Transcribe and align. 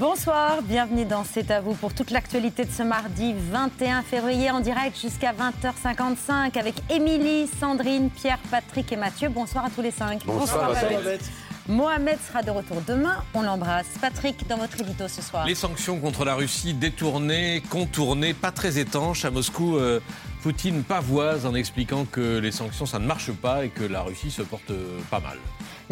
Bonsoir, 0.00 0.62
bienvenue 0.62 1.04
dans 1.04 1.24
C'est 1.24 1.50
à 1.50 1.60
vous 1.60 1.74
pour 1.74 1.92
toute 1.92 2.10
l'actualité 2.10 2.64
de 2.64 2.70
ce 2.70 2.82
mardi 2.82 3.34
21 3.34 4.00
février 4.00 4.50
en 4.50 4.60
direct 4.60 4.98
jusqu'à 4.98 5.34
20h55 5.34 6.58
avec 6.58 6.76
Émilie, 6.88 7.46
Sandrine, 7.60 8.08
Pierre, 8.08 8.38
Patrick 8.50 8.90
et 8.92 8.96
Mathieu. 8.96 9.28
Bonsoir 9.28 9.66
à 9.66 9.68
tous 9.68 9.82
les 9.82 9.90
cinq. 9.90 10.24
Bonsoir, 10.24 10.68
Bonsoir 10.68 11.02
Mohamed 11.68 12.18
sera 12.26 12.42
de 12.42 12.50
retour 12.50 12.78
demain, 12.88 13.22
on 13.34 13.42
l'embrasse. 13.42 13.88
Patrick, 14.00 14.48
dans 14.48 14.56
votre 14.56 14.80
édito 14.80 15.06
ce 15.06 15.20
soir. 15.20 15.44
Les 15.44 15.54
sanctions 15.54 16.00
contre 16.00 16.24
la 16.24 16.34
Russie 16.34 16.72
détournées, 16.72 17.62
contournées, 17.68 18.32
pas 18.32 18.52
très 18.52 18.78
étanches. 18.78 19.26
À 19.26 19.30
Moscou, 19.30 19.76
euh, 19.76 20.00
Poutine 20.42 20.82
pavoise 20.82 21.44
en 21.44 21.54
expliquant 21.54 22.06
que 22.06 22.38
les 22.38 22.52
sanctions, 22.52 22.86
ça 22.86 22.98
ne 22.98 23.06
marche 23.06 23.32
pas 23.32 23.66
et 23.66 23.68
que 23.68 23.84
la 23.84 24.00
Russie 24.00 24.30
se 24.30 24.40
porte 24.40 24.70
euh, 24.70 24.98
pas 25.10 25.20
mal. 25.20 25.36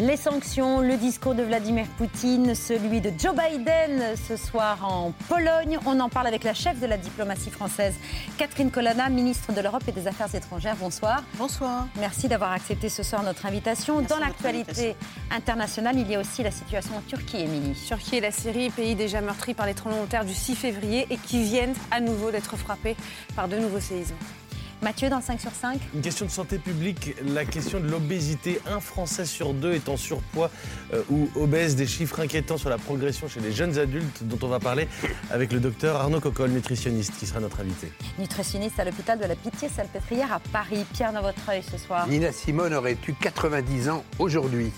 Les 0.01 0.15
sanctions, 0.15 0.79
le 0.79 0.95
discours 0.95 1.35
de 1.35 1.43
Vladimir 1.43 1.85
Poutine, 1.97 2.55
celui 2.55 3.01
de 3.01 3.11
Joe 3.19 3.35
Biden 3.35 4.15
ce 4.15 4.37
soir 4.37 4.77
en 4.85 5.11
Pologne. 5.27 5.77
On 5.85 5.99
en 5.99 6.07
parle 6.07 6.27
avec 6.27 6.45
la 6.45 6.53
chef 6.53 6.79
de 6.79 6.85
la 6.85 6.95
diplomatie 6.95 7.49
française, 7.49 7.95
Catherine 8.37 8.71
Colonna, 8.71 9.09
ministre 9.09 9.51
de 9.51 9.59
l'Europe 9.59 9.83
et 9.89 9.91
des 9.91 10.07
Affaires 10.07 10.33
étrangères. 10.33 10.77
Bonsoir. 10.77 11.25
Bonsoir. 11.37 11.85
Merci 11.99 12.29
d'avoir 12.29 12.53
accepté 12.53 12.87
ce 12.87 13.03
soir 13.03 13.23
notre 13.23 13.45
invitation. 13.45 14.01
Dans 14.01 14.19
l'actualité 14.19 14.95
internationale, 15.31 15.97
il 15.97 16.09
y 16.09 16.15
a 16.15 16.19
aussi 16.21 16.43
la 16.43 16.51
situation 16.51 16.95
en 16.95 17.01
Turquie, 17.01 17.41
Émilie. 17.41 17.75
Turquie 17.85 18.15
et 18.15 18.21
la 18.21 18.31
Syrie, 18.31 18.69
pays 18.69 18.95
déjà 18.95 19.19
meurtris 19.19 19.53
par 19.53 19.65
les 19.65 19.73
tremblements 19.73 20.05
de 20.05 20.09
terre 20.09 20.23
du 20.23 20.33
6 20.33 20.55
février 20.55 21.07
et 21.09 21.17
qui 21.17 21.43
viennent 21.43 21.75
à 21.91 21.99
nouveau 21.99 22.31
d'être 22.31 22.55
frappés 22.55 22.95
par 23.35 23.49
de 23.49 23.57
nouveaux 23.57 23.81
séismes. 23.81 24.15
Mathieu, 24.81 25.09
dans 25.09 25.19
5 25.19 25.41
sur 25.41 25.51
5 25.51 25.77
Une 25.93 26.01
question 26.01 26.25
de 26.25 26.31
santé 26.31 26.57
publique, 26.57 27.13
la 27.25 27.43
question 27.43 27.81
de 27.81 27.87
l'obésité. 27.89 28.61
Un 28.65 28.79
Français 28.79 29.25
sur 29.25 29.53
deux 29.53 29.73
est 29.73 29.89
en 29.89 29.97
surpoids 29.97 30.49
euh, 30.93 31.03
ou 31.09 31.29
obèse, 31.35 31.75
des 31.75 31.85
chiffres 31.85 32.21
inquiétants 32.21 32.57
sur 32.57 32.69
la 32.69 32.77
progression 32.77 33.27
chez 33.27 33.41
les 33.41 33.51
jeunes 33.51 33.77
adultes 33.77 34.23
dont 34.23 34.39
on 34.41 34.47
va 34.47 34.59
parler 34.59 34.87
avec 35.31 35.51
le 35.51 35.59
docteur 35.59 35.97
Arnaud 35.97 36.21
Coccol, 36.21 36.51
nutritionniste, 36.51 37.13
qui 37.19 37.25
sera 37.25 37.41
notre 37.41 37.59
invité. 37.59 37.91
Nutritionniste 38.17 38.79
à 38.79 38.85
l'hôpital 38.85 39.19
de 39.19 39.25
la 39.25 39.35
Pitié-Salpêtrière 39.35 40.31
à 40.31 40.39
Paris. 40.39 40.85
Pierre, 40.93 41.11
dans 41.11 41.23
votre 41.23 41.49
œil 41.49 41.61
ce 41.69 41.77
soir. 41.77 42.07
Nina 42.07 42.31
Simone 42.31 42.73
aurait 42.73 42.97
eu 43.05 43.13
90 43.13 43.89
ans 43.89 44.05
aujourd'hui. 44.17 44.71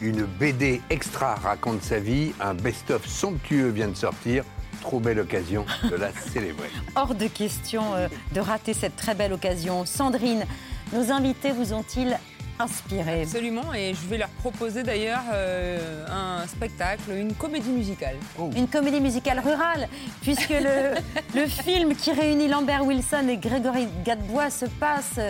Une 0.00 0.22
BD 0.22 0.80
extra 0.90 1.34
raconte 1.34 1.82
sa 1.82 1.98
vie, 1.98 2.32
un 2.40 2.54
best-of 2.54 3.04
somptueux 3.04 3.70
vient 3.70 3.88
de 3.88 3.96
sortir 3.96 4.44
trop 4.80 5.00
belle 5.00 5.20
occasion 5.20 5.64
de 5.90 5.96
la 5.96 6.12
célébrer. 6.12 6.70
Hors 6.96 7.14
de 7.14 7.26
question 7.26 7.94
euh, 7.94 8.08
de 8.34 8.40
rater 8.40 8.74
cette 8.74 8.96
très 8.96 9.14
belle 9.14 9.32
occasion. 9.32 9.84
Sandrine, 9.84 10.44
nos 10.92 11.10
invités 11.10 11.52
vous 11.52 11.72
ont-ils 11.72 12.18
inspiré 12.60 13.22
Absolument, 13.22 13.72
et 13.72 13.94
je 13.94 14.08
vais 14.08 14.18
leur 14.18 14.28
proposer 14.30 14.82
d'ailleurs 14.82 15.22
euh, 15.32 16.04
un 16.08 16.46
spectacle, 16.46 17.12
une 17.12 17.34
comédie 17.34 17.70
musicale. 17.70 18.16
Oh. 18.38 18.50
Une 18.56 18.66
comédie 18.66 19.00
musicale 19.00 19.40
rurale, 19.40 19.88
puisque 20.22 20.50
le, 20.50 20.94
le, 21.40 21.46
film 21.46 21.94
qui 21.94 22.12
réunit 22.12 22.48
Lambert 22.48 22.84
Wilson 22.84 23.28
et 23.28 23.36
Grégory 23.36 23.86
Gadebois 24.04 24.50
se 24.50 24.66
passe 24.66 25.20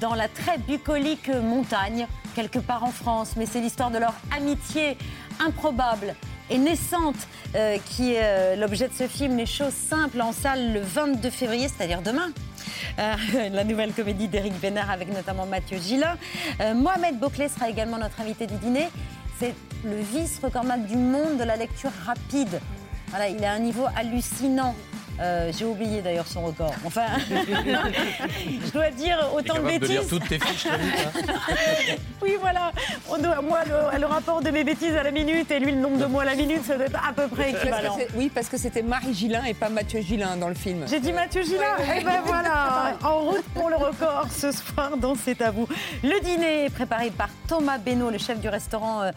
dans 0.00 0.14
la 0.14 0.28
très 0.28 0.58
bucolique 0.58 1.28
montagne, 1.28 2.06
quelque 2.34 2.58
part 2.58 2.84
en 2.84 2.92
France, 2.92 3.34
mais 3.36 3.46
c'est 3.46 3.60
l'histoire 3.60 3.90
de 3.90 3.98
leur 3.98 4.14
amitié 4.34 4.96
improbable 5.38 6.14
et 6.50 6.58
naissante, 6.58 7.16
euh, 7.54 7.78
qui 7.86 8.14
est 8.14 8.20
euh, 8.22 8.56
l'objet 8.56 8.88
de 8.88 8.92
ce 8.92 9.06
film, 9.06 9.36
Les 9.36 9.46
choses 9.46 9.72
simples, 9.72 10.20
en 10.20 10.32
salle 10.32 10.72
le 10.72 10.80
22 10.80 11.30
février, 11.30 11.68
c'est-à-dire 11.68 12.02
demain. 12.02 12.30
Euh, 12.98 13.14
la 13.52 13.64
nouvelle 13.64 13.92
comédie 13.92 14.28
d'Éric 14.28 14.58
Bénard 14.60 14.90
avec 14.90 15.12
notamment 15.12 15.46
Mathieu 15.46 15.78
Gillin. 15.78 16.16
Mohamed 16.74 17.18
Boclet 17.18 17.48
sera 17.48 17.70
également 17.70 17.98
notre 17.98 18.20
invité 18.20 18.46
du 18.46 18.54
dîner. 18.56 18.88
C'est 19.38 19.54
le 19.84 19.96
vice-recordman 19.96 20.84
du 20.84 20.96
monde 20.96 21.38
de 21.38 21.44
la 21.44 21.56
lecture 21.56 21.92
rapide. 22.04 22.60
Voilà, 23.08 23.28
il 23.28 23.42
a 23.44 23.52
un 23.52 23.58
niveau 23.58 23.86
hallucinant. 23.96 24.74
Euh, 25.20 25.52
j'ai 25.56 25.66
oublié 25.66 26.00
d'ailleurs 26.00 26.26
son 26.26 26.42
record. 26.42 26.74
Enfin, 26.84 27.06
je 27.28 28.70
dois 28.72 28.90
dire 28.90 29.18
autant 29.34 29.54
de 29.54 29.60
bêtises. 29.60 29.80
De 29.80 29.86
lire 29.86 30.08
toutes 30.08 30.28
tes 30.28 30.38
fiches, 30.38 30.66
hein. 30.66 30.78
oui, 32.22 32.36
voilà. 32.40 32.72
On 33.10 33.18
doit, 33.18 33.42
moi, 33.42 33.60
le, 33.98 34.06
rapport 34.06 34.40
de 34.40 34.50
mes 34.50 34.64
bêtises 34.64 34.96
à 34.96 35.02
la 35.02 35.10
minute 35.10 35.50
et 35.50 35.60
lui, 35.60 35.72
le 35.72 35.78
nombre 35.78 35.98
de 35.98 36.06
mots 36.06 36.20
à 36.20 36.24
la 36.24 36.34
minute, 36.34 36.64
ça 36.64 36.76
doit 36.76 36.86
être 36.86 37.00
à 37.06 37.12
peu 37.12 37.28
près 37.28 37.50
équivalent. 37.50 37.98
oui, 38.14 38.30
parce 38.34 38.48
que 38.48 38.56
c'était 38.56 38.82
Marie 38.82 39.12
Gillin 39.12 39.44
et 39.44 39.54
pas 39.54 39.68
Mathieu 39.68 40.00
Gillin 40.00 40.36
dans 40.36 40.48
le 40.48 40.54
film. 40.54 40.86
J'ai 40.88 41.00
dit 41.00 41.12
Mathieu 41.12 41.42
Gillin 41.42 41.76
Et 41.80 41.98
eh 42.00 42.04
ben 42.04 42.22
voilà, 42.24 42.96
en 43.04 43.20
route 43.20 43.44
pour 43.54 43.68
le 43.68 43.76
record 43.76 44.26
ce 44.30 44.52
soir 44.52 44.96
dans 44.96 45.14
C'est 45.14 45.42
à 45.42 45.50
vous. 45.50 45.68
Le 46.02 46.18
dîner 46.24 46.64
est 46.64 46.70
préparé 46.70 47.10
par 47.10 47.28
Thomas 47.46 47.78
Benoît, 47.78 48.10
le 48.10 48.18
chef 48.18 48.40
du 48.40 48.48
restaurant. 48.48 49.02
Euh, 49.02 49.10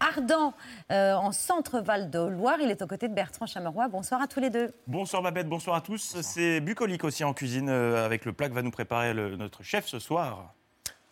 Ardent 0.00 0.54
euh, 0.90 1.14
en 1.14 1.32
centre-val 1.32 2.10
de 2.10 2.18
Loire. 2.18 2.58
Il 2.60 2.70
est 2.70 2.82
aux 2.82 2.86
côtés 2.86 3.08
de 3.08 3.14
Bertrand 3.14 3.46
Chameroy. 3.46 3.88
Bonsoir 3.88 4.22
à 4.22 4.26
tous 4.26 4.40
les 4.40 4.50
deux. 4.50 4.72
Bonsoir 4.86 5.22
Babette, 5.22 5.48
bonsoir 5.48 5.76
à 5.76 5.80
tous. 5.80 6.16
C'est 6.22 6.60
bucolique 6.60 7.04
aussi 7.04 7.24
en 7.24 7.34
cuisine 7.34 7.68
euh, 7.68 8.04
avec 8.04 8.24
le 8.24 8.32
plat 8.32 8.48
que 8.48 8.54
va 8.54 8.62
nous 8.62 8.70
préparer 8.70 9.14
notre 9.14 9.62
chef 9.62 9.86
ce 9.86 9.98
soir. 9.98 10.54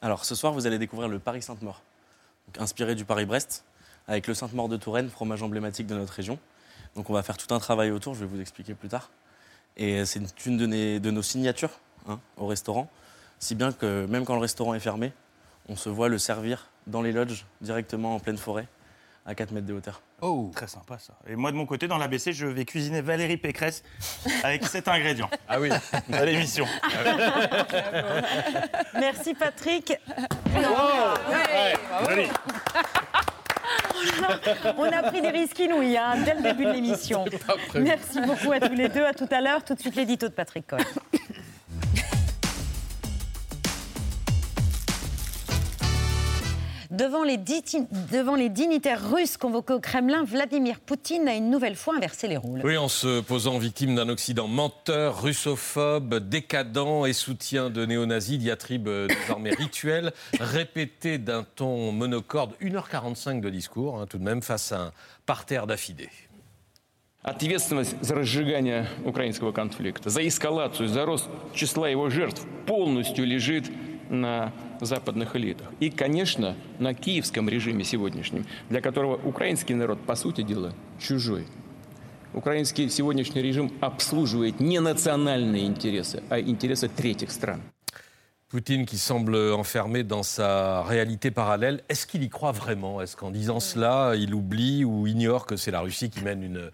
Alors 0.03 0.25
ce 0.25 0.35
soir, 0.35 0.53
vous 0.53 0.67
allez 0.67 0.79
découvrir 0.79 1.09
le 1.09 1.19
Paris 1.19 1.43
Sainte-Maure, 1.43 1.83
inspiré 2.59 2.95
du 2.95 3.05
Paris-Brest, 3.05 3.65
avec 4.09 4.27
le 4.27 4.35
Sainte-Maure 4.35 4.69
de 4.69 4.77
Touraine, 4.77 5.09
fromage 5.09 5.43
emblématique 5.43 5.87
de 5.87 5.95
notre 5.95 6.13
région. 6.13 6.39
Donc 6.95 7.11
on 7.11 7.13
va 7.13 7.23
faire 7.23 7.37
tout 7.37 7.53
un 7.55 7.59
travail 7.59 7.91
autour, 7.91 8.15
je 8.15 8.21
vais 8.21 8.27
vous 8.27 8.41
expliquer 8.41 8.75
plus 8.75 8.89
tard. 8.89 9.11
Et 9.77 10.05
c'est 10.07 10.47
une 10.47 10.57
de, 10.57 11.11
nos 11.11 11.23
signatures 11.23 11.81
hein, 12.09 12.21
au 12.37 12.47
restaurant, 12.47 12.89
si 13.39 13.55
bien 13.55 13.73
que 13.73 14.07
même 14.07 14.25
quand 14.25 14.35
le 14.35 14.41
restaurant 14.41 14.75
est 14.75 14.81
fermé, 14.81 15.13
on 15.69 15.77
se 15.77 15.89
voit 15.89 16.09
le 16.09 16.19
servir 16.19 16.71
dans 16.87 17.03
les 17.03 17.13
lodges 17.13 17.45
directement 17.61 18.15
en 18.15 18.21
pleine 18.21 18.39
forêt 18.39 18.69
à 19.27 19.35
4 19.35 19.51
mètres 19.53 19.67
de 19.67 19.75
hauteur. 19.75 20.01
Oh, 20.23 20.51
très 20.55 20.69
sympa 20.69 20.99
ça. 20.99 21.15
Et 21.29 21.37
moi 21.37 21.51
de 21.51 21.57
mon 21.57 21.67
côté, 21.67 21.89
dans 21.89 21.99
l'ABC, 21.99 22.33
je 22.33 22.47
vais 22.47 22.65
cuisiner 22.65 23.01
Valérie 23.01 23.37
Pécresse 23.37 23.83
avec 24.45 24.65
cet 24.67 24.89
ingrédient. 24.89 25.29
Ah 25.49 25.61
oui, 25.61 25.71
à 26.13 26.25
l'émission. 26.25 26.67
Merci 28.95 29.35
Patrick. 29.35 29.93
On 34.79 34.85
a 34.85 35.03
pris 35.03 35.21
des 35.21 35.31
risques 35.31 35.59
inouïs 35.59 35.97
hein, 35.97 36.15
dès 36.25 36.35
le 36.35 36.43
début 36.43 36.67
de 36.67 36.73
l'émission. 36.73 37.25
Merci 37.75 38.21
beaucoup 38.21 38.53
à 38.53 38.61
tous 38.61 38.75
les 38.75 38.89
deux. 38.89 39.05
À 39.05 39.13
tout 39.13 39.29
à 39.31 39.41
l'heure. 39.41 39.65
Tout 39.65 39.75
de 39.75 39.81
suite 39.81 39.97
l'édito 39.97 40.29
de 40.29 40.35
Patrick 40.35 40.67
Cohen. 40.67 40.79
Devant 46.96 47.24
les, 47.24 47.38
devant 47.38 48.36
les, 48.36 48.50
dignitaires 48.50 49.12
russes 49.12 49.38
convoqués 49.38 49.74
au 49.74 49.80
Kremlin, 49.80 50.24
Vladimir 50.24 50.80
Poutine 50.80 51.28
a 51.28 51.36
une 51.36 51.50
nouvelle 51.50 51.76
fois 51.76 51.96
inversé 51.96 52.28
les 52.28 52.38
rôles. 52.38 52.62
Oui, 52.64 52.78
en 52.78 52.88
se 52.88 53.22
posant 53.22 53.58
victime 53.58 53.96
d'un 53.96 54.10
Occident 54.10 54.48
menteur, 54.48 55.22
russophobe, 55.22 56.16
décadent 56.16 57.06
et 57.08 57.14
soutien 57.14 57.70
de 57.70 57.86
néo-nazis, 57.86 58.38
diatribe 58.38 58.90
désormais 59.08 59.52
rituelle, 59.52 60.14
répété 60.40 61.18
d'un 61.18 61.44
ton 61.44 61.92
monocorde, 61.92 62.54
1h45 62.62 63.42
de 63.42 63.50
discours, 63.50 64.00
hein, 64.00 64.06
tout 64.08 64.18
de 64.18 64.24
même, 64.24 64.42
face 64.42 64.72
à 64.72 64.82
un 64.82 64.92
parterre 65.26 65.68
d'affidés. 65.68 66.10
Ответственность 67.24 67.96
за 68.02 68.16
разжигание 68.16 68.88
украинского 69.06 69.52
конфликта, 69.52 70.10
за 70.10 70.28
эскалацию, 70.28 70.88
за 70.88 71.06
рост 71.06 71.30
числа 71.54 71.88
его 71.88 72.10
жертв 72.10 72.42
полностью 72.66 73.28
лежит 73.28 73.72
на 74.10 74.52
западных 74.85 75.37
элитах. 75.37 75.69
И, 75.81 75.91
конечно, 75.91 76.55
на 76.79 76.95
киевском 76.95 77.49
режиме 77.49 77.85
сегодняшнем, 77.85 78.47
для 78.69 78.81
которого 78.81 79.17
украинский 79.17 79.75
народ, 79.75 80.01
по 80.05 80.15
сути 80.17 80.43
дела, 80.43 80.73
чужой. 81.01 81.47
Украинский 82.35 82.91
сегодняшний 82.91 83.41
режим 83.41 83.73
обслуживает 83.81 84.61
не 84.61 84.81
национальные 84.81 85.67
интересы, 85.67 86.23
а 86.29 86.39
интересы 86.39 86.89
третьих 86.89 87.31
стран. 87.31 87.63
Poutine 88.49 88.87
qui 88.87 88.97
semble 88.97 89.35
enfermé 89.55 90.05
dans 90.05 90.23
sa 90.23 90.83
réalité 90.83 91.33
parallèle, 91.33 91.83
est-ce 91.89 92.07
qu'il 92.07 92.23
y 92.23 92.29
croit 92.29 92.53
vraiment 92.53 93.03
Est-ce 93.03 93.17
qu'en 93.17 93.33
disant 93.33 93.59
cela, 93.59 94.13
il 94.17 94.35
oublie 94.35 94.85
ou 94.85 95.09
ignore 95.09 95.47
que 95.47 95.57
c'est 95.57 95.73
la 95.73 95.81
Russie 95.81 96.11
qui 96.11 96.21
mène 96.21 96.45
une 96.45 96.71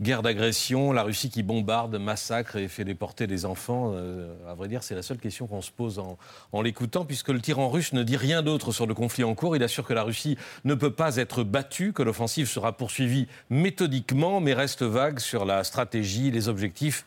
guerre 0.00 0.22
d'agression, 0.22 0.92
la 0.92 1.02
Russie 1.02 1.30
qui 1.30 1.42
bombarde, 1.42 1.96
massacre 1.96 2.56
et 2.56 2.68
fait 2.68 2.84
déporter 2.84 3.26
des 3.26 3.44
enfants 3.44 3.92
Euh, 3.94 4.34
À 4.48 4.54
vrai 4.54 4.68
dire, 4.68 4.82
c'est 4.82 4.94
la 4.94 5.02
seule 5.02 5.18
question 5.18 5.46
qu'on 5.46 5.62
se 5.62 5.70
pose 5.70 5.98
en, 5.98 6.18
en 6.52 6.62
l'écoutant, 6.62 7.04
puisque 7.04 7.28
le 7.28 7.40
tyran 7.40 7.68
russe 7.68 7.92
ne 7.92 8.02
dit 8.02 8.16
rien 8.16 8.42
d'autre 8.42 8.72
sur 8.72 8.86
le 8.86 8.94
conflit 8.94 9.24
en 9.24 9.34
cours. 9.34 9.56
Il 9.56 9.62
assure 9.62 9.86
que 9.86 9.94
la 9.94 10.02
Russie 10.02 10.36
ne 10.64 10.74
peut 10.74 10.92
pas 10.92 11.16
être 11.16 11.44
battue, 11.44 11.92
que 11.92 12.02
l'offensive 12.02 12.48
sera 12.48 12.76
poursuivie 12.76 13.26
méthodiquement, 13.50 14.40
mais 14.40 14.54
reste 14.54 14.82
vague 14.82 15.18
sur 15.18 15.44
la 15.44 15.64
stratégie, 15.64 16.30
les 16.30 16.48
objectifs 16.48 17.04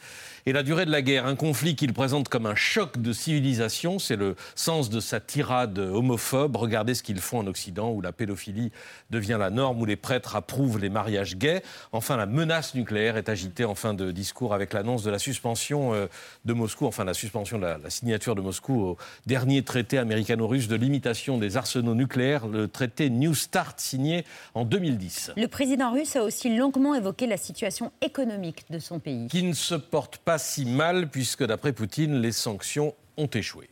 et 0.48 0.54
la 0.54 0.64
durée 0.64 0.86
de 0.86 0.92
la 0.92 1.02
guerre. 1.02 1.26
Un 1.26 1.36
conflit 1.36 1.76
qu'il 1.76 1.92
présente 1.92 2.30
comme 2.30 2.46
un 2.46 2.56
choc 2.56 3.02
de 3.02 3.12
civilisation, 3.12 4.00
c'est 4.00 4.16
le 4.16 4.38
sens 4.56 4.90
de 4.90 5.02
sa 5.02 5.20
tirade 5.20 5.78
homophobe. 5.78 6.56
Regardez 6.56 6.96
ce 6.96 7.04
qu'ils 7.04 7.20
font 7.20 7.40
en 7.40 7.48
Occident, 7.48 7.92
où 7.92 8.00
la 8.00 8.14
pédophilie 8.14 8.72
devient 9.10 9.36
la 9.38 9.50
norme, 9.50 9.82
où 9.82 9.86
les 9.86 9.98
prêtres 9.98 10.38
approuvent 10.38 10.80
les 10.80 10.88
mariages 10.88 11.36
gays. 11.36 11.64
Enfin, 11.92 12.16
la 12.16 12.26
menace 12.26 12.76
nucléaire 12.76 13.18
est 13.18 13.28
agitée 13.28 13.66
en 13.66 13.76
fin 13.76 13.94
de 13.94 14.12
discours 14.12 14.54
avec 14.54 14.72
l'annonce 14.72 15.04
de 15.04 15.12
la 15.12 15.20
suspension 15.20 15.94
euh, 15.94 16.08
de 16.46 16.54
Moscou, 16.54 16.86
enfin 16.86 17.04
la 17.04 17.14
suspension 17.14 17.58
de 17.58 17.64
la, 17.64 17.78
la 17.78 17.90
signature 17.90 18.34
de 18.34 18.40
Moscou 18.40 18.82
au 18.82 18.98
dernier 19.26 19.64
traité 19.64 19.98
américano-russe 19.98 20.70
de 20.70 20.78
limitation 20.78 21.38
des 21.38 21.58
arsenaux 21.58 21.94
nucléaires, 21.94 22.48
le 22.48 22.70
traité 22.70 23.10
New 23.10 23.36
Start 23.36 23.82
signé 23.82 24.24
en 24.54 24.64
2010. 24.64 25.34
Le 25.36 25.48
président 25.48 25.92
russe 25.92 26.16
a 26.16 26.24
aussi 26.24 26.56
longuement 26.56 26.96
évoqué 26.96 27.28
la 27.28 27.36
situation 27.36 27.92
économique 28.00 28.64
de 28.70 28.80
son 28.80 29.00
pays. 29.00 29.28
Qui 29.28 29.44
ne 29.44 29.52
se 29.52 29.76
porte 29.76 30.16
pas 30.20 30.37
si 30.38 30.66
mal, 30.66 31.10
puisque 31.10 31.46
d'après 31.46 31.74
Poutine, 31.74 32.22
les 32.22 32.32
sanctions 32.32 32.94
ont 33.18 33.28
échoué. 33.28 33.70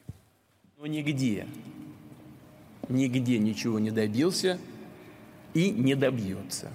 Нигде, 0.87 1.47
нигде 2.89 3.39
ничего 3.39 3.79
не 3.79 3.89
добился 3.89 4.59
и 5.55 5.71
не 5.71 5.95
добьется. 5.95 6.71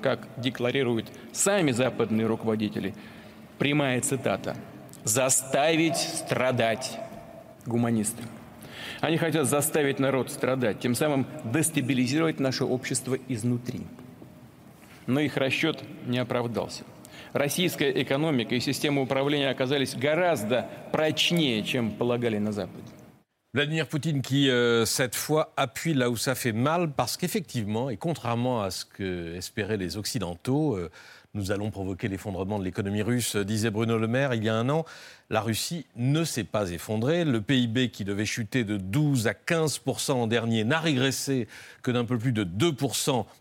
Как 0.00 0.26
декларируют 0.38 1.12
сами 1.32 1.72
западные 1.72 2.26
руководители, 2.26 2.94
прямая 3.58 4.00
цитата 4.00 4.56
«заставить 5.04 5.96
страдать 5.96 6.98
гуманисты». 7.66 8.22
Они 9.00 9.16
хотят 9.16 9.46
заставить 9.46 9.98
народ 9.98 10.30
страдать, 10.30 10.80
тем 10.80 10.94
самым 10.94 11.26
дестабилизировать 11.44 12.40
наше 12.40 12.64
общество 12.64 13.18
изнутри. 13.28 13.82
Но 15.06 15.20
их 15.20 15.36
расчет 15.36 15.82
не 16.06 16.18
оправдался. 16.18 16.84
Российская 17.33 17.91
экономика 18.01 18.55
и 18.55 18.59
система 18.59 19.01
управления 19.01 19.49
оказались 19.49 19.95
гораздо 19.95 20.67
прочнее, 20.91 21.63
чем 21.63 21.91
полагали 21.91 22.37
на 22.37 22.51
Западе. 22.51 22.83
Vladimir 23.53 23.87
Poutine 23.87 24.21
qui, 24.21 24.51
euh, 24.51 24.85
cette 24.85 25.15
fois, 25.15 25.51
appuie 25.57 25.95
là 25.95 26.11
où 26.11 26.17
ça 26.17 26.35
fait 26.35 26.51
mal, 26.51 26.91
parce 26.91 27.17
qu'effectivement, 27.17 27.89
et 27.89 27.97
contrairement 27.97 28.61
à 28.61 28.69
ce 28.69 28.85
que 28.85 29.33
espéraient 29.35 29.77
les 29.77 29.97
Occidentaux, 29.97 30.75
euh, 30.75 30.91
nous 31.33 31.51
allons 31.51 31.71
provoquer 31.71 32.07
l'effondrement 32.07 32.59
de 32.59 32.63
l'économie 32.65 33.01
russe, 33.01 33.35
euh, 33.35 33.45
disait 33.45 33.71
Bruno 33.71 33.97
Le 33.97 34.07
Maire 34.07 34.33
il 34.33 34.43
y 34.43 34.49
a 34.49 34.55
un 34.55 34.69
an. 34.69 34.85
La 35.29 35.41
Russie 35.41 35.85
ne 35.95 36.23
s'est 36.23 36.43
pas 36.43 36.69
effondrée. 36.71 37.25
Le 37.25 37.41
PIB 37.41 37.89
qui 37.89 38.03
devait 38.03 38.25
chuter 38.25 38.63
de 38.63 38.77
12 38.77 39.27
à 39.27 39.33
15 39.33 39.81
en 40.09 40.27
dernier 40.27 40.63
n'a 40.63 40.79
régressé 40.79 41.47
que 41.81 41.91
d'un 41.91 42.05
peu 42.05 42.17
plus 42.17 42.33
de 42.33 42.43
2 42.43 42.75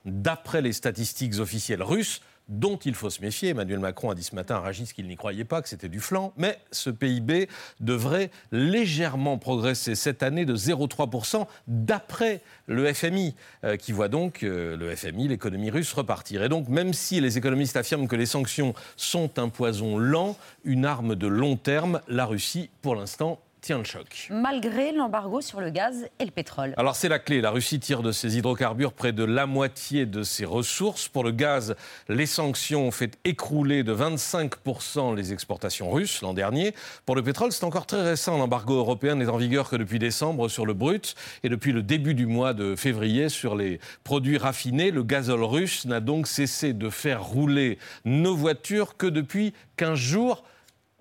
d'après 0.04 0.62
les 0.62 0.72
statistiques 0.72 1.38
officielles 1.40 1.82
russes 1.82 2.22
dont 2.51 2.77
il 2.77 2.93
faut 2.93 3.09
se 3.09 3.21
méfier. 3.21 3.49
Emmanuel 3.49 3.79
Macron 3.79 4.11
a 4.11 4.15
dit 4.15 4.23
ce 4.23 4.35
matin 4.35 4.55
à 4.55 4.59
Ragis 4.59 4.91
qu'il 4.93 5.07
n'y 5.07 5.15
croyait 5.15 5.45
pas, 5.45 5.61
que 5.61 5.69
c'était 5.69 5.89
du 5.89 5.99
flanc. 5.99 6.33
Mais 6.37 6.59
ce 6.71 6.89
PIB 6.89 7.47
devrait 7.79 8.29
légèrement 8.51 9.37
progresser 9.37 9.95
cette 9.95 10.21
année 10.21 10.45
de 10.45 10.55
0,3% 10.55 11.47
d'après 11.67 12.41
le 12.67 12.93
FMI, 12.93 13.35
euh, 13.63 13.77
qui 13.77 13.93
voit 13.93 14.09
donc 14.09 14.43
euh, 14.43 14.75
le 14.77 14.95
FMI, 14.95 15.29
l'économie 15.29 15.71
russe, 15.71 15.93
repartir. 15.93 16.43
Et 16.43 16.49
donc, 16.49 16.67
même 16.67 16.93
si 16.93 17.21
les 17.21 17.37
économistes 17.37 17.77
affirment 17.77 18.07
que 18.07 18.15
les 18.15 18.25
sanctions 18.25 18.73
sont 18.97 19.39
un 19.39 19.49
poison 19.49 19.97
lent, 19.97 20.37
une 20.65 20.85
arme 20.85 21.15
de 21.15 21.27
long 21.27 21.55
terme, 21.55 22.01
la 22.07 22.25
Russie, 22.25 22.69
pour 22.81 22.95
l'instant, 22.95 23.39
tient 23.61 23.77
le 23.77 23.83
choc. 23.83 24.27
Malgré 24.31 24.91
l'embargo 24.91 25.39
sur 25.39 25.61
le 25.61 25.69
gaz 25.69 26.07
et 26.19 26.25
le 26.25 26.31
pétrole. 26.31 26.73
Alors 26.77 26.95
c'est 26.95 27.09
la 27.09 27.19
clé. 27.19 27.41
La 27.41 27.51
Russie 27.51 27.79
tire 27.79 28.01
de 28.01 28.11
ses 28.11 28.37
hydrocarbures 28.37 28.91
près 28.91 29.13
de 29.13 29.23
la 29.23 29.45
moitié 29.45 30.07
de 30.07 30.23
ses 30.23 30.45
ressources. 30.45 31.07
Pour 31.07 31.23
le 31.23 31.31
gaz, 31.31 31.75
les 32.09 32.25
sanctions 32.25 32.87
ont 32.87 32.91
fait 32.91 33.19
écrouler 33.23 33.83
de 33.83 33.93
25% 33.93 35.15
les 35.15 35.31
exportations 35.31 35.91
russes 35.91 36.21
l'an 36.21 36.33
dernier. 36.33 36.73
Pour 37.05 37.15
le 37.15 37.21
pétrole, 37.21 37.51
c'est 37.51 37.63
encore 37.63 37.85
très 37.85 38.01
récent. 38.01 38.37
L'embargo 38.37 38.77
européen 38.77 39.15
n'est 39.15 39.27
en 39.27 39.37
vigueur 39.37 39.69
que 39.69 39.75
depuis 39.75 39.99
décembre 39.99 40.49
sur 40.49 40.65
le 40.65 40.73
brut 40.73 41.15
et 41.43 41.49
depuis 41.49 41.71
le 41.71 41.83
début 41.83 42.15
du 42.15 42.25
mois 42.25 42.53
de 42.53 42.75
février 42.75 43.29
sur 43.29 43.55
les 43.55 43.79
produits 44.03 44.39
raffinés. 44.39 44.89
Le 44.89 45.03
gazole 45.03 45.43
russe 45.43 45.85
n'a 45.85 45.99
donc 45.99 46.25
cessé 46.25 46.73
de 46.73 46.89
faire 46.89 47.23
rouler 47.23 47.77
nos 48.05 48.35
voitures 48.35 48.97
que 48.97 49.05
depuis 49.05 49.53
15 49.77 49.99
jours, 49.99 50.43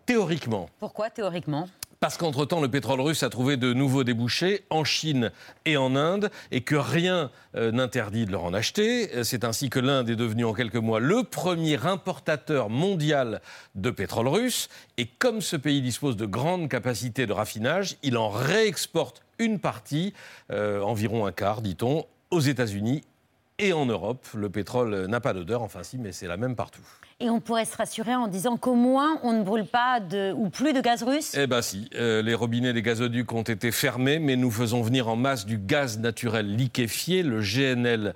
théoriquement. 0.04 0.68
Pourquoi 0.78 1.08
théoriquement? 1.08 1.66
Parce 2.00 2.16
qu'entre-temps, 2.16 2.62
le 2.62 2.70
pétrole 2.70 3.02
russe 3.02 3.22
a 3.22 3.28
trouvé 3.28 3.58
de 3.58 3.74
nouveaux 3.74 4.04
débouchés 4.04 4.64
en 4.70 4.84
Chine 4.84 5.32
et 5.66 5.76
en 5.76 5.96
Inde 5.96 6.30
et 6.50 6.62
que 6.62 6.74
rien 6.74 7.30
euh, 7.56 7.72
n'interdit 7.72 8.24
de 8.24 8.32
leur 8.32 8.44
en 8.44 8.54
acheter. 8.54 9.14
Euh, 9.14 9.22
C'est 9.22 9.44
ainsi 9.44 9.68
que 9.68 9.78
l'Inde 9.78 10.08
est 10.08 10.16
devenue 10.16 10.46
en 10.46 10.54
quelques 10.54 10.76
mois 10.76 10.98
le 10.98 11.24
premier 11.24 11.76
importateur 11.84 12.70
mondial 12.70 13.42
de 13.74 13.90
pétrole 13.90 14.28
russe. 14.28 14.70
Et 14.96 15.04
comme 15.04 15.42
ce 15.42 15.56
pays 15.56 15.82
dispose 15.82 16.16
de 16.16 16.24
grandes 16.24 16.70
capacités 16.70 17.26
de 17.26 17.34
raffinage, 17.34 17.98
il 18.02 18.16
en 18.16 18.30
réexporte 18.30 19.20
une 19.38 19.58
partie, 19.58 20.14
euh, 20.50 20.80
environ 20.80 21.26
un 21.26 21.32
quart, 21.32 21.60
dit-on, 21.60 22.06
aux 22.30 22.40
États-Unis 22.40 23.02
et 23.60 23.72
en 23.72 23.86
Europe. 23.86 24.26
Le 24.34 24.50
pétrole 24.50 25.06
n'a 25.06 25.20
pas 25.20 25.32
d'odeur, 25.32 25.62
enfin 25.62 25.82
si, 25.82 25.98
mais 25.98 26.12
c'est 26.12 26.26
la 26.26 26.36
même 26.36 26.56
partout. 26.56 26.82
Et 27.20 27.28
on 27.28 27.38
pourrait 27.38 27.66
se 27.66 27.76
rassurer 27.76 28.14
en 28.14 28.28
disant 28.28 28.56
qu'au 28.56 28.74
moins 28.74 29.18
on 29.22 29.32
ne 29.32 29.42
brûle 29.42 29.66
pas 29.66 30.00
de, 30.00 30.32
ou 30.32 30.48
plus 30.48 30.72
de 30.72 30.80
gaz 30.80 31.02
russe? 31.02 31.34
Eh 31.36 31.46
bien 31.46 31.60
si, 31.60 31.90
euh, 31.94 32.22
les 32.22 32.34
robinets 32.34 32.72
des 32.72 32.80
gazoducs 32.80 33.30
ont 33.32 33.42
été 33.42 33.70
fermés, 33.70 34.18
mais 34.18 34.36
nous 34.36 34.50
faisons 34.50 34.80
venir 34.80 35.08
en 35.08 35.16
masse 35.16 35.44
du 35.44 35.58
gaz 35.58 35.98
naturel 35.98 36.56
liquéfié, 36.56 37.22
le 37.22 37.40
GNL, 37.40 38.14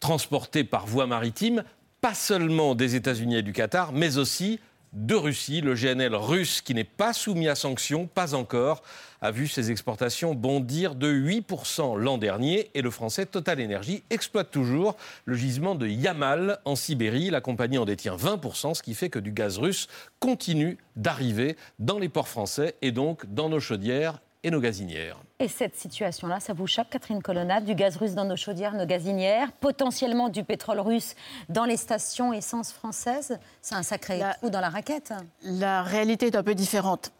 transporté 0.00 0.64
par 0.64 0.86
voie 0.86 1.06
maritime, 1.06 1.64
pas 2.02 2.14
seulement 2.14 2.74
des 2.74 2.94
États-Unis 2.94 3.36
et 3.36 3.42
du 3.42 3.52
Qatar, 3.52 3.92
mais 3.92 4.18
aussi 4.18 4.60
de 4.92 5.14
Russie. 5.14 5.60
Le 5.60 5.74
GNL 5.74 6.14
russe, 6.14 6.60
qui 6.60 6.74
n'est 6.74 6.84
pas 6.84 7.12
soumis 7.12 7.48
à 7.48 7.54
sanctions, 7.54 8.06
pas 8.06 8.34
encore, 8.34 8.82
a 9.20 9.30
vu 9.30 9.48
ses 9.48 9.70
exportations 9.70 10.34
bondir 10.34 10.94
de 10.94 11.12
8% 11.12 11.96
l'an 11.96 12.18
dernier. 12.18 12.70
Et 12.74 12.82
le 12.82 12.90
français 12.90 13.26
Total 13.26 13.62
Energy 13.62 14.02
exploite 14.10 14.50
toujours 14.50 14.96
le 15.24 15.34
gisement 15.34 15.74
de 15.74 15.86
Yamal 15.86 16.58
en 16.64 16.76
Sibérie. 16.76 17.30
La 17.30 17.40
compagnie 17.40 17.78
en 17.78 17.84
détient 17.84 18.16
20%, 18.16 18.74
ce 18.74 18.82
qui 18.82 18.94
fait 18.94 19.10
que 19.10 19.18
du 19.18 19.32
gaz 19.32 19.58
russe 19.58 19.88
continue 20.20 20.78
d'arriver 20.96 21.56
dans 21.78 21.98
les 21.98 22.08
ports 22.08 22.28
français 22.28 22.74
et 22.82 22.92
donc 22.92 23.26
dans 23.32 23.48
nos 23.48 23.60
chaudières 23.60 24.20
et 24.44 24.50
nos 24.50 24.60
gazinières. 24.60 25.18
Et 25.42 25.48
cette 25.48 25.74
situation-là, 25.74 26.38
ça 26.38 26.52
vous 26.52 26.68
choque, 26.68 26.88
Catherine 26.90 27.20
Colonnade 27.20 27.64
Du 27.64 27.74
gaz 27.74 27.96
russe 27.96 28.14
dans 28.14 28.24
nos 28.24 28.36
chaudières, 28.36 28.74
nos 28.74 28.86
gazinières, 28.86 29.50
potentiellement 29.50 30.28
du 30.28 30.44
pétrole 30.44 30.78
russe 30.78 31.16
dans 31.48 31.64
les 31.64 31.76
stations 31.76 32.32
essence 32.32 32.72
françaises? 32.72 33.36
C'est 33.60 33.74
un 33.74 33.82
sacré 33.82 34.18
La- 34.18 34.34
trou 34.34 34.50
dans 34.50 34.60
la 34.60 34.68
raquette. 34.68 35.12
La 35.42 35.82
réalité 35.82 36.26
est 36.26 36.36
un 36.36 36.44
peu 36.44 36.54
différente. 36.54 37.10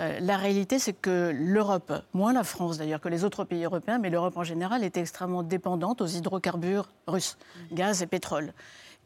Euh, 0.00 0.18
la 0.20 0.38
réalité, 0.38 0.78
c'est 0.78 0.94
que 0.94 1.30
l'Europe, 1.34 1.92
moins 2.14 2.32
la 2.32 2.44
France 2.44 2.78
d'ailleurs 2.78 3.00
que 3.02 3.10
les 3.10 3.24
autres 3.24 3.44
pays 3.44 3.64
européens, 3.64 3.98
mais 3.98 4.08
l'Europe 4.08 4.38
en 4.38 4.44
général, 4.44 4.82
est 4.82 4.96
extrêmement 4.96 5.42
dépendante 5.42 6.00
aux 6.00 6.06
hydrocarbures 6.06 6.88
russes, 7.06 7.36
gaz 7.72 8.00
et 8.00 8.06
pétrole. 8.06 8.54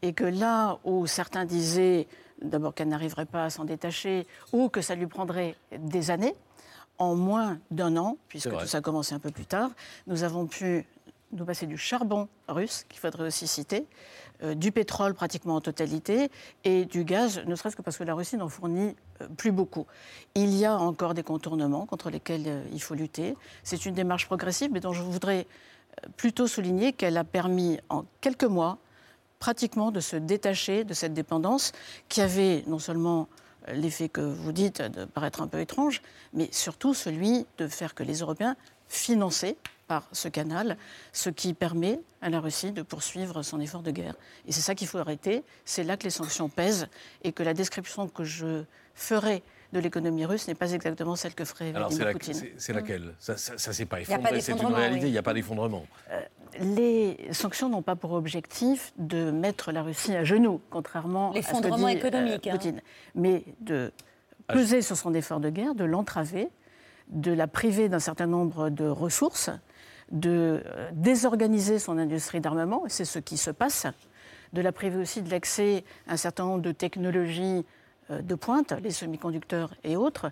Et 0.01 0.13
que 0.13 0.23
là 0.23 0.79
où 0.85 1.07
certains 1.07 1.43
disaient 1.43 2.07
d'abord 2.41 2.73
qu'elle 2.73 2.87
n'arriverait 2.87 3.25
pas 3.25 3.43
à 3.45 3.49
s'en 3.49 3.65
détacher 3.65 4.25
ou 4.53 4.69
que 4.69 4.79
ça 4.81 4.95
lui 4.95 5.07
prendrait 5.07 5.55
des 5.77 6.09
années, 6.09 6.35
en 7.01 7.15
moins 7.15 7.57
d'un 7.71 7.97
an, 7.97 8.17
puisque 8.27 8.55
tout 8.55 8.67
ça 8.67 8.77
a 8.77 8.81
commencé 8.81 9.15
un 9.15 9.19
peu 9.19 9.31
plus 9.31 9.47
tard, 9.47 9.71
nous 10.05 10.21
avons 10.21 10.45
pu 10.45 10.85
nous 11.31 11.45
passer 11.45 11.65
du 11.65 11.75
charbon 11.75 12.27
russe, 12.47 12.85
qu'il 12.89 12.99
faudrait 12.99 13.25
aussi 13.25 13.47
citer, 13.47 13.87
euh, 14.43 14.53
du 14.53 14.71
pétrole 14.71 15.15
pratiquement 15.15 15.55
en 15.55 15.61
totalité, 15.61 16.29
et 16.63 16.85
du 16.85 17.03
gaz, 17.03 17.41
ne 17.47 17.55
serait-ce 17.55 17.75
que 17.75 17.81
parce 17.81 17.97
que 17.97 18.03
la 18.03 18.13
Russie 18.13 18.37
n'en 18.37 18.49
fournit 18.49 18.95
euh, 19.21 19.27
plus 19.35 19.51
beaucoup. 19.51 19.87
Il 20.35 20.53
y 20.53 20.63
a 20.63 20.77
encore 20.77 21.15
des 21.15 21.23
contournements 21.23 21.87
contre 21.87 22.11
lesquels 22.11 22.43
euh, 22.45 22.63
il 22.71 22.81
faut 22.83 22.93
lutter. 22.93 23.35
C'est 23.63 23.87
une 23.87 23.95
démarche 23.95 24.27
progressive, 24.27 24.69
mais 24.71 24.79
dont 24.79 24.93
je 24.93 25.01
voudrais 25.01 25.47
plutôt 26.17 26.45
souligner 26.45 26.93
qu'elle 26.93 27.17
a 27.17 27.23
permis 27.23 27.79
en 27.89 28.05
quelques 28.21 28.43
mois 28.43 28.77
pratiquement 29.39 29.89
de 29.89 30.01
se 30.01 30.17
détacher 30.17 30.83
de 30.83 30.93
cette 30.93 31.15
dépendance 31.15 31.71
qui 32.09 32.21
avait 32.21 32.63
non 32.67 32.77
seulement 32.77 33.27
l'effet 33.67 34.09
que 34.09 34.21
vous 34.21 34.51
dites 34.51 34.81
de 34.81 35.05
paraître 35.05 35.41
un 35.41 35.47
peu 35.47 35.59
étrange, 35.59 36.01
mais 36.33 36.49
surtout 36.51 36.93
celui 36.93 37.45
de 37.57 37.67
faire 37.67 37.93
que 37.95 38.03
les 38.03 38.19
Européens, 38.19 38.55
financés 38.87 39.57
par 39.87 40.07
ce 40.11 40.27
canal, 40.27 40.77
ce 41.11 41.29
qui 41.29 41.53
permet 41.53 41.99
à 42.21 42.29
la 42.29 42.39
Russie 42.39 42.71
de 42.71 42.81
poursuivre 42.81 43.41
son 43.43 43.59
effort 43.59 43.81
de 43.81 43.91
guerre. 43.91 44.15
Et 44.47 44.51
c'est 44.51 44.61
ça 44.61 44.73
qu'il 44.75 44.87
faut 44.87 44.97
arrêter. 44.97 45.43
C'est 45.65 45.83
là 45.83 45.97
que 45.97 46.03
les 46.03 46.09
sanctions 46.09 46.49
pèsent 46.49 46.87
et 47.23 47.31
que 47.33 47.43
la 47.43 47.53
description 47.53 48.07
que 48.07 48.23
je 48.23 48.63
ferai 48.95 49.43
de 49.73 49.79
l'économie 49.79 50.25
russe 50.25 50.47
n'est 50.47 50.55
pas 50.55 50.71
exactement 50.73 51.15
celle 51.15 51.33
que 51.33 51.45
ferait 51.45 51.73
Alors, 51.75 51.91
c'est 51.91 51.99
Vladimir 51.99 52.05
la- 52.07 52.13
Poutine. 52.13 52.33
c'est 52.33 52.53
c'est 52.57 52.73
laquelle? 52.73 53.13
Ça 53.19 53.33
ne 53.33 53.37
s'est 53.73 53.85
pas 53.85 54.01
y 54.01 54.03
a 54.03 54.07
pas 54.07 54.31
effondré, 54.35 54.41
c'est 54.41 54.51
une 54.53 54.65
réalité, 54.73 55.03
oui. 55.03 55.09
il 55.09 55.11
n'y 55.13 55.17
a 55.17 55.23
pas 55.23 55.33
d'effondrement. 55.33 55.85
Les 56.59 57.17
sanctions 57.31 57.69
n'ont 57.69 57.81
pas 57.81 57.95
pour 57.95 58.11
objectif 58.13 58.93
de 58.97 59.31
mettre 59.31 59.71
la 59.71 59.83
Russie 59.83 60.15
à 60.15 60.23
genoux, 60.23 60.61
contrairement 60.69 61.31
à 61.31 61.41
ce 61.41 61.51
que 61.51 61.75
dit, 61.75 61.97
économique, 61.97 62.47
hein. 62.47 62.51
Poutine, 62.51 62.81
mais 63.15 63.43
de 63.61 63.91
peser 64.47 64.81
sur 64.81 64.97
son 64.97 65.13
effort 65.13 65.39
de 65.39 65.49
guerre, 65.49 65.75
de 65.75 65.85
l'entraver, 65.85 66.49
de 67.09 67.31
la 67.31 67.47
priver 67.47 67.89
d'un 67.89 67.99
certain 67.99 68.27
nombre 68.27 68.69
de 68.69 68.87
ressources, 68.87 69.49
de 70.11 70.61
euh, 70.65 70.89
désorganiser 70.93 71.79
son 71.79 71.97
industrie 71.97 72.41
d'armement, 72.41 72.85
et 72.85 72.89
c'est 72.89 73.05
ce 73.05 73.19
qui 73.19 73.37
se 73.37 73.51
passe, 73.51 73.87
de 74.53 74.61
la 74.61 74.71
priver 74.71 74.97
aussi 74.97 75.21
de 75.21 75.29
l'accès 75.29 75.83
à 76.07 76.13
un 76.13 76.17
certain 76.17 76.45
nombre 76.45 76.61
de 76.61 76.71
technologies 76.71 77.65
euh, 78.09 78.21
de 78.21 78.35
pointe, 78.35 78.73
les 78.83 78.91
semi-conducteurs 78.91 79.73
et 79.83 79.95
autres. 79.95 80.31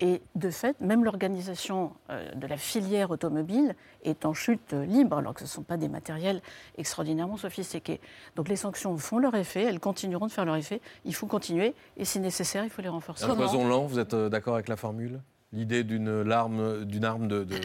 Et 0.00 0.22
de 0.36 0.50
fait, 0.50 0.80
même 0.80 1.04
l'organisation 1.04 1.90
euh, 2.10 2.32
de 2.34 2.46
la 2.46 2.56
filière 2.56 3.10
automobile 3.10 3.74
est 4.04 4.24
en 4.24 4.32
chute 4.32 4.72
euh, 4.72 4.84
libre, 4.86 5.18
alors 5.18 5.34
que 5.34 5.40
ce 5.40 5.44
ne 5.46 5.48
sont 5.48 5.62
pas 5.64 5.76
des 5.76 5.88
matériels 5.88 6.40
extraordinairement 6.76 7.36
sophistiqués. 7.36 8.00
Donc 8.36 8.48
les 8.48 8.54
sanctions 8.54 8.96
font 8.96 9.18
leur 9.18 9.34
effet, 9.34 9.64
elles 9.64 9.80
continueront 9.80 10.26
de 10.28 10.30
faire 10.30 10.44
leur 10.44 10.54
effet. 10.54 10.80
Il 11.04 11.16
faut 11.16 11.26
continuer 11.26 11.74
et 11.96 12.04
si 12.04 12.20
nécessaire, 12.20 12.62
il 12.62 12.70
faut 12.70 12.80
les 12.80 12.88
renforcer. 12.88 13.24
Un 13.24 13.34
poison 13.34 13.66
lent, 13.66 13.86
vous 13.86 13.98
êtes 13.98 14.14
euh, 14.14 14.28
d'accord 14.28 14.54
avec 14.54 14.68
la 14.68 14.76
formule? 14.76 15.20
L'idée 15.52 15.82
d'une 15.82 16.22
larme, 16.22 16.84
d'une 16.84 17.04
arme 17.04 17.26
de, 17.26 17.42
de, 17.42 17.56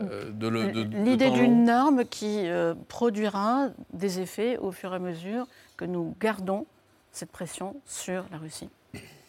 euh, 0.00 0.30
de 0.32 0.48
le- 0.48 0.72
de- 0.72 0.82
de 0.84 0.96
L'idée 1.04 1.30
d'une 1.30 1.68
arme 1.68 2.04
qui 2.04 2.48
euh, 2.48 2.74
produira 2.88 3.68
des 3.92 4.18
effets 4.20 4.56
au 4.58 4.72
fur 4.72 4.92
et 4.92 4.96
à 4.96 4.98
mesure 4.98 5.46
que 5.76 5.84
nous 5.84 6.16
gardons 6.18 6.66
cette 7.12 7.30
pression 7.30 7.76
sur 7.86 8.24
la 8.32 8.38
Russie. 8.38 8.70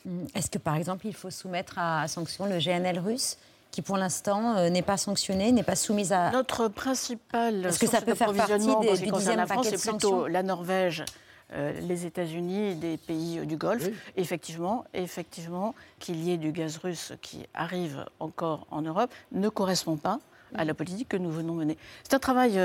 Mm. 0.06 0.26
Est-ce 0.36 0.50
que, 0.50 0.58
par 0.58 0.76
exemple, 0.76 1.08
il 1.08 1.14
faut 1.16 1.30
soumettre 1.30 1.78
à, 1.78 2.02
à 2.02 2.08
sanction 2.08 2.46
le 2.46 2.58
GNL 2.60 3.00
russe, 3.00 3.38
qui 3.72 3.82
pour 3.82 3.98
l'instant 3.98 4.58
euh, 4.58 4.70
n'est 4.70 4.82
pas 4.82 4.98
sanctionné, 4.98 5.52
n'est 5.52 5.64
pas 5.64 5.76
soumise 5.76 6.12
à. 6.14 6.32
Notre 6.32 6.68
principal 6.68 7.66
Est-ce 7.66 7.80
que 7.80 7.88
ça 7.88 8.02
peut 8.02 8.16
faire 8.16 8.34
partie 8.34 8.58
des- 8.66 8.70
en 8.72 8.82
ce 8.82 9.00
qui 9.00 9.06
du 9.06 9.12
concerne 9.12 9.38
la 9.38 9.44
dixième 9.44 9.48
France, 9.48 9.66
paquet 9.66 9.78
c'est 9.78 9.88
de 9.88 9.92
plutôt 9.92 10.10
sanctions 10.10 10.26
la 10.26 10.44
Norvège, 10.44 11.06
euh, 11.54 11.80
les 11.82 12.06
États-Unis 12.06 12.76
des 12.76 12.98
pays 12.98 13.40
euh, 13.40 13.46
du 13.46 13.56
Golfe. 13.58 13.88
Effectivement, 14.18 14.86
effectivement, 14.94 15.74
qu'il 16.00 16.22
y 16.24 16.32
ait 16.32 16.38
du 16.38 16.52
gaz 16.52 16.78
russe 16.78 17.14
qui 17.22 17.46
arrive 17.54 18.06
encore 18.20 18.68
en 18.72 18.82
Europe 18.82 19.12
ne 19.32 19.48
correspond 19.50 19.96
pas 19.98 20.20
à 20.56 20.66
la 20.66 20.74
politique 20.74 21.08
que 21.10 21.18
nous 21.18 21.32
venons 21.32 21.54
mener. 21.54 21.78
C'est 22.04 22.14
un 22.14 22.20
travail 22.20 22.60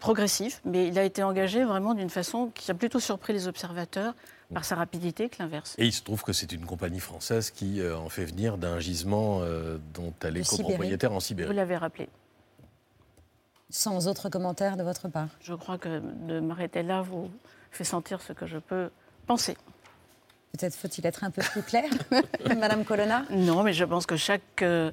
progressif, 0.00 0.60
mais 0.64 0.88
il 0.88 0.98
a 0.98 1.04
été 1.04 1.22
engagé 1.22 1.64
vraiment 1.64 1.94
d'une 1.94 2.10
façon 2.10 2.50
qui 2.54 2.70
a 2.70 2.74
plutôt 2.74 3.00
surpris 3.00 3.32
les 3.32 3.46
observateurs 3.48 4.14
par 4.54 4.64
sa 4.64 4.76
rapidité 4.76 5.28
que 5.28 5.36
l'inverse. 5.40 5.74
Et 5.78 5.86
il 5.86 5.92
se 5.92 6.02
trouve 6.02 6.22
que 6.22 6.32
c'est 6.32 6.52
une 6.52 6.64
compagnie 6.66 7.00
française 7.00 7.50
qui 7.50 7.80
euh, 7.80 7.96
en 7.96 8.08
fait 8.08 8.24
venir 8.26 8.58
d'un 8.58 8.78
gisement 8.78 9.40
euh, 9.42 9.78
dont 9.94 10.12
elle 10.22 10.36
est 10.36 10.48
copropriétaire 10.48 11.10
en 11.12 11.16
Vous 11.16 11.20
Sibérie. 11.20 11.54
l'avez 11.54 11.76
rappelé. 11.76 12.08
Sans 13.70 14.06
autre 14.06 14.28
commentaire 14.28 14.76
de 14.76 14.82
votre 14.84 15.08
part. 15.08 15.28
Je 15.40 15.52
crois 15.54 15.76
que 15.78 16.00
de 16.28 16.38
m'arrêter 16.38 16.82
là 16.84 17.02
vous 17.02 17.28
fait 17.72 17.84
sentir 17.84 18.20
ce 18.22 18.32
que 18.32 18.46
je 18.46 18.58
peux 18.58 18.90
penser. 19.26 19.56
Peut-être 20.52 20.76
faut-il 20.76 21.04
être 21.04 21.24
un 21.24 21.30
peu 21.30 21.42
plus 21.42 21.62
clair, 21.62 21.90
Madame 22.56 22.84
Colonna? 22.84 23.24
Non, 23.30 23.62
mais 23.64 23.72
je 23.72 23.84
pense 23.84 24.06
que 24.06 24.16
chaque, 24.16 24.62
euh, 24.62 24.92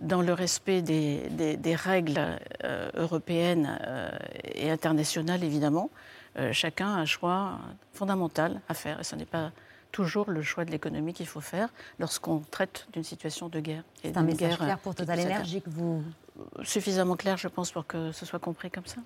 dans 0.00 0.22
le 0.22 0.32
respect 0.32 0.80
des, 0.82 1.28
des- 1.30 1.56
des 1.58 1.74
règles 1.74 2.38
euh, 2.64 2.90
européennes 2.94 3.78
euh, 3.86 4.10
et 4.54 4.70
internationales, 4.70 5.44
évidemment, 5.44 5.90
euh, 5.92 6.25
chacun 6.52 6.88
a 6.88 6.98
un 6.98 7.04
choix 7.04 7.58
fondamental 7.92 8.60
à 8.68 8.74
faire. 8.74 9.00
Et 9.00 9.04
ce 9.04 9.16
n'est 9.16 9.24
pas 9.24 9.52
toujours 9.92 10.30
le 10.30 10.42
choix 10.42 10.66
de 10.66 10.70
l'économie 10.70 11.14
qu'il 11.14 11.26
faut 11.26 11.40
faire 11.40 11.70
lorsqu'on 11.98 12.40
traite 12.40 12.86
d'une 12.92 13.04
situation 13.04 13.48
de 13.48 13.60
guerre. 13.60 13.82
C'est 14.02 14.16
un 14.16 14.22
message 14.22 14.50
guerre, 14.50 14.58
clair 14.58 14.76
euh, 14.76 14.82
pour 14.82 14.94
Total. 14.94 15.20
Energy 15.20 15.62
que 15.62 15.70
vous. 15.70 16.02
Suffisamment 16.64 17.16
clair, 17.16 17.36
je 17.38 17.48
pense, 17.48 17.70
pour 17.72 17.86
que 17.86 18.12
ce 18.12 18.26
soit 18.26 18.38
compris 18.38 18.70
comme 18.70 18.84
ça. 18.86 18.96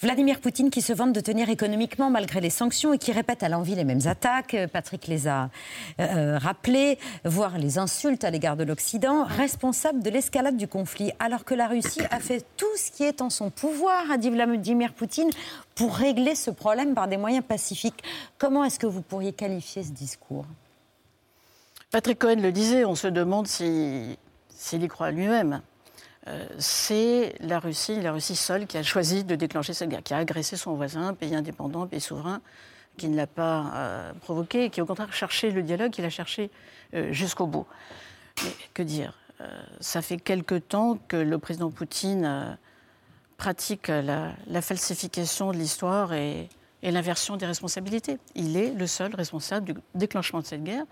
Vladimir 0.00 0.40
Poutine 0.40 0.68
qui 0.70 0.82
se 0.82 0.92
vante 0.92 1.12
de 1.12 1.20
tenir 1.20 1.48
économiquement 1.48 2.10
malgré 2.10 2.40
les 2.40 2.50
sanctions 2.50 2.92
et 2.92 2.98
qui 2.98 3.12
répète 3.12 3.42
à 3.44 3.48
l'envi 3.48 3.74
les 3.76 3.84
mêmes 3.84 4.06
attaques. 4.06 4.54
Euh, 4.54 4.66
Patrick 4.66 5.06
les 5.06 5.28
a 5.28 5.48
euh, 6.00 6.38
rappelées, 6.38 6.98
voire 7.24 7.58
les 7.58 7.78
insultes 7.78 8.24
à 8.24 8.30
l'égard 8.30 8.56
de 8.56 8.64
l'Occident, 8.64 9.24
responsable 9.24 10.02
de 10.02 10.10
l'escalade 10.10 10.56
du 10.56 10.66
conflit, 10.66 11.12
alors 11.20 11.44
que 11.44 11.54
la 11.54 11.68
Russie 11.68 12.02
a 12.10 12.18
fait 12.20 12.44
tout 12.56 12.66
ce 12.76 12.90
qui 12.90 13.04
est 13.04 13.22
en 13.22 13.30
son 13.30 13.50
pouvoir, 13.50 14.10
a 14.10 14.16
dit 14.18 14.30
Vladimir 14.30 14.92
Poutine, 14.92 15.30
pour 15.76 15.94
régler 15.94 16.34
ce 16.34 16.50
problème 16.50 16.94
par 16.94 17.06
des 17.06 17.16
moyens 17.16 17.44
pacifiques. 17.46 18.02
Comment 18.38 18.64
est-ce 18.64 18.78
que 18.80 18.86
vous 18.86 19.02
pourriez 19.02 19.32
qualifier 19.32 19.84
ce 19.84 19.90
discours? 19.92 20.46
Patrick 21.92 22.18
Cohen 22.18 22.40
le 22.40 22.50
disait, 22.50 22.84
on 22.84 22.96
se 22.96 23.06
demande 23.06 23.46
si- 23.46 24.18
s'il 24.54 24.82
y 24.82 24.88
croit 24.88 25.12
lui-même. 25.12 25.62
Euh, 26.28 26.44
c'est 26.58 27.34
la 27.40 27.60
Russie, 27.60 28.00
la 28.00 28.12
Russie 28.12 28.34
seule 28.34 28.66
qui 28.66 28.76
a 28.76 28.82
choisi 28.82 29.22
de 29.24 29.36
déclencher 29.36 29.74
cette 29.74 29.88
guerre, 29.88 30.02
qui 30.02 30.14
a 30.14 30.18
agressé 30.18 30.56
son 30.56 30.74
voisin, 30.74 31.14
pays 31.14 31.34
indépendant, 31.34 31.86
pays 31.86 32.00
souverain, 32.00 32.40
qui 32.96 33.08
ne 33.08 33.16
l'a 33.16 33.26
pas 33.26 33.72
euh, 33.74 34.12
provoqué, 34.22 34.64
et 34.64 34.70
qui 34.70 34.80
au 34.80 34.86
contraire 34.86 35.12
cherchait 35.12 35.50
le 35.50 35.62
dialogue, 35.62 35.92
qui 35.92 36.02
l'a 36.02 36.10
cherché 36.10 36.50
euh, 36.94 37.12
jusqu'au 37.12 37.46
bout. 37.46 37.66
Mais 38.42 38.50
que 38.74 38.82
dire 38.82 39.18
Ça 39.80 40.02
fait 40.02 40.16
quelque 40.16 40.56
temps 40.56 40.98
que 41.08 41.16
le 41.16 41.38
président 41.38 41.70
Poutine 41.70 42.58
pratique 43.36 43.88
la, 43.88 44.34
falsification 44.62 45.52
de 45.52 45.56
l'histoire 45.56 46.12
et 46.12 46.48
l'inversion 46.82 47.36
des 47.36 47.46
responsabilités. 47.46 48.18
Il 48.34 48.56
est 48.56 48.72
le 48.72 48.86
seul 48.86 49.14
responsable 49.14 49.66
du 49.66 49.80
déclenchement 49.94 50.40
de 50.40 50.46
cette 50.46 50.64
guerre, 50.64 50.84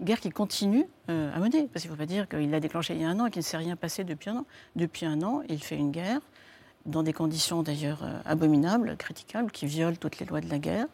guerre 0.00 0.20
qui 0.20 0.30
continue 0.30 0.86
euh, 1.10 1.34
à 1.34 1.38
mener. 1.38 1.68
Parce 1.72 1.82
qu'il 1.82 1.90
ne 1.90 1.96
faut 1.96 2.00
pas 2.00 2.06
dire 2.06 2.28
qu'il 2.28 2.50
l'a 2.50 2.60
déclenchée 2.60 2.94
il 2.94 3.02
y 3.02 3.04
a 3.04 3.08
un 3.08 3.20
an 3.20 3.26
et 3.26 3.30
qu'il 3.30 3.40
ne 3.40 3.44
s'est 3.44 3.56
rien 3.56 3.76
passé 3.76 4.04
depuis 4.04 4.30
un 4.30 4.38
an. 4.38 4.46
Depuis 4.76 5.06
un 5.06 5.22
an, 5.22 5.42
il 5.48 5.62
fait 5.62 5.76
une 5.76 5.90
guerre, 5.90 6.20
dans 6.86 7.02
des 7.02 7.12
conditions 7.12 7.62
d'ailleurs 7.62 8.02
euh, 8.02 8.18
abominables, 8.24 8.96
critiquables, 8.96 9.50
qui 9.50 9.66
violent 9.66 9.96
toutes 9.98 10.18
les 10.18 10.26
lois 10.26 10.40
de 10.40 10.48
la 10.48 10.58
guerre. 10.58 10.86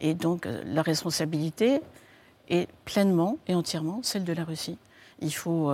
Et 0.00 0.14
donc 0.14 0.46
euh, 0.46 0.62
la 0.66 0.82
responsabilité 0.82 1.80
est 2.48 2.68
pleinement 2.84 3.38
et 3.46 3.54
entièrement 3.54 4.00
celle 4.02 4.24
de 4.24 4.32
la 4.32 4.44
Russie. 4.44 4.78
Il 5.20 5.34
faut 5.34 5.72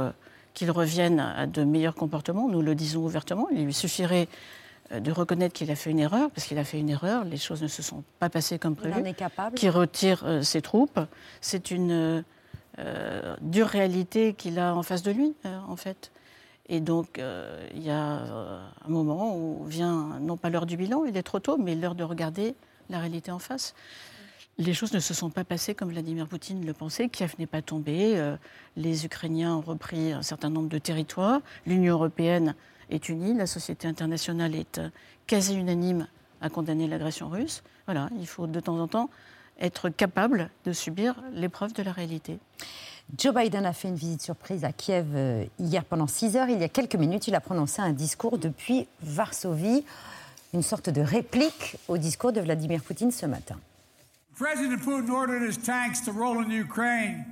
qu'il 0.54 0.70
revienne 0.70 1.20
à 1.20 1.46
de 1.46 1.62
meilleurs 1.62 1.94
comportements, 1.94 2.48
nous 2.48 2.62
le 2.62 2.74
disons 2.74 3.04
ouvertement. 3.04 3.46
Il 3.52 3.66
lui 3.66 3.74
suffirait 3.74 4.26
de 4.90 5.12
reconnaître 5.12 5.54
qu'il 5.54 5.70
a 5.70 5.76
fait 5.76 5.90
une 5.90 5.98
erreur, 5.98 6.30
parce 6.30 6.46
qu'il 6.46 6.58
a 6.58 6.64
fait 6.64 6.78
une 6.78 6.90
erreur, 6.90 7.24
les 7.24 7.36
choses 7.36 7.62
ne 7.62 7.68
se 7.68 7.82
sont 7.82 8.04
pas 8.18 8.28
passées 8.28 8.58
comme 8.58 8.76
prévu. 8.76 8.94
Qui 9.54 9.68
retire 9.68 10.24
euh, 10.24 10.42
ses 10.42 10.62
troupes. 10.62 11.00
C'est 11.40 11.70
une 11.70 12.24
euh, 12.78 13.36
dure 13.40 13.68
réalité 13.68 14.34
qu'il 14.34 14.58
a 14.58 14.74
en 14.74 14.82
face 14.82 15.02
de 15.02 15.12
lui, 15.12 15.34
euh, 15.46 15.58
en 15.68 15.76
fait. 15.76 16.10
Et 16.68 16.80
donc, 16.80 17.18
euh, 17.18 17.68
il 17.74 17.82
y 17.82 17.90
a 17.90 18.00
un 18.00 18.88
moment 18.88 19.36
où 19.36 19.64
vient, 19.64 20.18
non 20.20 20.36
pas 20.36 20.50
l'heure 20.50 20.66
du 20.66 20.76
bilan, 20.76 21.04
il 21.04 21.16
est 21.16 21.22
trop 21.22 21.38
tôt, 21.38 21.56
mais 21.56 21.74
l'heure 21.74 21.94
de 21.94 22.04
regarder 22.04 22.54
la 22.90 22.98
réalité 22.98 23.30
en 23.30 23.38
face. 23.38 23.74
Les 24.56 24.72
choses 24.72 24.92
ne 24.92 25.00
se 25.00 25.14
sont 25.14 25.30
pas 25.30 25.44
passées 25.44 25.74
comme 25.74 25.90
Vladimir 25.90 26.26
Poutine 26.26 26.64
le 26.64 26.72
pensait. 26.72 27.08
Kiev 27.08 27.34
n'est 27.38 27.46
pas 27.46 27.60
tombé. 27.60 28.36
les 28.76 29.04
Ukrainiens 29.04 29.56
ont 29.56 29.60
repris 29.60 30.12
un 30.12 30.22
certain 30.22 30.48
nombre 30.48 30.68
de 30.68 30.78
territoires. 30.78 31.40
L'Union 31.66 31.94
européenne 31.94 32.54
est 32.88 33.08
unie. 33.08 33.34
La 33.34 33.48
société 33.48 33.88
internationale 33.88 34.54
est 34.54 34.80
quasi 35.26 35.56
unanime 35.56 36.06
à 36.40 36.50
condamner 36.50 36.86
l'agression 36.86 37.28
russe. 37.28 37.64
Voilà, 37.86 38.08
il 38.16 38.28
faut 38.28 38.46
de 38.46 38.60
temps 38.60 38.78
en 38.78 38.86
temps 38.86 39.10
être 39.60 39.88
capable 39.88 40.50
de 40.64 40.72
subir 40.72 41.14
l'épreuve 41.32 41.72
de 41.72 41.82
la 41.82 41.92
réalité. 41.92 42.38
Joe 43.18 43.34
Biden 43.34 43.66
a 43.66 43.72
fait 43.72 43.88
une 43.88 43.96
visite 43.96 44.22
surprise 44.22 44.64
à 44.64 44.72
Kiev 44.72 45.06
euh, 45.14 45.44
hier 45.58 45.84
pendant 45.84 46.06
6 46.06 46.36
heures. 46.36 46.48
Il 46.48 46.58
y 46.58 46.64
a 46.64 46.68
quelques 46.68 46.96
minutes, 46.96 47.28
il 47.28 47.34
a 47.34 47.40
prononcé 47.40 47.82
un 47.82 47.92
discours 47.92 48.38
depuis 48.38 48.88
Varsovie, 49.02 49.84
une 50.54 50.62
sorte 50.62 50.88
de 50.90 51.02
réplique 51.02 51.76
au 51.88 51.98
discours 51.98 52.32
de 52.32 52.40
Vladimir 52.40 52.82
Poutine 52.82 53.10
ce 53.10 53.26
matin. 53.26 53.56
President 54.36 54.78
Putin 54.78 55.10
ordered 55.10 55.42
his 55.42 55.56
tanks 55.56 56.00
to 56.00 56.12
roll 56.12 56.38
into 56.38 56.56
Ukraine. 56.56 57.24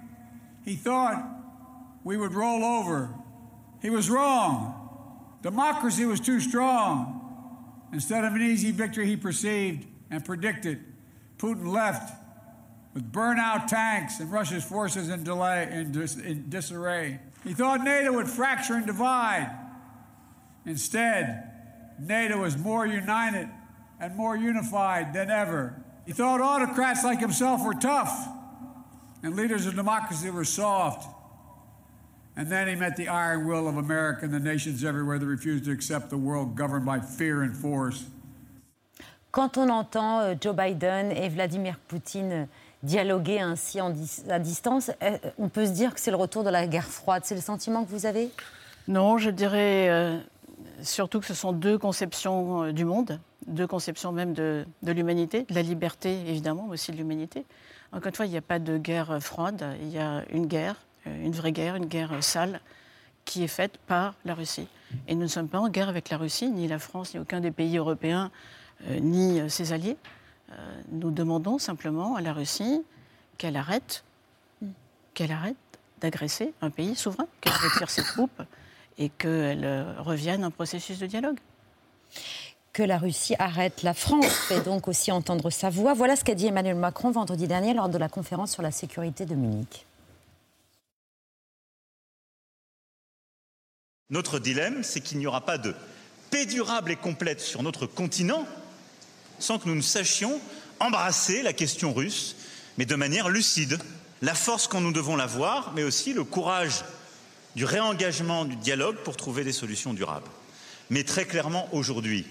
He 0.64 0.76
thought 0.76 1.16
we 2.04 2.16
would 2.16 2.32
roll 2.32 2.62
over. 2.62 3.08
He 3.82 3.90
was 3.90 4.08
wrong. 4.08 4.74
Democracy 5.42 6.04
was 6.04 6.20
too 6.20 6.38
strong. 6.38 7.18
Instead 7.92 8.24
of 8.24 8.34
an 8.34 8.42
easy 8.42 8.70
victory 8.70 9.06
he 9.06 9.16
perceived 9.16 9.86
and 10.10 10.24
predicted, 10.24 10.78
Putin 11.42 11.72
left 11.72 12.14
with 12.94 13.10
burnout 13.10 13.66
tanks 13.66 14.20
and 14.20 14.30
Russia's 14.30 14.62
forces 14.62 15.08
in, 15.08 15.24
delay, 15.24 15.68
in, 15.72 15.90
dis- 15.90 16.16
in 16.16 16.48
disarray. 16.48 17.18
He 17.42 17.52
thought 17.52 17.82
NATO 17.82 18.12
would 18.12 18.28
fracture 18.28 18.74
and 18.74 18.86
divide. 18.86 19.50
Instead, 20.64 21.50
NATO 21.98 22.42
was 22.42 22.56
more 22.56 22.86
united 22.86 23.48
and 23.98 24.14
more 24.14 24.36
unified 24.36 25.12
than 25.12 25.30
ever. 25.30 25.82
He 26.06 26.12
thought 26.12 26.40
autocrats 26.40 27.02
like 27.02 27.18
himself 27.18 27.64
were 27.64 27.74
tough 27.74 28.28
and 29.24 29.34
leaders 29.34 29.66
of 29.66 29.74
democracy 29.74 30.30
were 30.30 30.44
soft. 30.44 31.08
And 32.36 32.50
then 32.50 32.68
he 32.68 32.76
met 32.76 32.96
the 32.96 33.08
iron 33.08 33.46
will 33.46 33.68
of 33.68 33.76
America 33.76 34.24
and 34.24 34.32
the 34.32 34.40
nations 34.40 34.84
everywhere 34.84 35.18
that 35.18 35.26
refused 35.26 35.64
to 35.64 35.72
accept 35.72 36.10
the 36.10 36.16
world 36.16 36.56
governed 36.56 36.86
by 36.86 37.00
fear 37.00 37.42
and 37.42 37.56
force. 37.56 38.06
Quand 39.32 39.56
on 39.56 39.70
entend 39.70 40.20
euh, 40.20 40.34
Joe 40.38 40.54
Biden 40.54 41.10
et 41.10 41.30
Vladimir 41.30 41.78
Poutine 41.88 42.32
euh, 42.32 42.44
dialoguer 42.82 43.40
ainsi 43.40 43.80
à 43.80 44.38
distance, 44.38 44.90
euh, 45.02 45.16
on 45.38 45.48
peut 45.48 45.64
se 45.64 45.70
dire 45.70 45.94
que 45.94 46.00
c'est 46.00 46.10
le 46.10 46.18
retour 46.18 46.44
de 46.44 46.50
la 46.50 46.66
guerre 46.66 46.86
froide. 46.86 47.22
C'est 47.24 47.34
le 47.34 47.40
sentiment 47.40 47.82
que 47.82 47.90
vous 47.90 48.04
avez? 48.04 48.30
Non, 48.88 49.16
je 49.16 49.30
dirais 49.30 50.20
surtout 50.82 51.20
que 51.20 51.26
ce 51.26 51.34
sont 51.34 51.52
deux 51.52 51.78
conceptions 51.78 52.72
du 52.72 52.84
monde, 52.84 53.20
deux 53.46 53.68
conceptions 53.68 54.10
même 54.10 54.34
de, 54.34 54.66
de 54.82 54.92
l'humanité, 54.92 55.46
de 55.48 55.54
la 55.54 55.62
liberté 55.62 56.18
évidemment, 56.26 56.64
mais 56.66 56.74
aussi 56.74 56.90
de 56.90 56.96
l'humanité. 56.96 57.46
Encore 57.92 58.08
une 58.08 58.14
fois, 58.14 58.26
il 58.26 58.32
n'y 58.32 58.36
a 58.36 58.42
pas 58.42 58.58
de 58.58 58.78
guerre 58.78 59.18
froide, 59.22 59.64
il 59.80 59.90
y 59.90 59.98
a 59.98 60.24
une 60.32 60.46
guerre, 60.46 60.74
une 61.06 61.30
vraie 61.30 61.52
guerre, 61.52 61.76
une 61.76 61.86
guerre 61.86 62.24
sale, 62.24 62.60
qui 63.24 63.44
est 63.44 63.48
faite 63.48 63.78
par 63.86 64.14
la 64.24 64.34
Russie. 64.34 64.66
Et 65.06 65.14
nous 65.14 65.22
ne 65.22 65.26
sommes 65.28 65.48
pas 65.48 65.60
en 65.60 65.68
guerre 65.68 65.88
avec 65.88 66.10
la 66.10 66.16
Russie, 66.16 66.50
ni 66.50 66.66
la 66.66 66.80
France, 66.80 67.14
ni 67.14 67.20
aucun 67.20 67.38
des 67.38 67.52
pays 67.52 67.78
européens, 67.78 68.32
ni 68.88 69.40
euh, 69.40 69.48
ses 69.48 69.72
alliés. 69.72 69.96
Euh, 70.50 70.82
nous 70.90 71.10
demandons 71.10 71.58
simplement 71.58 72.16
à 72.16 72.20
la 72.20 72.32
Russie 72.32 72.82
qu'elle 73.38 73.56
arrête, 73.56 74.04
qu'elle 75.14 75.32
arrête 75.32 75.56
d'agresser 76.00 76.52
un 76.60 76.70
pays 76.70 76.94
souverain, 76.94 77.26
qu'elle 77.40 77.52
retire 77.52 77.88
ses 77.88 78.02
troupes 78.02 78.42
et 78.98 79.08
qu'elle 79.08 79.64
euh, 79.64 80.00
revienne 80.00 80.44
à 80.44 80.48
un 80.48 80.50
processus 80.50 80.98
de 80.98 81.06
dialogue. 81.06 81.38
que 82.72 82.82
la 82.82 82.98
Russie 82.98 83.34
arrête. 83.38 83.82
La 83.82 83.92
France 83.92 84.26
fait 84.48 84.62
donc 84.62 84.88
aussi 84.88 85.12
entendre 85.12 85.50
sa 85.50 85.68
voix. 85.68 85.92
Voilà 85.92 86.16
ce 86.16 86.24
qu'a 86.24 86.34
dit 86.34 86.46
Emmanuel 86.46 86.76
Macron 86.76 87.10
vendredi 87.10 87.46
dernier 87.46 87.74
lors 87.74 87.90
de 87.90 87.98
la 87.98 88.08
conférence 88.08 88.52
sur 88.52 88.62
la 88.62 88.70
sécurité 88.70 89.26
de 89.26 89.34
Munich. 89.34 89.86
Notre 94.08 94.38
dilemme, 94.38 94.82
c'est 94.82 95.00
qu'il 95.00 95.18
n'y 95.18 95.26
aura 95.26 95.42
pas 95.42 95.58
de 95.58 95.74
paix 96.30 96.46
durable 96.46 96.90
et 96.90 96.96
complète 96.96 97.40
sur 97.40 97.62
notre 97.62 97.86
continent 97.86 98.46
sans 99.42 99.58
que 99.58 99.68
nous 99.68 99.74
ne 99.74 99.82
sachions 99.82 100.40
embrasser 100.78 101.42
la 101.42 101.52
question 101.52 101.92
russe, 101.92 102.36
mais 102.78 102.86
de 102.86 102.94
manière 102.94 103.28
lucide. 103.28 103.78
La 104.22 104.34
force 104.34 104.68
quand 104.68 104.80
nous 104.80 104.92
devons 104.92 105.16
l'avoir, 105.16 105.72
mais 105.74 105.82
aussi 105.82 106.12
le 106.12 106.22
courage 106.22 106.84
du 107.56 107.64
réengagement 107.64 108.44
du 108.44 108.56
dialogue 108.56 108.96
pour 109.04 109.16
trouver 109.16 109.42
des 109.42 109.52
solutions 109.52 109.94
durables. 109.94 110.30
Mais 110.90 111.02
très 111.02 111.24
clairement, 111.24 111.68
aujourd'hui, 111.72 112.24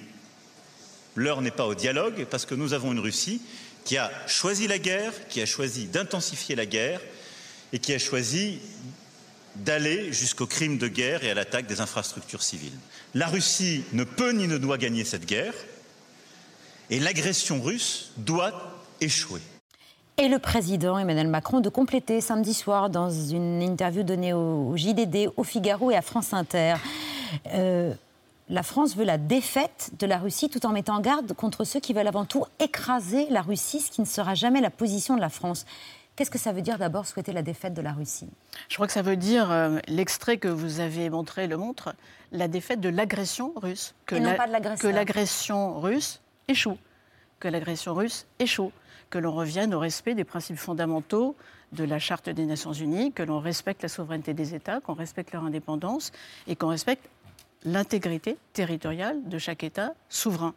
l'heure 1.15 1.41
n'est 1.41 1.51
pas 1.51 1.65
au 1.65 1.75
dialogue 1.75 2.25
parce 2.29 2.45
que 2.45 2.55
nous 2.55 2.73
avons 2.73 2.93
une 2.93 2.99
Russie 2.99 3.41
qui 3.83 3.97
a 3.97 4.09
choisi 4.27 4.67
la 4.67 4.79
guerre, 4.79 5.11
qui 5.27 5.41
a 5.41 5.45
choisi 5.45 5.87
d'intensifier 5.87 6.55
la 6.55 6.65
guerre 6.65 7.01
et 7.73 7.79
qui 7.79 7.93
a 7.93 7.99
choisi 7.99 8.59
d'aller 9.57 10.13
jusqu'au 10.13 10.47
crime 10.47 10.77
de 10.77 10.87
guerre 10.87 11.25
et 11.25 11.31
à 11.31 11.33
l'attaque 11.33 11.67
des 11.67 11.81
infrastructures 11.81 12.43
civiles. 12.43 12.77
La 13.13 13.27
Russie 13.27 13.83
ne 13.91 14.05
peut 14.05 14.31
ni 14.31 14.47
ne 14.47 14.57
doit 14.57 14.77
gagner 14.77 15.03
cette 15.03 15.25
guerre 15.25 15.53
et 16.91 16.99
l'agression 16.99 17.61
russe 17.61 18.11
doit 18.17 18.51
échouer. 18.99 19.41
Et 20.17 20.27
le 20.27 20.37
président 20.37 20.97
Emmanuel 20.99 21.27
Macron 21.27 21.61
de 21.61 21.69
compléter 21.69 22.21
samedi 22.21 22.53
soir 22.53 22.89
dans 22.91 23.09
une 23.09 23.61
interview 23.63 24.03
donnée 24.03 24.33
au, 24.33 24.67
au 24.69 24.77
JDD, 24.77 25.29
au 25.35 25.43
Figaro 25.43 25.89
et 25.89 25.95
à 25.95 26.01
France 26.03 26.33
Inter. 26.33 26.75
Euh, 27.53 27.93
la 28.49 28.61
France 28.63 28.95
veut 28.95 29.05
la 29.05 29.17
défaite 29.17 29.91
de 29.97 30.05
la 30.05 30.17
Russie 30.17 30.49
tout 30.49 30.65
en 30.65 30.69
mettant 30.69 30.95
en 30.97 30.99
garde 30.99 31.33
contre 31.33 31.63
ceux 31.63 31.79
qui 31.79 31.93
veulent 31.93 32.07
avant 32.07 32.25
tout 32.25 32.45
écraser 32.59 33.27
la 33.29 33.41
Russie, 33.41 33.79
ce 33.79 33.89
qui 33.89 34.01
ne 34.01 34.05
sera 34.05 34.35
jamais 34.35 34.59
la 34.61 34.69
position 34.69 35.15
de 35.15 35.21
la 35.21 35.29
France. 35.29 35.65
Qu'est-ce 36.17 36.29
que 36.29 36.37
ça 36.37 36.51
veut 36.51 36.61
dire 36.61 36.77
d'abord 36.77 37.07
souhaiter 37.07 37.31
la 37.31 37.41
défaite 37.41 37.73
de 37.73 37.81
la 37.81 37.93
Russie? 37.93 38.27
Je 38.67 38.75
crois 38.75 38.85
que 38.85 38.93
ça 38.93 39.01
veut 39.01 39.15
dire, 39.15 39.49
euh, 39.49 39.79
l'extrait 39.87 40.37
que 40.37 40.49
vous 40.49 40.81
avez 40.81 41.09
montré 41.09 41.47
le 41.47 41.55
montre, 41.55 41.95
la 42.33 42.49
défaite 42.49 42.81
de 42.81 42.89
l'agression 42.89 43.53
russe. 43.55 43.95
Que 44.05 44.15
Et 44.15 44.19
non 44.19 44.31
la- 44.31 44.35
pas 44.35 44.47
de 44.47 44.51
l'agresseur. 44.51 44.91
Que 44.91 44.93
l'agression 44.93 45.79
russe 45.79 46.19
échoue. 46.47 46.77
Que 47.39 47.47
l'agression 47.47 47.93
russe 47.93 48.27
échoue. 48.39 48.71
Que 49.09 49.17
l'on 49.17 49.33
revienne 49.33 49.73
au 49.73 49.79
respect 49.79 50.15
des 50.15 50.23
principes 50.23 50.57
fondamentaux 50.57 51.35
de 51.71 51.83
la 51.83 51.99
Charte 51.99 52.29
des 52.29 52.45
Nations 52.45 52.73
Unies, 52.73 53.11
que 53.11 53.23
l'on 53.23 53.39
respecte 53.39 53.83
la 53.83 53.89
souveraineté 53.89 54.33
des 54.33 54.55
États, 54.55 54.81
qu'on 54.81 54.93
respecte 54.93 55.33
leur 55.33 55.43
indépendance 55.43 56.11
et 56.47 56.55
qu'on 56.55 56.67
respecte 56.67 57.09
l'intégrité 57.63 58.37
territoriale 58.53 59.27
de 59.27 59.37
chaque 59.37 59.63
État 59.63 59.93
souverain. 60.09 60.53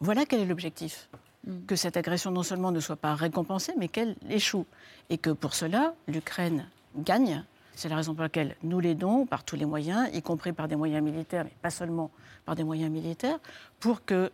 Voilà 0.00 0.24
quel 0.26 0.40
est 0.40 0.46
l'objectif. 0.46 1.08
Que 1.66 1.76
cette 1.76 1.96
agression 1.96 2.30
non 2.30 2.42
seulement 2.42 2.70
ne 2.70 2.80
soit 2.80 2.96
pas 2.96 3.14
récompensée, 3.14 3.72
mais 3.78 3.88
qu'elle 3.88 4.16
échoue. 4.28 4.66
Et 5.08 5.18
que 5.18 5.30
pour 5.30 5.54
cela, 5.54 5.94
l'Ukraine 6.06 6.68
gagne. 6.96 7.44
C'est 7.74 7.88
la 7.88 7.96
raison 7.96 8.14
pour 8.14 8.22
laquelle 8.22 8.56
nous 8.62 8.80
l'aidons 8.80 9.26
par 9.26 9.44
tous 9.44 9.56
les 9.56 9.64
moyens, 9.64 10.08
y 10.12 10.20
compris 10.20 10.52
par 10.52 10.68
des 10.68 10.76
moyens 10.76 11.02
militaires, 11.02 11.44
mais 11.44 11.52
pas 11.62 11.70
seulement 11.70 12.10
par 12.44 12.54
des 12.54 12.64
moyens 12.64 12.90
militaires, 12.90 13.38
pour 13.78 14.04
que 14.04 14.30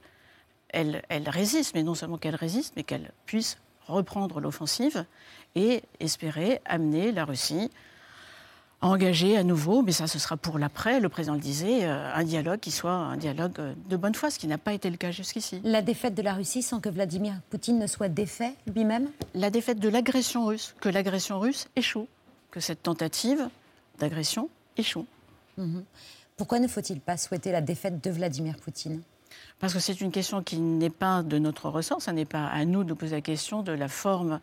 elle, 0.69 1.03
elle 1.09 1.29
résiste, 1.29 1.75
mais 1.75 1.83
non 1.83 1.95
seulement 1.95 2.19
qu'elle 2.19 2.35
résiste, 2.35 2.75
mais 2.77 2.83
qu'elle 2.83 3.13
puisse 3.25 3.59
reprendre 3.87 4.41
l'offensive 4.41 5.05
et 5.55 5.83
espérer 6.01 6.61
amener 6.65 7.13
la 7.13 7.25
Russie 7.25 7.71
à 8.83 8.89
engager 8.89 9.37
à 9.37 9.43
nouveau, 9.43 9.83
mais 9.83 9.93
ça 9.93 10.07
ce 10.07 10.19
sera 10.19 10.37
pour 10.37 10.59
l'après, 10.59 11.01
le 11.01 11.09
président 11.09 11.35
le 11.35 11.41
disait, 11.41 11.85
euh, 11.85 12.15
un 12.15 12.25
dialogue 12.25 12.61
qui 12.61 12.71
soit 12.71 12.93
un 12.93 13.17
dialogue 13.17 13.59
euh, 13.59 13.75
de 13.89 13.97
bonne 13.97 14.15
foi, 14.15 14.31
ce 14.31 14.39
qui 14.39 14.47
n'a 14.47 14.59
pas 14.59 14.75
été 14.75 14.91
le 14.91 14.99
cas 14.99 15.11
jusqu'ici. 15.11 15.61
La 15.65 15.81
défaite 15.81 16.15
de 16.15 16.23
la 16.23 16.35
Russie 16.35 16.63
sans 16.63 16.81
que 16.81 16.91
Vladimir 16.91 17.41
Poutine 17.49 17.79
ne 17.79 17.87
soit 17.87 18.09
défait 18.09 18.53
lui-même? 18.75 19.09
La 19.35 19.49
défaite 19.49 19.79
de 19.81 19.89
l'agression 19.89 20.45
russe, 20.45 20.75
que 20.81 20.91
l'agression 20.91 21.41
russe 21.41 21.69
échoue, 21.75 22.07
que 22.51 22.61
cette 22.61 22.83
tentative 22.83 23.49
d'agression 23.99 24.51
échoue. 24.77 25.07
Mhm. 25.57 25.85
Pourquoi 26.37 26.59
ne 26.59 26.69
faut-il 26.69 27.01
pas 27.01 27.17
souhaiter 27.17 27.53
la 27.53 27.63
défaite 27.63 28.05
de 28.05 28.11
Vladimir 28.11 28.57
Poutine? 28.57 29.01
Parce 29.59 29.73
que 29.73 29.79
c'est 29.79 30.01
une 30.01 30.13
question 30.13 30.43
qui 30.43 30.59
n'est 30.59 30.91
pas 30.91 31.23
de 31.23 31.39
notre 31.39 31.69
ressort, 31.69 32.03
ça 32.03 32.13
n'est 32.13 32.25
pas 32.25 32.47
à 32.47 32.65
nous 32.65 32.85
de 32.85 32.93
poser 32.95 33.17
la 33.17 33.21
question 33.23 33.63
de 33.63 33.73
la 33.73 33.89
forme 33.89 34.41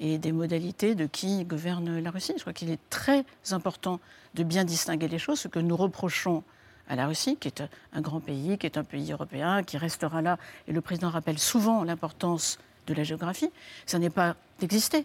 et 0.00 0.18
des 0.18 0.32
modalités 0.32 0.94
de 0.94 1.06
qui 1.06 1.44
gouverne 1.44 1.98
la 2.00 2.10
Russie. 2.10 2.32
Je 2.36 2.40
crois 2.40 2.52
qu'il 2.52 2.70
est 2.70 2.80
très 2.90 3.24
important 3.50 4.00
de 4.34 4.42
bien 4.42 4.64
distinguer 4.64 5.08
les 5.08 5.18
choses. 5.18 5.40
Ce 5.40 5.48
que 5.48 5.58
nous 5.60 5.76
reprochons 5.76 6.42
à 6.88 6.96
la 6.96 7.06
Russie, 7.06 7.36
qui 7.36 7.48
est 7.48 7.62
un 7.92 8.00
grand 8.00 8.20
pays, 8.20 8.58
qui 8.58 8.66
est 8.66 8.76
un 8.76 8.84
pays 8.84 9.12
européen, 9.12 9.62
qui 9.62 9.78
restera 9.78 10.20
là, 10.22 10.38
et 10.68 10.72
le 10.72 10.80
président 10.80 11.10
rappelle 11.10 11.38
souvent 11.38 11.84
l'importance 11.84 12.58
de 12.86 12.94
la 12.94 13.04
géographie, 13.04 13.50
ça 13.86 13.98
n'est 13.98 14.10
pas 14.10 14.36
d'exister, 14.60 15.04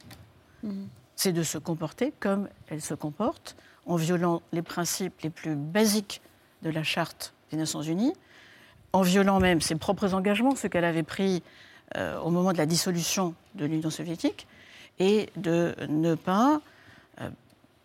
c'est 1.15 1.31
de 1.31 1.43
se 1.43 1.57
comporter 1.57 2.13
comme 2.19 2.49
elle 2.67 2.81
se 2.81 2.93
comporte, 2.93 3.55
en 3.85 3.95
violant 3.95 4.41
les 4.51 4.61
principes 4.61 5.21
les 5.21 5.29
plus 5.29 5.55
basiques 5.55 6.21
de 6.63 6.69
la 6.69 6.83
Charte 6.83 7.33
des 7.51 7.57
Nations 7.57 7.81
Unies, 7.81 8.13
en 8.93 9.02
violant 9.02 9.39
même 9.39 9.62
ses 9.62 9.75
propres 9.75 10.13
engagements, 10.13 10.56
ce 10.56 10.67
qu'elle 10.67 10.86
avait 10.86 11.04
pris 11.04 11.43
euh, 11.97 12.19
au 12.19 12.30
moment 12.30 12.54
de 12.54 12.58
la 12.58 12.65
dissolution 12.65 13.34
de 13.56 13.65
l'Union 13.65 13.89
soviétique, 13.89 14.47
et 14.99 15.30
de 15.38 15.75
ne 15.88 16.15
pas 16.15 16.62
euh, 17.21 17.30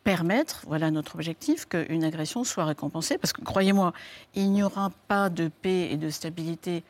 permettre, 0.02 0.62
voilà 0.66 0.90
notre 0.90 1.14
objectif, 1.14 1.66
qu'une 1.66 2.04
agression 2.04 2.44
soit 2.44 2.64
récompensée. 2.64 3.18
Parce 3.18 3.32
que 3.32 3.40
croyez-moi, 3.40 3.92
il 4.34 4.50
n'y 4.52 4.62
aura 4.62 4.90
pas 5.08 5.30
de 5.30 5.48
paix 5.48 5.88
et 5.90 5.96
de 5.96 6.10
stabilité 6.10 6.82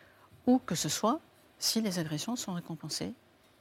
où 0.47 0.59
que 0.59 0.75
ce 0.75 0.89
soit 0.89 1.21
si 1.59 1.81
les 1.81 1.99
agressions 1.99 2.37
sont 2.37 2.55
récompensées 2.55 3.13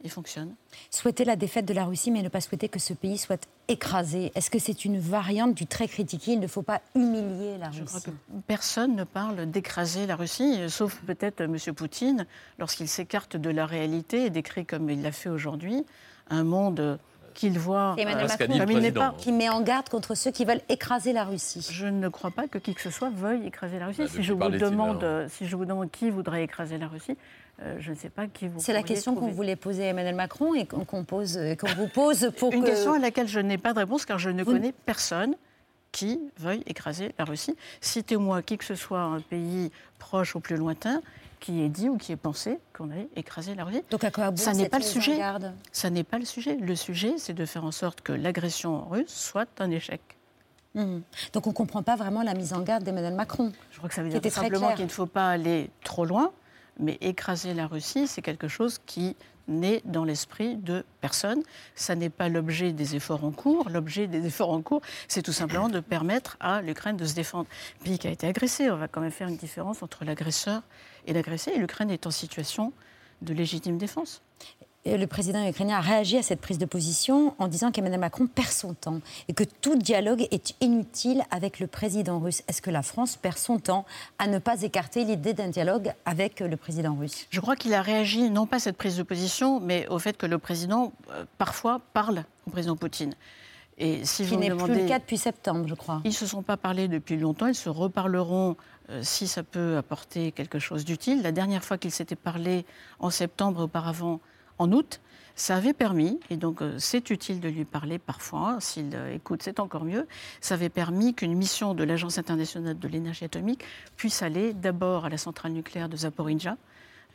et 0.04 0.10
fonctionnent. 0.10 0.54
Souhaiter 0.90 1.24
la 1.26 1.36
défaite 1.36 1.66
de 1.66 1.74
la 1.74 1.86
Russie, 1.86 2.12
mais 2.12 2.22
ne 2.22 2.30
pas 2.30 2.42
souhaiter 2.42 2.68
que 2.70 2.80
ce 2.80 2.94
pays 2.94 3.18
soit 3.18 3.48
écrasé. 3.68 4.32
Est-ce 4.36 4.50
que 4.50 4.60
c'est 4.60 4.84
une 4.86 5.00
variante 5.00 5.54
du 5.56 5.66
très 5.66 5.88
critiqué 5.88 6.34
Il 6.34 6.40
ne 6.40 6.48
faut 6.48 6.62
pas 6.62 6.82
humilier 6.96 7.58
la 7.58 7.72
Je 7.72 7.84
crois 7.84 8.00
Russie. 8.00 8.12
que 8.12 8.36
personne 8.48 8.96
ne 8.96 9.04
parle 9.06 9.46
d'écraser 9.50 10.06
la 10.06 10.16
Russie, 10.16 10.58
euh, 10.60 10.70
sauf 10.70 10.96
peut-être 11.08 11.42
M. 11.42 11.58
Poutine, 11.76 12.26
lorsqu'il 12.60 12.88
s'écarte 12.88 13.38
de 13.38 13.50
la 13.50 13.66
réalité 13.66 14.26
et 14.26 14.30
décrit, 14.30 14.66
comme 14.66 14.90
il 14.90 15.02
l'a 15.02 15.12
fait 15.12 15.30
aujourd'hui, 15.30 15.86
un 16.30 16.44
monde 16.44 16.80
euh, 16.80 16.98
qu'il 17.34 17.58
voit 17.58 17.96
Emmanuel 17.98 18.26
euh, 18.26 18.48
Macron 18.56 18.80
il 18.80 18.94
pas. 18.94 19.16
qui 19.18 19.32
met 19.32 19.50
en 19.50 19.62
garde 19.62 19.90
contre 19.90 20.16
ceux 20.16 20.32
qui 20.32 20.46
veulent 20.46 20.62
écraser 20.70 21.14
la 21.14 21.24
Russie. 21.24 21.68
Je 21.72 21.88
ne 21.88 22.08
crois 22.10 22.32
pas 22.32 22.48
que 22.48 22.58
qui 22.58 22.76
que 22.76 22.82
ce 22.82 22.90
soit 22.90 23.10
veuille 23.10 23.48
écraser 23.48 23.80
la 23.80 23.88
Russie. 23.88 24.02
Bah, 24.02 24.08
si, 24.08 24.12
depuis 24.14 24.24
je 24.24 24.34
vous 24.34 24.40
parlait-il, 24.40 24.64
demande, 24.64 25.04
alors? 25.04 25.04
euh, 25.04 25.28
si 25.30 25.48
je 25.48 25.56
vous 25.56 25.66
demande 25.66 25.90
qui 25.92 26.10
voudrait 26.10 26.44
écraser 26.44 26.78
la 26.78 26.88
Russie, 26.88 27.18
euh, 27.62 27.76
je 27.80 27.92
ne 27.92 27.96
sais 27.96 28.10
pas 28.10 28.28
qui 28.28 28.48
vous 28.48 28.60
C'est 28.60 28.74
la 28.74 28.84
question 28.84 29.16
qu'on 29.16 29.30
voulait 29.32 29.56
poser 29.56 29.86
à 29.86 29.88
Emmanuel 29.90 30.16
Macron 30.16 30.54
et 30.56 30.66
qu'on 30.66 30.86
qu'on 30.86 31.04
pose, 31.04 31.38
euh, 31.38 31.56
qu'on 31.56 31.72
vous 31.76 31.88
pose 31.88 32.32
pour 32.38 32.52
Une 32.52 32.62
que... 32.64 32.68
question 32.70 32.94
à 32.94 33.00
laquelle 33.00 33.28
je 33.28 33.40
n'ai 33.40 33.58
pas 33.58 33.74
de 33.74 33.80
réponse 33.80 34.06
car 34.06 34.18
je 34.20 34.30
ne 34.30 34.44
Vous- 34.44 34.52
connais 34.52 34.72
personne 34.86 35.36
qui 35.92 36.20
veuille 36.38 36.64
écraser 36.66 37.14
la 37.20 37.26
Russie. 37.26 37.56
Citez-moi 37.80 38.42
qui 38.42 38.58
que 38.58 38.66
ce 38.66 38.76
soit 38.76 39.02
un 39.02 39.20
pays 39.22 39.72
proche 40.00 40.36
ou 40.36 40.40
plus 40.40 40.56
lointain 40.58 41.02
qui 41.40 41.62
ait 41.62 41.70
dit 41.70 41.90
ou 41.90 41.98
qui 41.98 42.12
ait 42.14 42.16
pensé 42.18 42.58
qu'on 42.76 42.90
allait 42.90 43.10
écraser 43.16 43.54
la 43.54 43.66
Russie. 43.66 43.84
Donc 43.92 44.04
à 44.04 44.10
quoi 44.12 44.32
bon 44.32 44.38
Ça 44.38 44.54
n'est 44.54 44.70
pas 44.70 44.80
le 44.80 44.84
sujet. 44.84 45.20
Ça 45.72 45.90
n'est 45.90 46.04
pas 46.06 46.18
le 46.18 46.26
sujet. 46.26 46.56
Le 46.56 46.76
sujet, 46.76 47.16
c'est 47.18 47.34
de 47.34 47.46
faire 47.46 47.66
en 47.66 47.72
sorte 47.72 48.02
que 48.02 48.14
l'agression 48.14 48.88
russe 48.90 49.14
soit 49.14 49.48
un 49.60 49.70
échec. 49.70 50.02
Mhm. 50.74 51.04
Donc 51.34 51.46
on 51.46 51.52
ne 51.52 51.56
comprend 51.56 51.84
pas 51.84 51.96
vraiment 51.96 52.24
la 52.24 52.34
mise 52.34 52.54
en 52.54 52.62
garde 52.62 52.84
d'Emmanuel 52.84 53.14
Macron. 53.14 53.52
Je 53.72 53.78
crois 53.78 53.90
que 53.90 53.94
ça 53.96 54.02
veut 54.02 54.10
dire 54.10 54.22
tout 54.22 54.30
très 54.30 54.42
simplement 54.42 54.68
clair. 54.68 54.78
qu'il 54.78 54.86
ne 54.86 54.90
faut 54.92 55.06
pas 55.06 55.30
aller 55.30 55.70
trop 55.84 56.06
loin, 56.06 56.32
Mais 56.80 56.98
écraser 57.02 57.54
la 57.54 57.68
Russie, 57.68 58.08
c'est 58.08 58.22
quelque 58.22 58.48
chose 58.48 58.80
qui 58.86 59.16
n'est 59.48 59.82
dans 59.86 60.06
l'esprit 60.06 60.56
de 60.56 60.86
personne. 61.02 61.44
Ça 61.76 61.96
n'est 61.96 62.10
pas 62.10 62.30
l'objet 62.30 62.72
des 62.72 62.96
efforts 62.96 63.24
en 63.24 63.32
cours. 63.32 63.70
L'objet 63.70 64.08
des 64.08 64.26
efforts 64.26 64.52
en 64.52 64.62
cours, 64.62 64.82
c'est 65.08 65.22
tout 65.22 65.34
simplement 65.34 65.70
de 65.70 65.80
permettre 65.80 66.38
à 66.40 66.62
l'Ukraine 66.62 66.98
de 66.98 67.06
se 67.06 67.14
défendre. 67.14 67.48
Pays 67.84 68.00
qui 68.00 68.08
a 68.08 68.12
été 68.12 68.28
agressé, 68.28 68.72
on 68.72 68.78
va 68.78 68.88
quand 68.88 69.02
même 69.02 69.12
faire 69.12 69.28
une 69.28 69.38
différence 69.38 69.84
entre 69.84 70.06
l'agresseur 70.06 70.62
et 71.06 71.14
l'agressé. 71.14 71.52
Et 71.52 71.60
l'Ukraine 71.60 71.92
est 71.92 72.08
en 72.08 72.12
situation 72.12 72.74
de 73.22 73.34
légitime 73.34 73.78
défense. 73.78 74.22
Et 74.86 74.98
le 74.98 75.08
président 75.08 75.48
ukrainien 75.48 75.78
a 75.78 75.82
réagi 75.82 76.18
à 76.18 76.24
cette 76.24 76.42
prise 76.42 76.58
de 76.58 76.66
position 76.66 77.36
en 77.40 77.48
disant 77.48 77.72
qu'Emmanuel 77.72 78.02
Macron 78.02 78.28
perd 78.28 78.50
son 78.50 78.74
temps 78.74 79.00
et 79.30 79.34
que 79.34 79.46
tout 79.46 79.78
dialogue 79.78 80.28
est 80.32 80.56
inutile 80.60 81.24
avec 81.32 81.62
le 81.62 81.68
président 81.68 82.20
russe. 82.20 82.44
Est-ce 82.50 82.62
que 82.62 82.70
la 82.70 82.82
France 82.82 83.16
perd 83.16 83.38
son 83.38 83.60
temps 83.60 83.86
à 84.20 84.28
ne 84.28 84.40
pas 84.40 84.62
écarter 84.62 85.06
l'idée 85.06 85.34
d'un 85.34 85.48
dialogue 85.48 85.94
avec 86.04 86.42
le 86.42 86.58
président 86.58 86.96
russe? 86.96 87.28
Je 87.30 87.40
crois 87.40 87.56
qu'il 87.56 87.74
a 87.74 87.82
réagi 87.82 88.30
non 88.30 88.46
pas 88.46 88.58
à 88.58 88.60
cette 88.60 88.76
prise 88.76 88.98
de 88.98 89.04
position, 89.04 89.62
mais 89.62 89.88
au 89.88 90.00
fait 90.00 90.18
que 90.18 90.26
le 90.26 90.38
président 90.38 90.92
euh, 91.12 91.24
parfois 91.38 91.80
parle 91.94 92.26
au 92.46 92.52
président 92.52 92.76
Poutine. 92.76 93.16
Et 93.78 94.04
si 94.04 94.26
Qui 94.26 94.38
n'est 94.38 94.50
plus 94.50 94.82
le 94.82 94.88
cas 94.88 95.00
depuis 95.00 95.18
septembre, 95.18 95.66
je 95.68 95.76
crois. 95.76 96.02
Ils 96.04 96.10
ne 96.10 96.14
se 96.14 96.28
sont 96.28 96.44
pas 96.44 96.58
parlé 96.58 96.90
depuis 96.90 97.18
longtemps, 97.18 97.48
ils 97.48 97.56
se 97.56 97.70
reparleront 97.70 98.58
euh, 98.90 99.00
si 99.02 99.28
ça 99.28 99.44
peut 99.44 99.78
apporter 99.78 100.34
quelque 100.34 100.60
chose 100.60 100.84
d'utile. 100.84 101.22
La 101.22 101.32
dernière 101.32 101.64
fois 101.64 101.78
qu'ils 101.78 101.92
s'étaient 101.92 102.16
parlé 102.16 102.66
en 103.00 103.10
septembre 103.10 103.64
auparavant, 103.64 104.20
en 104.60 104.72
août, 104.72 105.02
ça 105.36 105.56
avait 105.56 105.74
permis, 105.74 106.20
et 106.30 106.38
donc 106.38 106.62
euh, 106.62 106.76
c'est 106.78 107.10
utile 107.10 107.40
de 107.40 107.50
lui 107.50 107.66
parler 107.66 107.98
parfois, 107.98 108.58
s'il 108.60 108.92
euh, 108.94 109.16
écoute, 109.16 109.42
c'est 109.42 109.60
encore 109.60 109.84
mieux, 109.84 110.08
ça 110.42 110.54
avait 110.54 110.70
permis 110.70 111.16
qu'une 111.16 111.34
mission 111.34 111.74
de 111.74 111.84
l'Agence 111.84 112.18
internationale 112.18 112.78
de 112.78 112.88
l'énergie 112.88 113.26
atomique 113.26 113.64
puisse 113.98 114.22
aller 114.22 114.54
d'abord 114.54 115.06
à 115.06 115.10
la 115.10 115.18
centrale 115.18 115.54
nucléaire 115.54 115.90
de 115.90 115.98
Zaporizhzhia, 115.98 116.56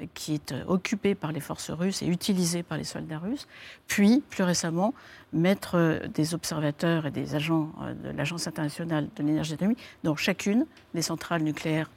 euh, 0.00 0.06
qui 0.14 0.34
est 0.34 0.52
occupée 0.66 1.14
par 1.14 1.30
les 1.30 1.38
forces 1.38 1.70
russes 1.70 2.02
et 2.02 2.06
utilisée 2.06 2.64
par 2.64 2.76
les 2.76 2.84
soldats 2.84 3.18
russes, 3.18 3.46
puis, 3.86 4.24
plus 4.28 4.42
récemment, 4.42 4.94
mettre 5.32 6.00
des 6.12 6.34
observateurs 6.34 7.06
et 7.06 7.12
des 7.12 7.36
agents 7.36 7.70
de 8.02 8.10
l'Agence 8.10 8.48
internationale 8.48 9.08
de 9.14 9.22
l'énergie 9.22 9.52
atomique 9.54 9.78
dans 10.02 10.16
chacune 10.16 10.66
des 10.94 11.02
centrales 11.02 11.42
nucléaires 11.42 11.90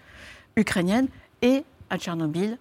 ukrainiennes 0.55 1.07
et 1.41 1.63
à 1.89 1.97
Tchernobyl. 1.97 2.57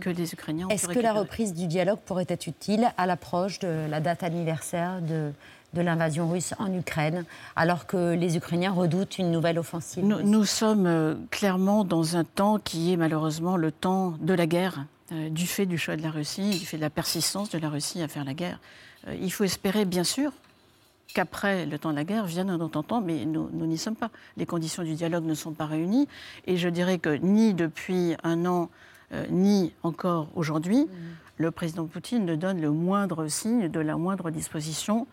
Que 0.00 0.10
les 0.10 0.32
Ukrainiens 0.32 0.66
ont 0.66 0.70
Est-ce 0.70 0.88
que 0.88 0.98
la 0.98 1.12
reprise 1.12 1.54
du 1.54 1.66
dialogue 1.66 2.00
pourrait 2.04 2.26
être 2.28 2.46
utile 2.46 2.92
à 2.96 3.06
l'approche 3.06 3.58
de 3.58 3.86
la 3.88 4.00
date 4.00 4.22
anniversaire 4.22 5.00
de, 5.02 5.32
de 5.74 5.82
l'invasion 5.82 6.30
russe 6.30 6.54
en 6.58 6.72
Ukraine, 6.72 7.24
alors 7.56 7.86
que 7.86 8.14
les 8.14 8.36
Ukrainiens 8.36 8.72
redoutent 8.72 9.18
une 9.18 9.30
nouvelle 9.30 9.58
offensive 9.58 10.04
Nous, 10.04 10.44
sommes 10.44 10.86
euh, 10.86 11.14
clairement 11.30 11.84
dans 11.84 12.16
un 12.16 12.24
temps 12.24 12.58
qui 12.58 12.92
est 12.92 12.96
malheureusement 12.96 13.56
le 13.56 13.70
temps 13.70 14.14
de 14.20 14.32
la 14.32 14.46
guerre, 14.46 14.86
euh, 15.12 15.28
du 15.28 15.46
fait 15.46 15.66
du 15.66 15.76
choix 15.76 15.96
de 15.96 16.02
la 16.02 16.10
Russie, 16.10 16.58
du 16.58 16.64
fait 16.64 16.76
de 16.76 16.82
la 16.82 16.90
persistance 16.90 17.50
de 17.50 17.58
la 17.58 17.68
Russie 17.68 18.00
à 18.02 18.08
faire 18.08 18.24
la 18.24 18.34
guerre. 18.34 18.60
Euh, 19.08 19.16
il 19.20 19.32
faut 19.32 19.44
espérer, 19.44 19.84
bien 19.84 20.04
sûr, 20.04 20.32
qu'après 21.12 21.66
le 21.66 21.78
temps 21.78 21.90
de 21.90 21.96
la 21.96 22.04
guerre 22.04 22.24
vienne 22.24 22.50
un 22.50 22.60
autre 22.60 22.82
temps, 22.82 23.00
mais 23.00 23.24
nous 23.24 23.48
n'y 23.52 23.78
sommes 23.78 23.96
pas. 23.96 24.10
Les 24.36 24.46
conditions 24.46 24.82
du 24.82 24.94
dialogue 24.94 25.24
ne 25.24 25.34
sont 25.34 25.52
pas 25.52 25.66
réunies, 25.66 26.08
et 26.46 26.56
je 26.56 26.68
dirais 26.68 26.98
que 26.98 27.10
ni 27.10 27.52
depuis 27.54 28.14
un 28.22 28.46
an, 28.46 28.70
euh, 29.12 29.24
ni 29.30 29.72
encore 29.82 30.28
aujourd'hui, 30.34 30.86
le 31.36 31.50
président 31.50 31.86
Poutine 31.86 32.24
ne 32.24 32.36
donne 32.36 32.60
le 32.60 32.70
moindre 32.70 33.26
signe 33.28 33.68
de 33.68 33.80
la 33.80 33.96
moindre 33.96 34.30
disposition 34.30 35.06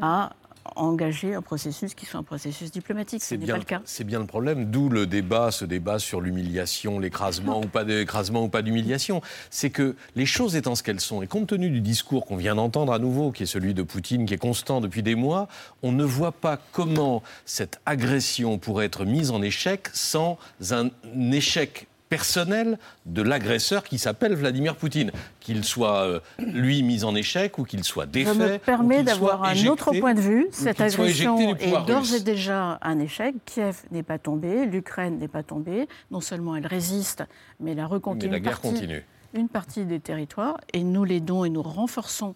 à 0.00 0.30
engager 0.76 1.34
un 1.34 1.42
processus 1.42 1.94
qui 1.94 2.06
soit 2.06 2.20
un 2.20 2.24
processus 2.24 2.70
diplomatique. 2.70 3.22
Ce 3.22 3.34
n'est 3.34 3.46
pas 3.46 3.58
le 3.58 3.64
cas. 3.64 3.82
C'est 3.84 4.04
bien 4.04 4.18
le 4.18 4.26
problème, 4.26 4.70
d'où 4.70 4.88
le 4.88 5.06
débat, 5.06 5.50
ce 5.50 5.64
débat 5.64 5.98
sur 5.98 6.20
l'humiliation, 6.20 6.98
l'écrasement 6.98 7.60
ou 7.60 7.66
pas 7.66 7.84
d'écrasement 7.84 8.44
ou 8.44 8.48
pas 8.48 8.62
d'humiliation. 8.62 9.20
C'est 9.50 9.70
que 9.70 9.94
les 10.16 10.26
choses 10.26 10.56
étant 10.56 10.74
ce 10.74 10.82
qu'elles 10.82 11.00
sont, 11.00 11.22
et 11.22 11.26
compte 11.26 11.48
tenu 11.48 11.70
du 11.70 11.80
discours 11.80 12.26
qu'on 12.26 12.36
vient 12.36 12.54
d'entendre 12.54 12.92
à 12.92 12.98
nouveau, 12.98 13.30
qui 13.30 13.42
est 13.42 13.46
celui 13.46 13.74
de 13.74 13.82
Poutine, 13.82 14.26
qui 14.26 14.34
est 14.34 14.38
constant 14.38 14.80
depuis 14.80 15.02
des 15.02 15.14
mois, 15.14 15.48
on 15.82 15.92
ne 15.92 16.04
voit 16.04 16.32
pas 16.32 16.58
comment 16.72 17.22
cette 17.44 17.80
agression 17.86 18.58
pourrait 18.58 18.86
être 18.86 19.04
mise 19.04 19.30
en 19.30 19.42
échec 19.42 19.88
sans 19.92 20.38
un 20.70 20.90
échec 21.32 21.88
personnel 22.08 22.78
de 23.06 23.22
l'agresseur 23.22 23.84
qui 23.84 23.98
s'appelle 23.98 24.34
Vladimir 24.34 24.76
Poutine, 24.76 25.10
qu'il 25.40 25.64
soit 25.64 26.02
euh, 26.02 26.20
lui 26.38 26.82
mis 26.82 27.04
en 27.04 27.14
échec 27.14 27.58
ou 27.58 27.64
qu'il 27.64 27.84
soit 27.84 28.06
défait. 28.06 28.32
Ça 28.32 28.34
me 28.34 28.58
permet 28.58 29.02
d'avoir 29.02 29.44
un 29.44 29.66
autre 29.66 29.92
point 29.98 30.14
de 30.14 30.20
vue. 30.20 30.46
Cette 30.52 30.80
agression 30.80 31.56
est 31.56 31.86
d'ores 31.86 32.14
et 32.14 32.20
déjà 32.20 32.78
un 32.82 32.98
échec. 32.98 33.34
Kiev 33.44 33.82
n'est 33.90 34.02
pas 34.02 34.18
tombé, 34.18 34.66
l'Ukraine 34.66 35.18
n'est 35.18 35.28
pas 35.28 35.42
tombée. 35.42 35.88
Non 36.10 36.20
seulement 36.20 36.56
elle 36.56 36.66
résiste, 36.66 37.24
mais 37.60 37.72
elle 37.72 37.80
a 37.80 37.86
reconquis 37.86 38.28
la 38.28 38.40
guerre 38.40 38.60
partie, 38.60 38.74
continue. 38.74 39.04
une 39.32 39.48
partie 39.48 39.84
des 39.84 40.00
territoires. 40.00 40.58
Et 40.72 40.82
nous 40.84 41.04
l'aidons 41.04 41.44
et 41.44 41.50
nous 41.50 41.62
renforçons, 41.62 42.34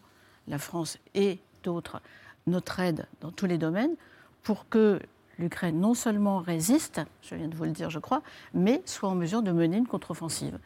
la 0.48 0.59
France 0.59 0.98
et 1.14 1.38
d'autres, 1.62 2.00
notre 2.46 2.81
aide 2.81 3.07
dans 3.20 3.31
tous 3.31 3.46
les 3.46 3.59
domaines 3.59 3.94
pour 4.42 4.68
que 4.68 4.98
l'Ukraine 5.38 5.81
non 5.81 5.94
seulement 5.94 6.38
résiste, 6.38 7.01
je 7.22 7.35
viens 7.35 7.48
de 7.48 7.55
vous 7.55 7.64
le 7.64 7.70
dire, 7.70 7.90
je 7.90 7.98
crois, 7.98 8.22
mais 8.55 8.83
soit 8.85 9.09
en 9.09 9.14
mesure 9.14 9.42
de 9.42 9.53
mener 9.53 9.77
une 9.77 9.87
contre-offensive. 9.87 10.59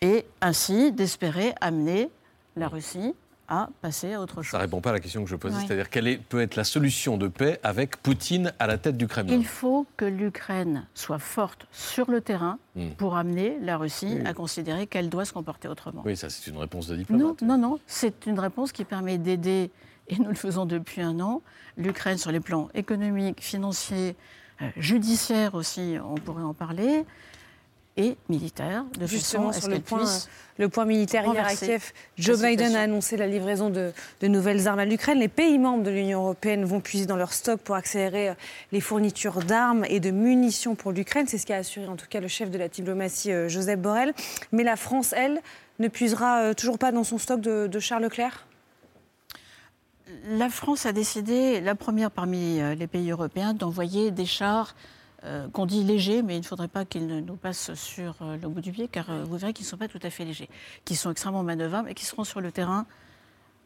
Et 0.00 0.26
ainsi 0.40 0.92
d'espérer 0.92 1.54
amener 1.60 2.10
la 2.56 2.68
Russie 2.68 3.14
à 3.48 3.68
passer 3.82 4.14
à 4.14 4.20
autre 4.20 4.42
chose. 4.42 4.52
Ça 4.52 4.58
ne 4.58 4.62
répond 4.62 4.80
pas 4.80 4.90
à 4.90 4.94
la 4.94 5.00
question 5.00 5.22
que 5.22 5.28
je 5.28 5.36
posais, 5.36 5.58
c'est-à-dire 5.60 5.90
quelle 5.90 6.18
peut 6.18 6.40
être 6.40 6.56
la 6.56 6.64
solution 6.64 7.18
de 7.18 7.28
paix 7.28 7.60
avec 7.62 7.98
Poutine 7.98 8.52
à 8.58 8.66
la 8.66 8.78
tête 8.78 8.96
du 8.96 9.06
Kremlin 9.06 9.34
Il 9.34 9.44
faut 9.44 9.86
que 9.96 10.04
l'Ukraine 10.04 10.86
soit 10.94 11.18
forte 11.18 11.66
sur 11.70 12.10
le 12.10 12.20
terrain 12.20 12.58
hmm. 12.74 12.90
pour 12.96 13.16
amener 13.16 13.58
la 13.60 13.76
Russie 13.76 14.18
à 14.24 14.32
considérer 14.32 14.86
qu'elle 14.86 15.10
doit 15.10 15.24
se 15.24 15.32
comporter 15.32 15.68
autrement. 15.68 16.02
Oui, 16.04 16.16
ça 16.16 16.30
c'est 16.30 16.50
une 16.50 16.56
réponse 16.56 16.86
de 16.86 16.96
diplomate. 16.96 17.42
Non, 17.42 17.58
non, 17.58 17.58
non, 17.58 17.78
c'est 17.86 18.26
une 18.26 18.38
réponse 18.38 18.72
qui 18.72 18.84
permet 18.84 19.18
d'aider 19.18 19.70
et 20.08 20.16
nous 20.18 20.28
le 20.28 20.34
faisons 20.34 20.66
depuis 20.66 21.00
un 21.00 21.20
an, 21.20 21.42
l'Ukraine 21.76 22.18
sur 22.18 22.32
les 22.32 22.40
plans 22.40 22.68
économiques, 22.74 23.40
financiers, 23.40 24.16
euh, 24.62 24.68
judiciaires 24.76 25.54
aussi, 25.54 25.96
on 26.04 26.14
pourrait 26.14 26.42
en 26.42 26.54
parler, 26.54 27.04
et 27.96 28.16
militaire, 28.28 28.84
de 28.98 29.06
Justement, 29.06 29.52
façon 29.52 29.62
sur 29.62 29.70
le 29.70 29.78
point, 29.78 30.04
le 30.58 30.68
point 30.68 30.84
militaire, 30.84 31.24
hier 31.26 31.46
à 31.46 31.54
Kiev, 31.54 31.92
Joe 32.18 32.42
Biden 32.42 32.74
a 32.74 32.80
annoncé 32.80 33.16
la 33.16 33.28
livraison 33.28 33.70
de, 33.70 33.92
de 34.20 34.26
nouvelles 34.26 34.66
armes 34.66 34.80
à 34.80 34.84
l'Ukraine. 34.84 35.20
Les 35.20 35.28
pays 35.28 35.58
membres 35.58 35.84
de 35.84 35.90
l'Union 35.90 36.22
européenne 36.22 36.64
vont 36.64 36.80
puiser 36.80 37.06
dans 37.06 37.16
leur 37.16 37.32
stock 37.32 37.60
pour 37.60 37.76
accélérer 37.76 38.30
euh, 38.30 38.34
les 38.72 38.80
fournitures 38.80 39.44
d'armes 39.44 39.84
et 39.88 40.00
de 40.00 40.10
munitions 40.10 40.74
pour 40.74 40.90
l'Ukraine. 40.90 41.26
C'est 41.28 41.38
ce 41.38 41.46
qu'a 41.46 41.56
assuré 41.56 41.86
en 41.86 41.94
tout 41.94 42.06
cas 42.10 42.18
le 42.18 42.26
chef 42.26 42.50
de 42.50 42.58
la 42.58 42.66
diplomatie, 42.66 43.30
euh, 43.30 43.48
Joseph 43.48 43.78
Borrell. 43.78 44.12
Mais 44.50 44.64
la 44.64 44.74
France, 44.74 45.14
elle, 45.16 45.40
ne 45.78 45.86
puisera 45.86 46.52
toujours 46.54 46.78
pas 46.78 46.90
dans 46.90 47.04
son 47.04 47.18
stock 47.18 47.40
de, 47.40 47.68
de 47.68 47.78
Charles 47.78 48.02
Leclerc? 48.02 48.44
La 50.28 50.50
France 50.50 50.86
a 50.86 50.92
décidé, 50.92 51.60
la 51.60 51.74
première 51.74 52.10
parmi 52.10 52.60
euh, 52.60 52.74
les 52.74 52.86
pays 52.86 53.10
européens, 53.10 53.54
d'envoyer 53.54 54.10
des 54.10 54.26
chars 54.26 54.74
euh, 55.24 55.48
qu'on 55.48 55.66
dit 55.66 55.82
légers, 55.82 56.22
mais 56.22 56.36
il 56.36 56.40
ne 56.40 56.44
faudrait 56.44 56.68
pas 56.68 56.84
qu'ils 56.84 57.06
nous 57.06 57.36
passent 57.36 57.72
sur 57.74 58.16
euh, 58.20 58.36
le 58.40 58.48
bout 58.48 58.60
du 58.60 58.72
pied, 58.72 58.88
car 58.88 59.06
vous 59.24 59.36
verrez 59.38 59.52
qu'ils 59.52 59.64
ne 59.64 59.70
sont 59.70 59.76
pas 59.76 59.88
tout 59.88 60.00
à 60.02 60.10
fait 60.10 60.24
légers, 60.24 60.48
qui 60.84 60.96
sont 60.96 61.10
extrêmement 61.10 61.42
manœuvrables 61.42 61.90
et 61.90 61.94
qui 61.94 62.04
seront 62.04 62.24
sur 62.24 62.40
le 62.40 62.52
terrain 62.52 62.86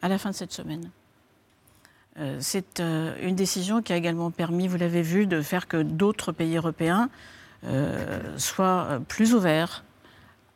à 0.00 0.08
la 0.08 0.18
fin 0.18 0.30
de 0.30 0.34
cette 0.34 0.52
semaine. 0.52 0.90
C'est 2.40 2.80
une 2.80 3.36
décision 3.36 3.80
qui 3.80 3.92
a 3.92 3.96
également 3.96 4.32
permis, 4.32 4.66
vous 4.66 4.76
l'avez 4.76 5.02
vu, 5.02 5.28
de 5.28 5.40
faire 5.40 5.68
que 5.68 5.80
d'autres 5.80 6.32
pays 6.32 6.56
européens 6.56 7.10
soient 8.36 9.00
plus 9.06 9.34
ouverts 9.34 9.84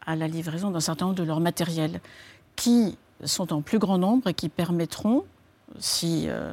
à 0.05 0.17
la 0.17 0.27
livraison 0.27 0.73
d'un 0.73 0.81
certain 0.81 1.05
nombre 1.07 1.19
de 1.19 1.23
leur 1.23 1.39
matériel, 1.39 2.01
qui 2.57 2.99
sont 3.23 3.53
en 3.53 3.63
plus 3.63 3.79
grand 3.79 3.97
nombre 3.97 4.29
et 4.29 4.35
qui 4.35 4.49
permettront 4.49 5.25
si 5.79 6.27
euh, 6.29 6.53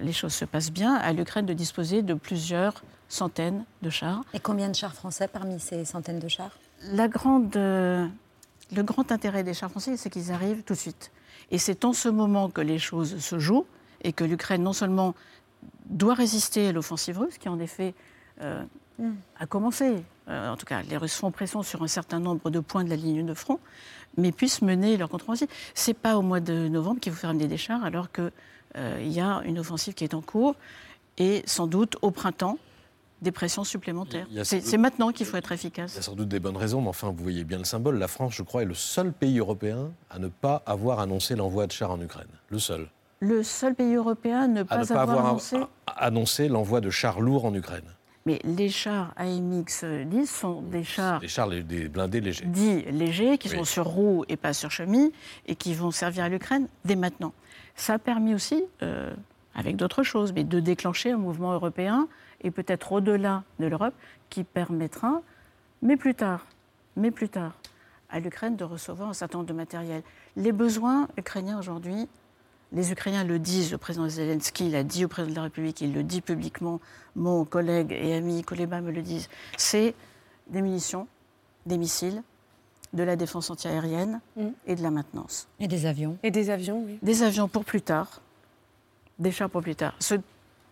les 0.00 0.12
choses 0.12 0.34
se 0.34 0.44
passent 0.44 0.72
bien, 0.72 0.94
à 0.94 1.12
l'Ukraine 1.12 1.46
de 1.46 1.54
disposer 1.54 2.02
de 2.02 2.14
plusieurs 2.14 2.82
centaines 3.08 3.64
de 3.82 3.90
chars. 3.90 4.22
Et 4.32 4.40
combien 4.40 4.68
de 4.68 4.74
chars 4.74 4.94
français 4.94 5.28
parmi 5.28 5.60
ces 5.60 5.84
centaines 5.84 6.18
de 6.18 6.28
chars? 6.28 6.58
La 6.92 7.08
grande, 7.08 7.54
Le 7.54 8.82
grand 8.82 9.12
intérêt 9.12 9.44
des 9.44 9.54
chars 9.54 9.70
français, 9.70 9.96
c'est 9.96 10.10
qu'ils 10.10 10.32
arrivent 10.32 10.62
tout 10.62 10.74
de 10.74 10.78
suite. 10.78 11.10
Et 11.50 11.58
c'est 11.58 11.84
en 11.84 11.92
ce 11.92 12.08
moment 12.08 12.48
que 12.50 12.60
les 12.60 12.78
choses 12.78 13.18
se 13.18 13.38
jouent 13.38 13.66
et 14.02 14.12
que 14.12 14.24
l'Ukraine 14.24 14.62
non 14.62 14.72
seulement 14.72 15.14
doit 15.86 16.14
résister 16.14 16.68
à 16.68 16.72
l'offensive 16.72 17.18
russe, 17.18 17.38
qui 17.38 17.48
en 17.48 17.58
effet 17.58 17.94
euh, 18.40 18.62
mm. 18.98 19.12
a 19.38 19.46
commencé, 19.46 20.04
euh, 20.28 20.50
en 20.50 20.56
tout 20.56 20.66
cas 20.66 20.82
les 20.82 20.96
Russes 20.96 21.14
font 21.14 21.30
pression 21.30 21.62
sur 21.62 21.82
un 21.82 21.88
certain 21.88 22.20
nombre 22.20 22.50
de 22.50 22.60
points 22.60 22.84
de 22.84 22.90
la 22.90 22.96
ligne 22.96 23.24
de 23.24 23.34
front, 23.34 23.60
mais 24.16 24.32
puissent 24.32 24.62
mener 24.62 24.96
leur 24.96 25.08
contre-offensive. 25.08 25.48
Ce 25.74 25.90
n'est 25.90 25.94
pas 25.94 26.16
au 26.16 26.22
mois 26.22 26.40
de 26.40 26.68
novembre 26.68 27.00
qu'il 27.00 27.12
faut 27.12 27.18
faire 27.18 27.30
amener 27.30 27.48
des 27.48 27.56
chars, 27.56 27.84
alors 27.84 28.10
qu'il 28.12 28.30
euh, 28.76 29.02
y 29.02 29.20
a 29.20 29.42
une 29.44 29.58
offensive 29.58 29.94
qui 29.94 30.04
est 30.04 30.14
en 30.14 30.20
cours, 30.20 30.56
et 31.18 31.42
sans 31.46 31.66
doute 31.66 31.96
au 32.02 32.10
printemps, 32.10 32.58
des 33.22 33.32
pressions 33.32 33.64
supplémentaires. 33.64 34.26
C'est 34.42 34.76
maintenant 34.76 35.10
qu'il 35.10 35.26
faut 35.26 35.36
être 35.36 35.52
efficace. 35.52 35.94
Il 35.94 35.96
y 35.96 35.98
a 36.00 36.02
sans 36.02 36.14
doute 36.14 36.28
des 36.28 36.40
bonnes 36.40 36.56
raisons, 36.56 36.80
mais 36.82 36.88
enfin, 36.88 37.08
vous 37.10 37.22
voyez 37.22 37.44
bien 37.44 37.58
le 37.58 37.64
symbole. 37.64 37.98
La 37.98 38.08
France, 38.08 38.34
je 38.34 38.42
crois, 38.42 38.62
est 38.62 38.66
le 38.66 38.74
seul 38.74 39.12
pays 39.12 39.38
européen 39.38 39.90
à 40.10 40.18
ne 40.18 40.28
pas 40.28 40.62
avoir 40.66 41.00
annoncé 41.00 41.34
l'envoi 41.34 41.66
de 41.66 41.72
chars 41.72 41.90
en 41.90 42.00
Ukraine. 42.00 42.28
Le 42.50 42.58
seul. 42.58 42.88
Le 43.20 43.42
seul 43.42 43.74
pays 43.74 43.94
européen 43.94 44.42
à 44.42 44.48
ne 44.48 44.62
pas, 44.62 44.92
avoir, 44.92 45.26
annoncé... 45.26 45.56
annoncé 45.86 46.48
l'envoi 46.48 46.80
de 46.80 46.90
chars 46.90 47.20
lourds 47.20 47.46
en 47.46 47.54
Ukraine. 47.54 47.88
Mais 48.26 48.40
les 48.44 48.70
chars 48.70 49.12
AMX-10 49.18 50.26
sont 50.26 50.62
des 50.62 50.82
chars, 50.82 51.20
des 51.20 51.28
chars 51.28 51.48
des 51.48 51.88
blindés 51.88 52.22
légers. 52.22 52.46
dits 52.46 52.82
légers, 52.90 53.36
qui 53.36 53.50
sont 53.50 53.64
sur 53.64 53.86
roues 53.86 54.24
et 54.28 54.36
pas 54.36 54.54
sur 54.54 54.70
chemise, 54.70 55.10
et 55.46 55.56
qui 55.56 55.74
vont 55.74 55.90
servir 55.90 56.24
à 56.24 56.28
l'Ukraine 56.30 56.66
dès 56.86 56.96
maintenant. 56.96 57.34
Ça 57.76 57.94
a 57.94 57.98
permis 57.98 58.34
aussi, 58.34 58.64
euh, 58.82 59.12
avec 59.54 59.76
d'autres 59.76 60.02
choses, 60.02 60.32
mais 60.32 60.42
de 60.42 60.58
déclencher 60.58 61.10
un 61.10 61.18
mouvement 61.18 61.52
européen, 61.52 62.08
et 62.42 62.50
peut-être 62.50 62.92
au-delà 62.92 63.42
de 63.58 63.66
l'Europe, 63.66 63.94
qui 64.30 64.42
permettra, 64.42 65.20
mais 65.82 65.98
plus 65.98 66.14
tard, 66.14 66.46
mais 66.96 67.10
plus 67.10 67.28
tard, 67.28 67.52
à 68.08 68.20
l'Ukraine 68.20 68.56
de 68.56 68.64
recevoir 68.64 69.10
un 69.10 69.14
certain 69.14 69.38
nombre 69.38 69.48
de 69.48 69.54
matériel. 69.54 70.02
Les 70.36 70.52
besoins 70.52 71.08
ukrainiens 71.18 71.58
aujourd'hui, 71.58 72.08
les 72.74 72.90
Ukrainiens 72.92 73.24
le 73.24 73.38
disent, 73.38 73.70
le 73.72 73.78
président 73.78 74.08
Zelensky 74.08 74.68
l'a 74.68 74.82
dit 74.82 75.04
au 75.04 75.08
président 75.08 75.30
de 75.32 75.36
la 75.36 75.42
République, 75.44 75.80
il 75.80 75.94
le 75.94 76.02
dit 76.02 76.20
publiquement, 76.20 76.80
mon 77.14 77.44
collègue 77.44 77.92
et 77.92 78.14
ami 78.14 78.42
Koleba 78.42 78.80
me 78.80 78.90
le 78.90 79.00
disent, 79.00 79.28
c'est 79.56 79.94
des 80.48 80.60
munitions, 80.60 81.06
des 81.66 81.78
missiles, 81.78 82.22
de 82.92 83.02
la 83.02 83.16
défense 83.16 83.50
antiaérienne 83.50 84.20
Mm. 84.36 84.48
et 84.66 84.74
de 84.76 84.82
la 84.82 84.90
maintenance. 84.90 85.48
Et 85.60 85.68
des 85.68 85.86
avions. 85.86 86.16
Et 86.22 86.30
des 86.30 86.50
avions, 86.50 86.82
oui. 86.84 86.98
Des 87.02 87.22
avions 87.22 87.48
pour 87.48 87.64
plus 87.64 87.82
tard, 87.82 88.20
des 89.18 89.30
chars 89.32 89.50
pour 89.50 89.62
plus 89.62 89.74
tard. 89.76 89.94
Ce 90.00 90.14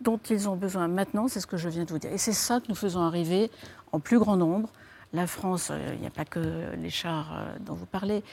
dont 0.01 0.19
ils 0.29 0.47
ont 0.49 0.55
besoin 0.55 0.87
maintenant, 0.87 1.27
c'est 1.27 1.39
ce 1.39 1.47
que 1.47 1.57
je 1.57 1.69
viens 1.69 1.85
de 1.85 1.91
vous 1.91 1.99
dire. 1.99 2.11
Et 2.11 2.17
c'est 2.17 2.33
ça 2.33 2.59
que 2.59 2.65
nous 2.69 2.75
faisons 2.75 3.01
arriver 3.01 3.49
en 3.93 3.99
plus 3.99 4.19
grand 4.19 4.35
nombre. 4.37 4.69
La 5.13 5.27
France, 5.27 5.69
euh, 5.69 5.91
il 5.93 6.01
n'y 6.01 6.07
a 6.07 6.11
pas 6.11 6.25
que 6.25 6.73
les 6.75 6.89
chars 6.89 7.31
euh, 7.33 7.55
dont 7.59 7.75
vous 7.75 7.85
parlez. 7.85 8.23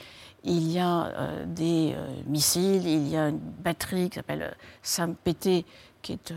Il 0.43 0.71
y 0.71 0.79
a 0.79 1.05
euh, 1.05 1.45
des 1.45 1.95
missiles, 2.25 2.87
il 2.87 3.07
y 3.07 3.15
a 3.15 3.29
une 3.29 3.37
batterie 3.37 4.09
qui 4.09 4.15
s'appelle 4.15 4.55
SAM-PT, 4.81 5.63
qui 6.01 6.13
est 6.13 6.33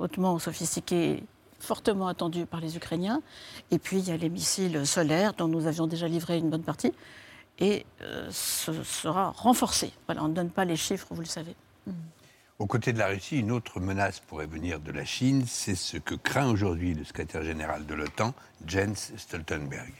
hautement 0.00 0.38
sophistiquée, 0.38 1.22
fortement 1.60 2.08
attendue 2.08 2.46
par 2.46 2.60
les 2.60 2.76
Ukrainiens. 2.78 3.20
Et 3.70 3.78
puis 3.78 3.98
il 3.98 4.08
y 4.08 4.12
a 4.12 4.16
les 4.16 4.30
missiles 4.30 4.86
solaires, 4.86 5.34
dont 5.34 5.48
nous 5.48 5.66
avions 5.66 5.86
déjà 5.86 6.08
livré 6.08 6.38
une 6.38 6.48
bonne 6.48 6.62
partie. 6.62 6.94
Et 7.58 7.84
ce 8.30 8.82
sera 8.84 9.32
renforcé. 9.32 9.92
Voilà, 10.06 10.24
on 10.24 10.28
ne 10.28 10.34
donne 10.34 10.48
pas 10.48 10.64
les 10.64 10.76
chiffres, 10.76 11.08
vous 11.10 11.20
le 11.20 11.26
savez. 11.26 11.54
Aux 12.58 12.66
côtés 12.66 12.92
de 12.92 12.98
la 12.98 13.06
Russie, 13.06 13.38
une 13.38 13.52
autre 13.52 13.78
menace 13.78 14.18
pourrait 14.18 14.48
venir 14.48 14.80
de 14.80 14.90
la 14.90 15.04
Chine. 15.04 15.44
C'est 15.46 15.76
ce 15.76 15.96
que 15.96 16.16
craint 16.16 16.50
aujourd'hui 16.50 16.92
le 16.92 17.04
secrétaire 17.04 17.44
général 17.44 17.86
de 17.86 17.94
l'OTAN, 17.94 18.34
Jens 18.66 19.12
Stoltenberg. 19.16 19.92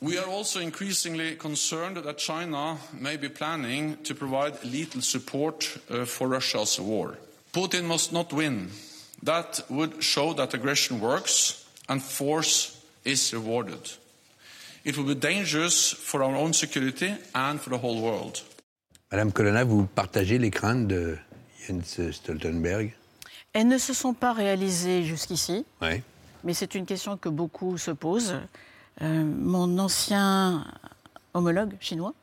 We 0.00 0.18
are 0.18 0.28
also 0.28 0.60
increasingly 0.60 1.36
concerned 1.36 2.02
that 2.02 2.14
China 2.16 2.78
may 2.98 3.18
be 3.18 3.28
planning 3.28 3.96
to 4.02 4.14
provide 4.14 4.64
lethal 4.64 5.02
support 5.02 5.78
uh, 5.90 6.06
for 6.06 6.26
Russia's 6.26 6.80
war. 6.80 7.18
Putin 7.52 7.84
must 7.84 8.12
not 8.12 8.32
win. 8.32 8.70
That 9.22 9.62
would 9.68 10.02
show 10.02 10.32
that 10.32 10.54
aggression 10.54 11.00
works 11.00 11.66
and 11.86 12.02
force 12.02 12.82
is 13.04 13.32
rewarded. 13.34 13.92
It 14.84 14.96
will 14.96 15.04
be 15.04 15.14
dangerous 15.14 15.92
for 15.92 16.24
our 16.24 16.34
own 16.34 16.54
security 16.54 17.14
and 17.34 17.60
for 17.60 17.70
the 17.70 17.78
whole 17.78 18.00
world. 18.00 18.42
Madame 19.12 19.30
Colonna, 19.30 19.64
vous 19.64 19.86
partagez 19.86 20.38
les 20.38 20.50
craintes 20.50 20.88
de 20.88 21.18
Jens 21.66 22.10
Stoltenberg 22.10 22.94
Elles 23.52 23.68
ne 23.68 23.78
se 23.78 23.92
sont 23.92 24.14
pas 24.14 24.32
réalisées 24.32 25.04
jusqu'ici, 25.04 25.64
mais 26.44 26.54
c'est 26.54 26.74
une 26.74 26.86
question 26.86 27.16
que 27.16 27.28
beaucoup 27.28 27.78
se 27.78 27.90
posent. 27.90 28.36
Euh, 29.00 29.24
mon 29.24 29.78
ancien 29.78 30.66
homologue 31.34 31.74
chinois, 31.80 32.14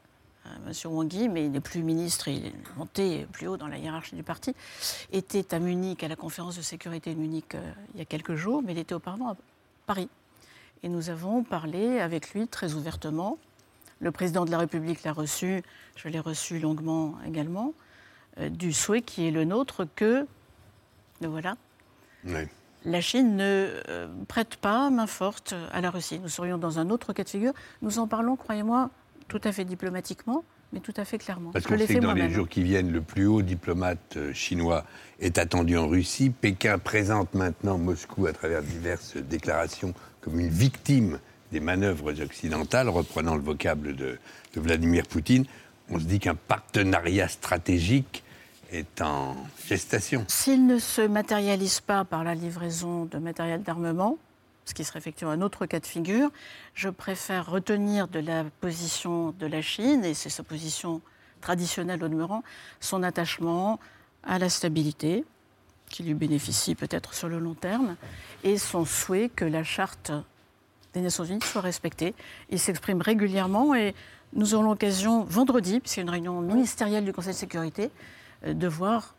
euh, 0.46 0.50
M. 0.68 0.92
Wang 0.92 1.12
Yi, 1.12 1.30
mais 1.30 1.46
il 1.46 1.52
n'est 1.52 1.60
plus 1.60 1.82
ministre, 1.84 2.28
il 2.28 2.48
est 2.48 2.54
monté 2.78 3.26
plus 3.32 3.48
haut 3.48 3.58
dans 3.58 3.68
la 3.68 3.78
hiérarchie 3.78 4.16
du 4.16 4.24
parti, 4.24 4.54
était 5.12 5.54
à 5.54 5.60
Munich, 5.60 6.04
à 6.04 6.08
la 6.08 6.16
conférence 6.16 6.58
de 6.58 6.62
sécurité 6.62 7.14
de 7.14 7.20
Munich 7.20 7.56
euh, 7.56 7.72
il 7.94 8.00
y 8.00 8.02
a 8.02 8.06
quelques 8.06 8.36
jours, 8.36 8.62
mais 8.64 8.74
il 8.74 8.78
était 8.78 8.94
auparavant 8.94 9.30
à 9.30 9.38
Paris. 9.88 10.10
Et 10.84 10.90
nous 10.90 11.10
avons 11.10 11.44
parlé 11.44 12.00
avec 12.00 12.34
lui 12.34 12.48
très 12.48 12.74
ouvertement. 12.74 13.38
Le 14.00 14.12
président 14.12 14.46
de 14.46 14.52
la 14.52 14.60
République 14.60 15.04
l'a 15.04 15.12
reçu, 15.12 15.62
je 15.96 16.08
l'ai 16.08 16.20
reçu 16.20 16.60
longuement 16.60 17.16
également, 17.26 17.74
du 18.50 18.74
souhait 18.74 19.02
qui 19.02 19.28
est 19.28 19.32
le 19.32 19.44
nôtre 19.44 19.86
que, 19.96 20.26
voilà, 21.22 21.58
Oui. 22.26 22.48
la 22.86 23.02
Chine 23.02 23.36
ne 23.36 23.68
euh, 23.90 24.08
prête 24.28 24.56
pas 24.56 24.90
main 24.90 25.08
forte 25.08 25.54
à 25.72 25.82
la 25.82 25.90
Russie. 25.90 26.20
Nous 26.20 26.30
serions 26.30 26.58
dans 26.58 26.80
un 26.80 26.90
autre 26.90 27.12
cas 27.14 27.24
de 27.24 27.30
figure. 27.30 27.54
Nous 27.82 28.00
en 28.00 28.08
parlons, 28.08 28.36
croyez-moi, 28.36 28.90
tout 29.28 29.42
à 29.44 29.52
fait 29.52 29.66
diplomatiquement, 29.66 30.44
mais 30.72 30.80
tout 30.80 30.94
à 30.96 31.04
fait 31.04 31.18
clairement. 31.18 31.52
Parce 31.52 31.66
qu'on 31.66 31.78
sait 31.78 31.96
que 31.96 32.00
dans 32.00 32.14
les 32.14 32.30
jours 32.30 32.48
qui 32.48 32.64
viennent, 32.64 32.92
le 32.92 33.02
plus 33.02 33.26
haut 33.28 33.42
diplomate 33.42 34.16
euh, 34.18 34.34
chinois 34.34 34.86
est 35.20 35.38
attendu 35.38 35.78
en 35.78 35.88
Russie. 35.88 36.30
Pékin 36.30 36.78
présente 36.78 37.34
maintenant 37.34 37.78
Moscou 37.78 38.28
à 38.28 38.34
travers 38.34 38.62
diverses 38.64 39.18
déclarations 39.18 39.94
comme 40.22 40.40
une 40.40 40.50
victime 40.50 41.20
des 41.52 41.60
manœuvres 41.60 42.22
occidentales, 42.22 42.90
reprenant 42.90 43.36
le 43.36 43.42
vocable 43.42 43.96
de, 43.96 44.20
de 44.54 44.62
Vladimir 44.62 45.08
Poutine. 45.08 45.46
On 45.90 45.98
se 46.00 46.06
dit 46.06 46.20
qu'un 46.20 46.36
partenariat 46.36 47.28
stratégique 47.28 48.24
est 48.72 49.02
en 49.02 49.36
gestation. 49.68 50.26
S'il 50.28 50.66
ne 50.66 50.80
se 50.80 51.02
matérialise 51.02 51.80
pas 51.80 52.06
par 52.06 52.24
la 52.24 52.36
livraison 52.36 53.06
de 53.06 53.18
matériel 53.18 53.64
d'armement, 53.64 54.18
ce 54.66 54.74
qui 54.74 54.84
serait 54.84 55.00
effectivement 55.00 55.32
un 55.32 55.42
autre 55.42 55.66
cas 55.66 55.80
de 55.80 55.86
figure, 55.86 56.30
je 56.76 56.90
préfère 56.90 57.50
retenir 57.50 58.08
de 58.08 58.20
la 58.20 58.44
position 58.62 59.32
de 59.40 59.48
la 59.48 59.62
Chine, 59.62 60.06
et 60.06 60.14
c'est 60.14 60.30
sa 60.30 60.44
position 60.44 61.02
traditionnelle 61.42 62.04
au 62.04 62.08
demeurant, 62.08 62.44
son 62.80 63.02
attachement 63.02 63.80
à 64.24 64.38
la 64.38 64.50
stabilité, 64.50 65.26
qui 65.90 66.04
lui 66.04 66.14
bénéficie 66.14 66.76
peut-être 66.76 67.16
sur 67.16 67.30
le 67.30 67.40
long 67.40 67.56
terme, 67.56 67.96
et 68.44 68.58
son 68.58 68.86
souhait 68.86 69.30
que 69.30 69.46
la 69.46 69.64
charte 69.64 70.12
des 70.94 71.02
Nations 71.02 71.24
Unies 71.24 71.42
soit 71.44 71.62
respectée. 71.62 72.14
Il 72.50 72.60
s'exprime 72.60 73.02
régulièrement 73.02 73.74
et 73.74 73.96
nous 74.34 74.54
aurons 74.54 74.64
l'occasion 74.64 75.24
vendredi, 75.24 75.80
puisqu'il 75.80 76.00
y 76.00 76.02
a 76.02 76.04
une 76.04 76.10
réunion 76.10 76.42
ministérielle 76.42 77.06
du 77.06 77.14
Conseil 77.14 77.34
de 77.34 77.40
sécurité, 77.40 77.90
de 78.46 78.68
voir 78.68 79.16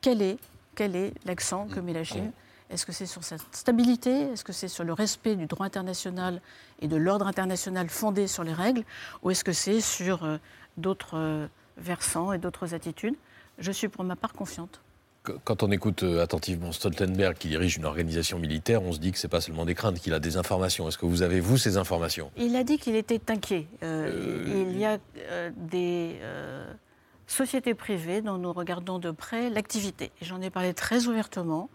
quel 0.00 0.22
est 0.22 0.38
quel 0.74 0.96
est 0.96 1.12
l'accent 1.26 1.66
que 1.66 1.80
met 1.80 1.92
la 1.92 2.04
Chine. 2.04 2.32
Est-ce 2.70 2.86
que 2.86 2.92
c'est 2.92 3.04
sur 3.04 3.22
sa 3.22 3.36
stabilité? 3.52 4.22
Est-ce 4.32 4.42
que 4.44 4.54
c'est 4.54 4.68
sur 4.68 4.84
le 4.84 4.94
respect 4.94 5.36
du 5.36 5.44
droit 5.44 5.66
international 5.66 6.40
et 6.80 6.88
de 6.88 6.96
l'ordre 6.96 7.26
international 7.26 7.90
fondé 7.90 8.26
sur 8.26 8.44
les 8.44 8.54
règles? 8.54 8.82
Ou 9.22 9.30
est-ce 9.30 9.44
que 9.44 9.52
c'est 9.52 9.82
sur 9.82 10.24
euh, 10.24 10.38
d'autres 10.78 11.18
euh, 11.18 11.46
versants 11.76 12.32
et 12.32 12.38
d'autres 12.38 12.72
attitudes? 12.72 13.14
Je 13.58 13.70
suis 13.70 13.88
pour 13.88 14.02
ma 14.04 14.16
part 14.16 14.32
confiante. 14.32 14.80
Qu- 15.24 15.32
Quand 15.44 15.62
on 15.62 15.70
écoute 15.70 16.02
euh, 16.02 16.22
attentivement 16.22 16.72
Stoltenberg 16.72 17.36
qui 17.36 17.48
dirige 17.48 17.76
une 17.76 17.84
organisation 17.84 18.38
militaire, 18.38 18.82
on 18.82 18.92
se 18.92 18.98
dit 18.98 19.12
que 19.12 19.18
c'est 19.18 19.28
pas 19.28 19.42
seulement 19.42 19.66
des 19.66 19.74
craintes, 19.74 20.00
qu'il 20.00 20.14
a 20.14 20.18
des 20.20 20.38
informations. 20.38 20.88
Est-ce 20.88 20.96
que 20.96 21.04
vous 21.04 21.20
avez, 21.20 21.40
vous, 21.40 21.58
ces 21.58 21.76
informations? 21.76 22.30
Il 22.38 22.56
a 22.56 22.64
dit 22.64 22.78
qu'il 22.78 22.96
était 22.96 23.20
inquiet. 23.30 23.66
Euh, 23.82 24.64
Il 24.70 24.78
y 24.78 24.86
a 24.86 24.96
euh, 25.18 25.50
des 25.54 26.16
euh, 26.22 26.72
sociétés 27.32 27.74
privées 27.74 28.20
dont 28.22 28.38
nous 28.38 28.52
regardons 28.52 28.98
de 28.98 29.10
près 29.10 29.50
l'activité. 29.50 30.12
J'en 30.20 30.40
ai 30.40 30.50
parlé 30.50 30.74
très 30.74 31.06
ouvertement 31.06 31.68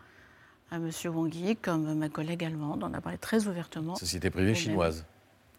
à 0.71 0.75
M. 0.77 0.89
Wang 1.05 1.33
Yi, 1.33 1.55
comme 1.55 1.93
ma 1.95 2.09
collègue 2.09 2.43
allemande 2.43 2.83
en 2.83 2.93
a 2.93 3.01
parlé 3.01 3.17
très 3.17 3.47
ouvertement. 3.47 3.93
Au 3.93 3.97
même- 4.47 4.55
chinoises 4.55 5.05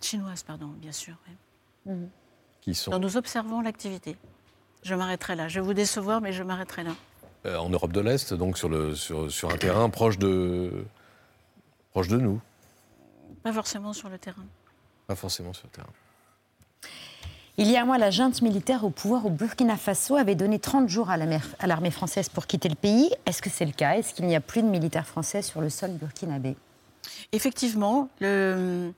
Chinoises, 0.01 0.43
pardon, 0.43 0.69
bien 0.77 0.93
sûr. 0.93 1.15
oui. 1.87 1.95
qui 2.61 2.75
sont 2.75 2.91
Donc 2.91 3.03
nous 3.03 3.17
observons 3.17 3.61
l'activité. 3.63 4.17
Je 4.83 4.95
m'arrêterai 4.95 5.35
là. 5.37 5.49
Je 5.49 5.59
vais 5.61 5.67
vous 5.67 5.75
décevoir, 5.75 6.21
mais 6.21 6.33
je 6.33 6.43
m'arrêterai 6.43 6.85
là. 6.85 6.93
euh, 7.47 7.57
en 7.57 7.69
Europe 7.71 7.93
de 7.93 8.01
l'Est, 8.01 8.35
donc 8.35 8.59
sur, 8.59 8.69
le, 8.69 8.95
sur, 8.95 9.31
sur 9.31 9.51
un 9.51 9.57
terrain 9.57 9.89
proche 9.91 10.19
de, 10.19 10.85
proche 11.93 12.09
de 12.09 12.19
nous, 12.19 12.41
Pas 13.43 13.53
forcément 13.53 13.93
sur 13.93 14.09
le 14.09 14.19
terrain. 14.19 14.45
pas 15.07 15.15
forcément 15.17 15.53
sur 15.53 15.67
le 15.67 15.71
terrain. 15.73 15.89
Il 17.61 17.69
y 17.69 17.77
a 17.77 17.83
un 17.83 17.87
mois, 17.87 17.99
la 17.99 18.13
junte 18.13 18.41
militaire 18.41 18.85
au 18.85 18.91
pouvoir 18.91 19.27
au 19.27 19.31
Burkina 19.31 19.77
Faso 19.77 20.15
avait 20.15 20.37
donné 20.37 20.61
30 20.61 20.89
jours 20.89 21.11
à 21.11 21.17
l'armée 21.17 21.91
française 21.91 22.29
pour 22.29 22.47
quitter 22.47 22.69
le 22.69 22.77
pays. 22.77 23.11
Est-ce 23.27 23.43
que 23.43 23.51
c'est 23.51 23.67
le 23.67 23.73
cas? 23.73 23.97
Est-ce 23.97 24.15
qu'il 24.15 24.27
n'y 24.27 24.37
a 24.37 24.41
plus 24.41 24.63
de 24.63 24.69
militaires 24.69 25.09
français 25.09 25.43
sur 25.43 25.61
le 25.61 25.69
sol 25.69 25.91
burkinabé? 25.91 26.55
Effectivement, 27.33 28.11
le, 28.21 28.93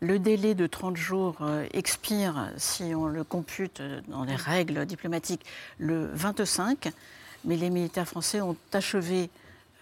délai 0.00 0.54
de 0.54 0.66
30 0.66 0.96
jours 0.96 1.36
euh, 1.42 1.66
expire, 1.74 2.50
si 2.56 2.94
on 2.94 3.04
le 3.04 3.22
compute 3.22 3.80
euh, 3.80 4.00
dans 4.08 4.24
les 4.24 4.34
règles 4.34 4.86
diplomatiques, 4.86 5.44
le 5.76 6.06
25. 6.14 6.90
Mais 7.44 7.56
les 7.56 7.68
militaires 7.68 8.08
français 8.08 8.40
ont 8.40 8.56
achevé 8.72 9.28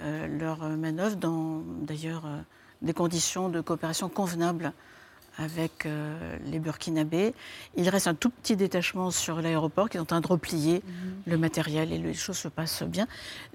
euh, 0.00 0.26
leur 0.26 0.58
manœuvre 0.70 1.14
dans, 1.14 1.62
d'ailleurs, 1.82 2.24
des 2.82 2.94
conditions 2.94 3.48
de 3.48 3.60
coopération 3.60 4.08
convenables 4.08 4.72
avec 5.38 5.86
euh, 5.86 6.36
les 6.46 6.58
Burkinabés. 6.58 7.34
Il 7.76 7.88
reste 7.88 8.06
un 8.06 8.14
tout 8.14 8.30
petit 8.30 8.56
détachement 8.56 9.10
sur 9.10 9.40
l'aéroport 9.40 9.88
qui 9.88 9.96
est 9.96 10.00
en 10.00 10.04
train 10.04 10.20
de 10.20 10.26
replier 10.26 10.82
le 11.26 11.36
matériel 11.38 11.92
et 11.92 11.98
les 11.98 12.14
choses 12.14 12.38
se 12.38 12.48
passent 12.48 12.82
bien. 12.82 13.06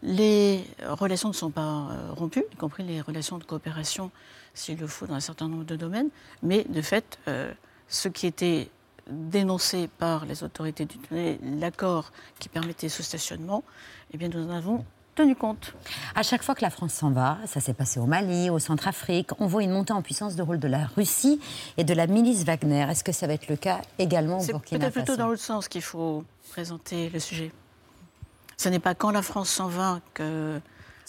Les 0.01 0.63
relations 0.83 1.29
ne 1.29 1.33
sont 1.33 1.51
pas 1.51 1.89
euh, 1.91 2.11
rompues, 2.11 2.43
y 2.51 2.55
compris 2.55 2.83
les 2.83 3.01
relations 3.01 3.37
de 3.37 3.43
coopération, 3.43 4.11
s'il 4.53 4.79
le 4.79 4.87
faut, 4.87 5.07
dans 5.07 5.15
un 5.15 5.19
certain 5.19 5.47
nombre 5.47 5.65
de 5.65 5.75
domaines. 5.75 6.09
Mais 6.43 6.65
de 6.65 6.81
fait, 6.81 7.19
euh, 7.27 7.51
ce 7.87 8.09
qui 8.09 8.27
était 8.27 8.69
dénoncé 9.09 9.89
par 9.97 10.25
les 10.25 10.43
autorités 10.43 10.85
du 10.85 10.97
l'accord 11.59 12.11
qui 12.39 12.49
permettait 12.49 12.89
ce 12.89 13.01
stationnement, 13.01 13.63
eh 14.13 14.17
bien, 14.17 14.29
nous 14.29 14.45
en 14.45 14.51
avons 14.51 14.85
tenu 15.15 15.35
compte. 15.35 15.73
À 16.15 16.23
chaque 16.23 16.43
fois 16.43 16.55
que 16.55 16.61
la 16.61 16.69
France 16.69 16.93
s'en 16.93 17.11
va, 17.11 17.37
ça 17.45 17.59
s'est 17.59 17.73
passé 17.73 17.99
au 17.99 18.05
Mali, 18.05 18.49
au 18.49 18.59
Centrafrique, 18.59 19.29
on 19.39 19.47
voit 19.47 19.63
une 19.63 19.71
montée 19.71 19.93
en 19.93 20.01
puissance 20.01 20.35
de 20.35 20.41
rôle 20.41 20.59
de 20.59 20.67
la 20.67 20.85
Russie 20.95 21.39
et 21.77 21.83
de 21.83 21.93
la 21.93 22.07
milice 22.07 22.43
Wagner. 22.43 22.87
Est-ce 22.89 23.03
que 23.03 23.11
ça 23.11 23.27
va 23.27 23.33
être 23.33 23.47
le 23.49 23.55
cas 23.55 23.81
également 23.97 24.39
au 24.39 24.45
Burkina 24.45 24.51
Faso 24.51 24.69
C'est 24.69 24.79
peut-être 24.79 24.93
plutôt 24.93 25.17
dans 25.17 25.27
l'autre 25.27 25.41
sens 25.41 25.67
qu'il 25.67 25.81
faut 25.81 26.23
présenter 26.51 27.09
le 27.09 27.19
sujet. 27.19 27.51
Ce 28.57 28.67
n'est 28.67 28.79
pas 28.79 28.93
quand 28.93 29.11
la 29.11 29.21
France 29.21 29.49
s'en 29.49 29.67
va 29.67 30.01
que 30.13 30.59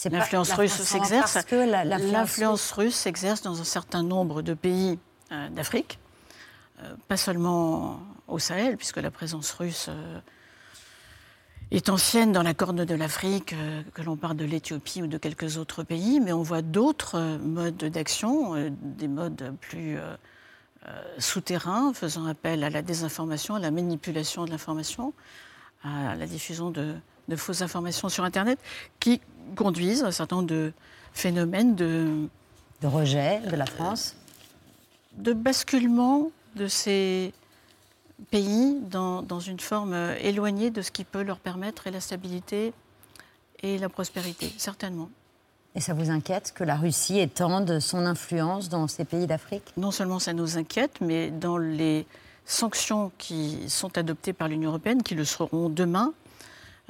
l'influence 0.09 0.53
russe 0.53 0.81
s'exerce. 0.83 1.37
L'influence 1.51 2.71
russe 2.73 2.95
s'exerce 2.95 3.43
dans 3.43 3.61
un 3.61 3.65
certain 3.65 4.03
nombre 4.03 4.43
de 4.43 4.55
pays 4.55 4.99
euh, 5.33 5.49
d'Afrique, 5.51 5.99
euh, 6.83 6.95
pas 7.09 7.17
seulement 7.17 8.01
au 8.29 8.39
Sahel, 8.39 8.77
puisque 8.77 8.99
la 8.99 9.11
présence 9.11 9.51
russe 9.53 9.87
euh, 9.89 10.21
est 11.71 11.89
ancienne 11.89 12.33
dans 12.33 12.43
la 12.43 12.55
corne 12.55 12.85
de 12.85 12.95
l'Afrique, 12.95 13.55
que 13.95 14.03
l'on 14.03 14.17
parle 14.17 14.37
de 14.37 14.45
l'Éthiopie 14.45 15.03
ou 15.03 15.07
de 15.07 15.19
quelques 15.19 15.57
autres 15.57 15.83
pays, 15.83 16.21
mais 16.21 16.33
on 16.33 16.43
voit 16.43 16.63
d'autres 16.63 17.39
modes 17.39 17.77
d'action, 17.77 18.71
des 18.81 19.09
modes 19.09 19.55
plus 19.61 19.97
souterrains, 21.19 21.93
faisant 21.93 22.27
appel 22.27 22.65
à 22.65 22.71
la 22.71 22.83
désinformation, 22.83 23.55
à 23.55 23.61
la 23.61 23.71
manipulation 23.71 24.45
de 24.45 24.51
l'information, 24.51 25.13
à 25.85 26.17
la 26.17 26.27
diffusion 26.27 26.71
de, 26.71 26.95
de 27.29 27.37
fausses 27.37 27.63
informations 27.63 28.09
sur 28.09 28.25
Internet, 28.25 28.59
qui 28.99 29.21
conduisent 29.55 30.03
à 30.03 30.09
un 30.09 30.13
certain 30.13 30.37
nombre 30.37 30.49
de 30.49 30.73
phénomènes 31.13 31.75
de... 31.75 32.29
De 32.83 32.87
rejet 32.87 33.41
de 33.41 33.57
la 33.57 33.67
France. 33.67 34.17
De 35.17 35.33
basculement 35.33 36.31
de 36.57 36.67
ces 36.67 37.33
pays 38.31 38.79
dans, 38.83 39.23
dans, 39.23 39.41
une 39.41 39.61
forme 39.61 39.95
éloignée 40.21 40.71
de 40.71 40.83
ce 40.83 40.91
qui 40.91 41.05
peut 41.05 41.23
leur 41.23 41.39
permettre 41.39 41.91
la 41.91 42.01
stabilité 42.01 42.73
et 43.63 43.79
la 43.79 43.89
prospérité, 43.89 44.53
certainement. 44.57 45.11
Et 45.75 45.81
ça 45.81 45.95
vous 45.95 46.11
inquiète 46.11 46.53
que 46.55 46.65
la 46.65 46.77
Russie 46.77 47.21
étende 47.21 47.79
son 47.79 48.05
influence 48.05 48.69
dans 48.69 48.89
ces 48.89 49.05
pays 49.05 49.27
d'Afrique? 49.27 49.63
Non 49.77 49.93
seulement 49.93 50.19
ça 50.19 50.33
nous 50.33 50.59
inquiète, 50.59 51.01
mais 51.01 51.31
dans 51.31 51.59
les 51.59 52.07
sanctions 52.45 53.13
qui 53.19 53.69
sont 53.69 53.97
adoptées 53.97 54.33
par 54.33 54.49
l'Union 54.49 54.71
européenne, 54.71 55.03
qui 55.03 55.15
le 55.15 55.25
seront 55.25 55.69
demain, 55.69 56.13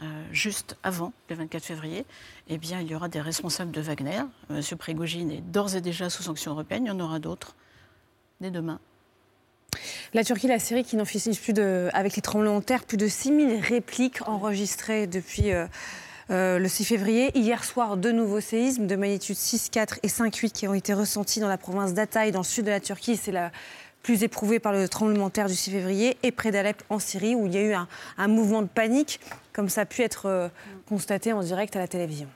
euh, 0.02 0.24
juste 0.32 0.78
avant 0.82 1.12
le 1.28 1.36
24 1.36 1.62
février, 1.62 2.06
eh 2.48 2.56
bien, 2.56 2.80
il 2.80 2.90
y 2.90 2.94
aura 2.94 3.08
des 3.08 3.20
responsables 3.20 3.70
de 3.70 3.82
Wagner. 3.82 4.22
M. 4.48 4.62
Prigogine 4.78 5.30
est 5.30 5.42
d'ores 5.42 5.76
et 5.76 5.82
déjà 5.82 6.08
sous 6.08 6.22
sanction 6.22 6.52
européenne. 6.52 6.86
Il 6.86 6.88
y 6.88 6.90
en 6.90 7.00
aura 7.00 7.18
d'autres 7.18 7.54
dès 8.40 8.50
demain. 8.50 8.80
La 10.14 10.24
Turquie, 10.24 10.48
la 10.48 10.58
Syrie 10.58 10.84
qui 10.84 10.96
n'en 10.96 11.04
finissent 11.04 11.38
plus 11.38 11.52
de, 11.52 11.88
avec 11.92 12.16
les 12.16 12.22
tremblements 12.22 12.58
de 12.58 12.64
terre, 12.64 12.84
plus 12.84 12.96
de 12.96 13.06
6000 13.06 13.60
répliques 13.60 14.26
enregistrées 14.26 15.06
depuis 15.06 15.52
euh, 15.52 15.66
euh, 16.30 16.58
le 16.58 16.68
6 16.68 16.84
février. 16.84 17.30
Hier 17.38 17.62
soir, 17.64 17.96
deux 17.96 18.12
nouveaux 18.12 18.40
séismes 18.40 18.86
de 18.86 18.96
magnitude 18.96 19.36
6, 19.36 19.68
4 19.70 20.00
et 20.02 20.08
5, 20.08 20.34
8 20.34 20.52
qui 20.52 20.68
ont 20.68 20.74
été 20.74 20.94
ressentis 20.94 21.40
dans 21.40 21.48
la 21.48 21.58
province 21.58 21.94
d'Ataï, 21.94 22.32
dans 22.32 22.40
le 22.40 22.44
sud 22.44 22.64
de 22.64 22.70
la 22.70 22.80
Turquie. 22.80 23.16
C'est 23.16 23.32
la 23.32 23.52
plus 24.02 24.22
éprouvée 24.22 24.58
par 24.58 24.72
le 24.72 24.88
tremblement 24.88 25.26
de 25.28 25.32
terre 25.32 25.48
du 25.48 25.54
6 25.54 25.70
février, 25.70 26.16
et 26.22 26.32
près 26.32 26.50
d'Alep 26.50 26.82
en 26.88 26.98
Syrie, 26.98 27.34
où 27.34 27.46
il 27.46 27.54
y 27.54 27.58
a 27.58 27.62
eu 27.62 27.74
un, 27.74 27.86
un 28.16 28.28
mouvement 28.28 28.62
de 28.62 28.68
panique, 28.68 29.20
comme 29.52 29.68
ça 29.68 29.82
a 29.82 29.84
pu 29.84 30.02
être 30.02 30.26
euh, 30.26 30.48
constaté 30.88 31.32
en 31.32 31.42
direct 31.42 31.76
à 31.76 31.78
la 31.80 31.88
télévision. 31.88 32.28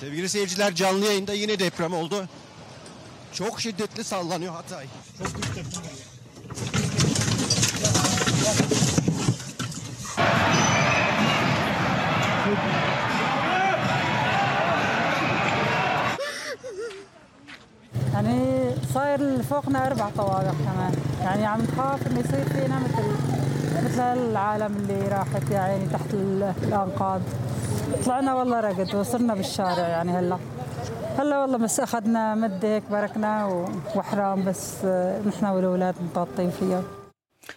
Sevgili 0.00 0.28
seyirciler 0.28 0.74
canlı 0.74 1.04
yayında 1.04 1.32
yine 1.32 1.58
deprem 1.58 1.94
oldu. 1.94 2.28
Çok 3.32 3.60
şiddetli 3.60 4.04
sallanıyor 4.04 4.52
Hatay. 4.54 4.86
Çok 5.18 5.34
büyük 5.34 5.56
deprem. 5.56 5.82
يعني 18.14 18.70
صاير 18.94 19.42
فوقنا 19.42 19.86
اربع 19.86 20.08
طوابق 20.16 20.54
كمان 20.66 20.94
يعني 21.20 21.46
عم 21.46 21.60
نخاف 21.60 22.06
انه 22.06 22.20
يصير 22.20 22.48
فينا 22.48 22.78
مثل 22.78 23.06
مثل 23.84 24.00
العالم 24.02 24.76
اللي 24.76 25.08
راحت 25.08 25.50
يا 25.50 25.58
عيني 25.58 25.86
تحت 25.86 26.14
الانقاض 26.14 27.20
طلعنا 28.06 28.34
والله 28.34 28.60
رقد 28.60 28.94
وصرنا 28.94 29.34
بالشارع 29.34 29.88
يعني 29.88 30.12
هلا 30.12 30.38
هلا 31.18 31.42
والله 31.42 31.58
بس 31.58 31.80
اخذنا 31.80 32.34
مده 32.34 32.68
هيك 32.68 32.82
بركنا 32.90 33.64
وحرام 33.96 34.44
بس 34.44 34.84
نحن 35.26 35.44
والاولاد 35.44 35.94
متغطين 36.02 36.50
فيها 36.50 36.82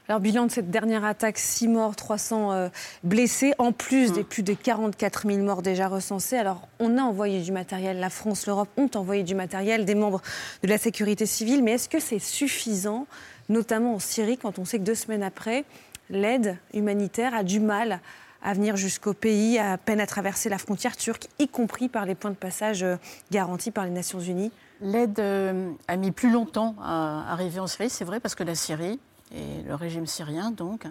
Alors, 0.09 0.19
bilan 0.19 0.45
de 0.45 0.51
cette 0.51 0.69
dernière 0.69 1.05
attaque, 1.05 1.37
6 1.37 1.67
morts, 1.67 1.95
300 1.95 2.51
euh, 2.51 2.69
blessés, 3.03 3.53
en 3.57 3.71
plus 3.71 4.09
mmh. 4.09 4.13
des 4.13 4.23
plus 4.23 4.43
de 4.43 4.53
44 4.53 5.27
000 5.27 5.43
morts 5.43 5.61
déjà 5.61 5.87
recensés. 5.87 6.37
Alors, 6.37 6.67
on 6.79 6.97
a 6.97 7.01
envoyé 7.01 7.41
du 7.41 7.51
matériel, 7.51 7.99
la 7.99 8.09
France, 8.09 8.47
l'Europe 8.47 8.69
ont 8.77 8.89
envoyé 8.95 9.23
du 9.23 9.35
matériel, 9.35 9.85
des 9.85 9.95
membres 9.95 10.21
de 10.63 10.67
la 10.67 10.77
sécurité 10.77 11.25
civile, 11.25 11.63
mais 11.63 11.71
est-ce 11.71 11.89
que 11.89 11.99
c'est 11.99 12.19
suffisant, 12.19 13.07
notamment 13.49 13.95
en 13.95 13.99
Syrie, 13.99 14.37
quand 14.37 14.59
on 14.59 14.65
sait 14.65 14.77
que 14.79 14.83
deux 14.83 14.95
semaines 14.95 15.23
après, 15.23 15.65
l'aide 16.09 16.57
humanitaire 16.73 17.33
a 17.33 17.43
du 17.43 17.59
mal 17.59 17.99
à 18.42 18.54
venir 18.54 18.76
jusqu'au 18.76 19.14
pays, 19.14 19.58
à 19.58 19.78
peine 19.78 20.00
à 20.00 20.06
traverser 20.06 20.48
la 20.48 20.58
frontière 20.58 20.96
turque, 20.96 21.28
y 21.38 21.48
compris 21.48 21.88
par 21.88 22.06
les 22.06 22.14
points 22.14 22.30
de 22.30 22.36
passage 22.36 22.82
euh, 22.82 22.96
garantis 23.30 23.70
par 23.70 23.84
les 23.84 23.90
Nations 23.90 24.20
Unies 24.20 24.52
L'aide 24.80 25.20
euh, 25.20 25.70
a 25.86 25.96
mis 25.96 26.10
plus 26.10 26.30
longtemps 26.30 26.74
à 26.82 27.32
arriver 27.32 27.60
en 27.60 27.68
Syrie, 27.68 27.88
c'est 27.88 28.04
vrai, 28.04 28.18
parce 28.18 28.34
que 28.34 28.42
la 28.42 28.56
Syrie, 28.56 28.98
et 29.32 29.62
le 29.66 29.74
régime 29.76 30.06
syrien, 30.06 30.50
donc, 30.50 30.86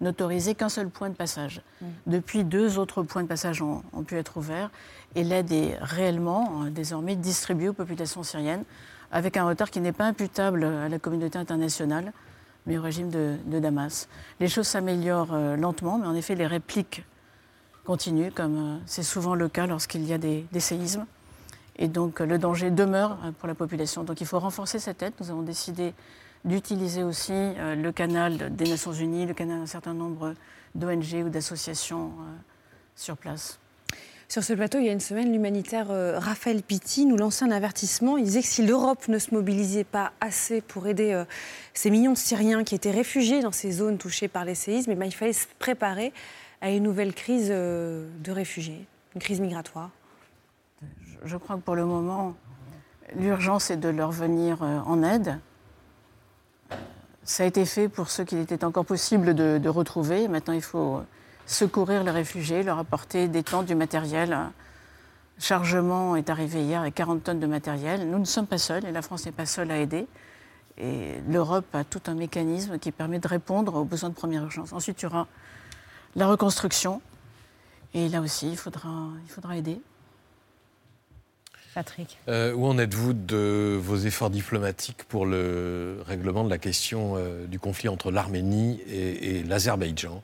n'autorisait 0.00 0.54
qu'un 0.54 0.70
seul 0.70 0.88
point 0.88 1.10
de 1.10 1.14
passage. 1.14 1.60
Mmh. 1.82 1.86
Depuis, 2.06 2.44
deux 2.44 2.78
autres 2.78 3.02
points 3.02 3.22
de 3.22 3.28
passage 3.28 3.60
ont, 3.60 3.82
ont 3.92 4.02
pu 4.02 4.16
être 4.16 4.38
ouverts 4.38 4.70
et 5.14 5.22
l'aide 5.22 5.52
est 5.52 5.76
réellement, 5.82 6.62
euh, 6.64 6.70
désormais, 6.70 7.14
distribuée 7.14 7.68
aux 7.68 7.74
populations 7.74 8.22
syriennes 8.22 8.64
avec 9.12 9.36
un 9.36 9.44
retard 9.44 9.70
qui 9.70 9.80
n'est 9.80 9.92
pas 9.92 10.04
imputable 10.04 10.64
à 10.64 10.88
la 10.88 10.98
communauté 10.98 11.36
internationale, 11.36 12.12
mais 12.66 12.78
au 12.78 12.82
régime 12.82 13.10
de, 13.10 13.36
Damas. 13.58 14.08
Les 14.38 14.48
choses 14.48 14.66
s'améliorent 14.66 15.34
euh, 15.34 15.56
lentement, 15.56 15.98
mais 15.98 16.06
en 16.06 16.14
effet, 16.14 16.34
les 16.34 16.46
répliques 16.46 17.04
continuent, 17.84 18.32
comme 18.32 18.56
euh, 18.56 18.78
c'est 18.86 19.02
souvent 19.02 19.34
le 19.34 19.48
cas 19.48 19.66
lorsqu'il 19.66 20.04
y 20.04 20.12
a 20.12 20.18
des, 20.18 20.46
séismes. 20.58 21.06
Et 21.76 21.88
donc, 21.88 22.20
le 22.20 22.38
danger 22.38 22.70
demeure 22.70 23.18
euh, 23.24 23.32
pour 23.32 23.48
la 23.48 23.54
population. 23.54 24.04
Donc, 24.04 24.20
il 24.20 24.26
faut 24.26 24.38
renforcer 24.38 24.78
cette 24.78 25.02
aide. 25.02 25.14
Nous 25.20 25.30
avons 25.30 25.42
décidé 25.42 25.94
d'utiliser 26.44 27.02
aussi 27.02 27.32
euh, 27.32 27.74
le 27.74 27.92
canal 27.92 28.54
des 28.54 28.68
Nations 28.68 28.92
Unies, 28.92 29.26
le 29.26 29.34
canal 29.34 29.60
d'un 29.60 29.66
certain 29.66 29.94
nombre 29.94 30.34
d'ONG 30.74 31.24
ou 31.26 31.28
d'associations 31.28 32.06
euh, 32.06 32.36
sur 32.96 33.16
place. 33.16 33.59
Sur 34.30 34.44
ce 34.44 34.52
plateau, 34.52 34.78
il 34.78 34.84
y 34.84 34.88
a 34.88 34.92
une 34.92 35.00
semaine, 35.00 35.32
l'humanitaire 35.32 35.90
euh, 35.90 36.16
Raphaël 36.16 36.62
Pitti 36.62 37.04
nous 37.04 37.16
lançait 37.16 37.44
un 37.44 37.50
avertissement. 37.50 38.16
Il 38.16 38.22
disait 38.22 38.42
que 38.42 38.46
si 38.46 38.64
l'Europe 38.64 39.08
ne 39.08 39.18
se 39.18 39.34
mobilisait 39.34 39.82
pas 39.82 40.12
assez 40.20 40.60
pour 40.60 40.86
aider 40.86 41.12
euh, 41.12 41.24
ces 41.74 41.90
millions 41.90 42.12
de 42.12 42.16
Syriens 42.16 42.62
qui 42.62 42.76
étaient 42.76 42.92
réfugiés 42.92 43.40
dans 43.40 43.50
ces 43.50 43.72
zones 43.72 43.98
touchées 43.98 44.28
par 44.28 44.44
les 44.44 44.54
séismes, 44.54 44.92
eh 44.92 44.94
bien, 44.94 45.06
il 45.06 45.14
fallait 45.14 45.32
se 45.32 45.46
préparer 45.58 46.12
à 46.60 46.70
une 46.70 46.84
nouvelle 46.84 47.12
crise 47.12 47.48
euh, 47.50 48.06
de 48.22 48.30
réfugiés, 48.30 48.86
une 49.16 49.20
crise 49.20 49.40
migratoire. 49.40 49.90
Je 51.24 51.36
crois 51.36 51.56
que 51.56 51.62
pour 51.62 51.74
le 51.74 51.84
moment, 51.84 52.36
l'urgence 53.16 53.72
est 53.72 53.78
de 53.78 53.88
leur 53.88 54.12
venir 54.12 54.62
en 54.62 55.02
aide. 55.02 55.40
Ça 57.24 57.42
a 57.42 57.46
été 57.46 57.64
fait 57.64 57.88
pour 57.88 58.10
ceux 58.10 58.22
qu'il 58.22 58.38
était 58.38 58.62
encore 58.62 58.84
possible 58.84 59.34
de, 59.34 59.58
de, 59.58 59.68
retrouver. 59.68 60.28
Maintenant, 60.28 60.54
il 60.54 60.62
faut 60.62 61.02
secourir 61.50 62.04
les 62.04 62.12
réfugiés, 62.12 62.62
leur 62.62 62.78
apporter 62.78 63.26
des 63.26 63.42
tentes, 63.42 63.66
du 63.66 63.74
matériel. 63.74 64.38
Chargement 65.38 66.14
est 66.14 66.30
arrivé 66.30 66.62
hier 66.62 66.80
avec 66.80 66.94
40 66.94 67.24
tonnes 67.24 67.40
de 67.40 67.46
matériel. 67.46 68.08
Nous 68.08 68.18
ne 68.18 68.24
sommes 68.24 68.46
pas 68.46 68.58
seuls 68.58 68.84
et 68.84 68.92
la 68.92 69.02
France 69.02 69.26
n'est 69.26 69.32
pas 69.32 69.46
seule 69.46 69.70
à 69.70 69.78
aider. 69.78 70.06
Et 70.78 71.20
l'Europe 71.28 71.66
a 71.74 71.82
tout 71.82 72.02
un 72.06 72.14
mécanisme 72.14 72.78
qui 72.78 72.92
permet 72.92 73.18
de 73.18 73.26
répondre 73.26 73.74
aux 73.74 73.84
besoins 73.84 74.10
de 74.10 74.14
première 74.14 74.44
urgence. 74.44 74.72
Ensuite, 74.72 75.02
il 75.02 75.04
y 75.04 75.06
aura 75.06 75.26
la 76.14 76.28
reconstruction. 76.28 77.02
Et 77.94 78.08
là 78.08 78.20
aussi, 78.20 78.50
il 78.50 78.56
faudra 78.56 79.56
aider. 79.56 79.80
Patrick. 81.74 82.18
Euh, 82.28 82.52
où 82.52 82.66
en 82.66 82.78
êtes-vous 82.78 83.12
de 83.12 83.78
vos 83.80 83.96
efforts 83.96 84.30
diplomatiques 84.30 85.04
pour 85.04 85.26
le 85.26 86.02
règlement 86.06 86.44
de 86.44 86.50
la 86.50 86.58
question 86.58 87.14
euh, 87.16 87.46
du 87.46 87.58
conflit 87.58 87.88
entre 87.88 88.10
l'Arménie 88.10 88.80
et, 88.88 89.38
et 89.38 89.42
l'Azerbaïdjan? 89.42 90.22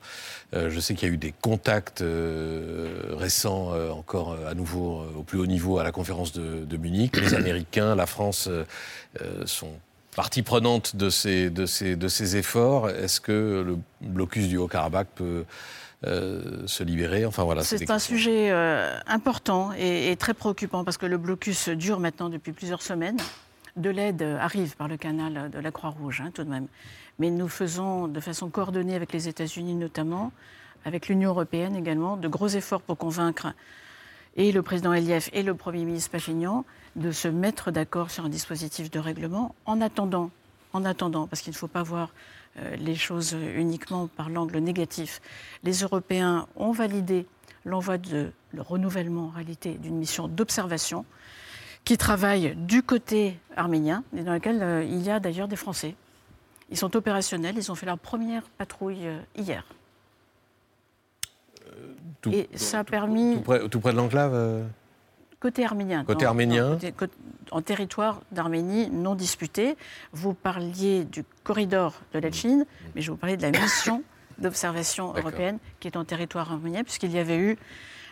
Euh, 0.53 0.69
Je 0.69 0.79
sais 0.79 0.93
qu'il 0.93 1.07
y 1.07 1.11
a 1.11 1.13
eu 1.13 1.17
des 1.17 1.33
contacts 1.33 2.01
euh, 2.01 3.13
récents, 3.13 3.73
euh, 3.73 3.91
encore 3.91 4.37
à 4.47 4.53
nouveau 4.53 5.03
au 5.17 5.23
plus 5.23 5.39
haut 5.39 5.45
niveau 5.47 5.79
à 5.79 5.83
la 5.83 5.91
conférence 5.91 6.33
de, 6.33 6.65
de 6.65 6.77
Munich. 6.77 7.15
Les 7.17 7.33
Américains, 7.33 7.95
la 7.95 8.05
France 8.05 8.49
sont 9.45 9.71
partie 10.17 10.41
prenante 10.41 10.95
de 10.95 11.11
ces, 11.11 11.51
de 11.51 11.67
ces, 11.67 11.95
de 11.95 12.07
ces 12.07 12.37
efforts. 12.37 12.89
Est-ce 12.89 13.21
que 13.21 13.63
le 13.65 13.77
blocus 14.01 14.47
du 14.47 14.57
Haut-Karabakh 14.57 15.09
peut 15.13 15.23
euh, 15.23 15.43
se 16.03 16.83
libérer. 16.83 17.25
Enfin 17.25 17.43
voilà. 17.43 17.63
C'est 17.63 17.89
un 17.89 17.99
sujet 17.99 18.51
euh, 18.51 18.97
important 19.07 19.71
et, 19.77 20.11
et, 20.11 20.15
très 20.15 20.33
préoccupant 20.33 20.83
parce 20.83 20.97
que 20.97 21.05
le 21.05 21.17
blocus 21.17 21.69
dure 21.69 21.99
maintenant 21.99 22.29
depuis 22.29 22.51
plusieurs 22.51 22.81
semaines. 22.81 23.17
De 23.75 23.91
l'aide 23.91 24.23
arrive 24.23 24.75
par 24.75 24.87
le 24.87 24.97
canal 24.97 25.51
de 25.51 25.59
la 25.59 25.71
Croix-Rouge, 25.71 26.21
hein, 26.25 26.31
tout 26.33 26.43
de 26.43 26.49
même. 26.49 26.67
Mais 27.19 27.29
nous 27.29 27.47
faisons 27.47 28.07
de 28.07 28.19
façon 28.19 28.49
coordonnée 28.49 28.95
avec 28.95 29.13
les 29.13 29.27
États-Unis 29.27 29.75
notamment, 29.75 30.31
avec 30.83 31.07
l'Union 31.07 31.29
européenne 31.29 31.75
également, 31.75 32.17
de 32.17 32.27
gros 32.27 32.47
efforts 32.47 32.81
pour 32.81 32.97
convaincre 32.97 33.53
et 34.37 34.51
le 34.51 34.61
président 34.61 34.93
Elief 34.93 35.29
et 35.33 35.43
le 35.43 35.55
Premier 35.55 35.83
ministre 35.83 36.11
Pachignan 36.11 36.63
de 36.95 37.11
se 37.11 37.27
mettre 37.27 37.71
d'accord 37.71 38.11
sur 38.11 38.25
un 38.25 38.29
dispositif 38.29 38.89
de 38.89 38.99
règlement 38.99 39.55
en 39.65 39.81
attendant, 39.81 40.29
en 40.73 40.85
attendant, 40.85 41.27
parce 41.27 41.41
qu'il 41.41 41.51
ne 41.51 41.57
faut 41.57 41.67
pas 41.67 41.83
voir 41.83 42.09
euh, 42.09 42.36
les 42.77 42.95
choses 42.95 43.35
uniquement 43.55 44.07
par 44.07 44.29
l'angle 44.29 44.57
négatif. 44.59 45.21
Les 45.63 45.81
Européens 45.83 46.47
ont 46.55 46.71
validé 46.71 47.27
l'envoi 47.65 47.97
de 47.97 48.31
le 48.53 48.61
renouvellement 48.61 49.27
en 49.27 49.29
réalité 49.29 49.73
d'une 49.75 49.97
mission 49.97 50.27
d'observation 50.27 51.05
qui 51.83 51.97
travaille 51.97 52.55
du 52.55 52.83
côté 52.83 53.39
arménien 53.55 54.03
et 54.15 54.23
dans 54.23 54.31
laquelle 54.31 54.61
euh, 54.61 54.83
il 54.83 55.01
y 55.03 55.09
a 55.09 55.19
d'ailleurs 55.19 55.47
des 55.47 55.55
Français. 55.55 55.95
Ils 56.69 56.77
sont 56.77 56.95
opérationnels, 56.97 57.55
ils 57.57 57.71
ont 57.71 57.75
fait 57.75 57.85
leur 57.85 57.97
première 57.97 58.43
patrouille 58.57 59.07
euh, 59.07 59.19
hier. 59.37 59.63
Tout- 62.21 62.31
et 62.31 62.49
ça 62.55 62.79
a 62.79 62.83
permis, 62.83 63.35
Tout 63.35 63.41
près, 63.41 63.69
tout 63.69 63.79
près 63.79 63.91
de 63.91 63.97
l'enclave 63.97 64.33
euh 64.33 64.65
côté 65.39 65.65
arménien, 65.65 66.03
Côté 66.03 66.25
arménien. 66.25 66.69
dans- 66.69 66.73
côté- 66.75 66.91
côté- 66.91 67.13
en 67.51 67.61
territoire 67.61 68.21
d'Arménie 68.31 68.89
non 68.89 69.15
disputé, 69.15 69.77
vous 70.11 70.33
parliez 70.33 71.05
du 71.05 71.23
corridor 71.43 71.93
de 72.13 72.19
la 72.19 72.31
Chine, 72.31 72.65
mais 72.93 73.01
je 73.01 73.09
vous 73.11 73.17
parlais 73.17 73.37
de 73.37 73.41
la 73.41 73.51
mission 73.51 74.03
d'observation 74.39 75.13
européenne 75.15 75.57
qui 75.79 75.87
est 75.87 75.95
en 75.97 76.03
territoire 76.03 76.51
arménien, 76.51 76.83
puisqu'il 76.83 77.11
y 77.11 77.19
avait 77.19 77.37
eu 77.37 77.57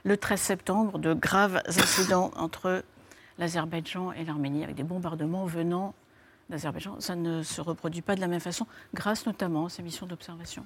le 0.05 0.15
13 0.17 0.39
septembre 0.39 0.99
de 0.99 1.13
graves 1.13 1.61
incidents 1.67 2.31
entre 2.37 2.83
l'Azerbaïdjan 3.37 4.13
et 4.13 4.23
l'Arménie, 4.23 4.63
avec 4.63 4.75
des 4.77 4.83
bombardements 4.83 5.45
venant 5.45 5.93
d'Azerbaïdjan. 6.49 7.01
Ça 7.01 7.15
ne 7.15 7.43
se 7.43 7.59
reproduit 7.59 8.01
pas 8.01 8.15
de 8.15 8.21
la 8.21 8.27
même 8.27 8.39
façon, 8.39 8.65
grâce 8.93 9.25
notamment 9.25 9.65
à 9.65 9.69
ces 9.69 9.81
missions 9.83 10.05
d'observation. 10.05 10.65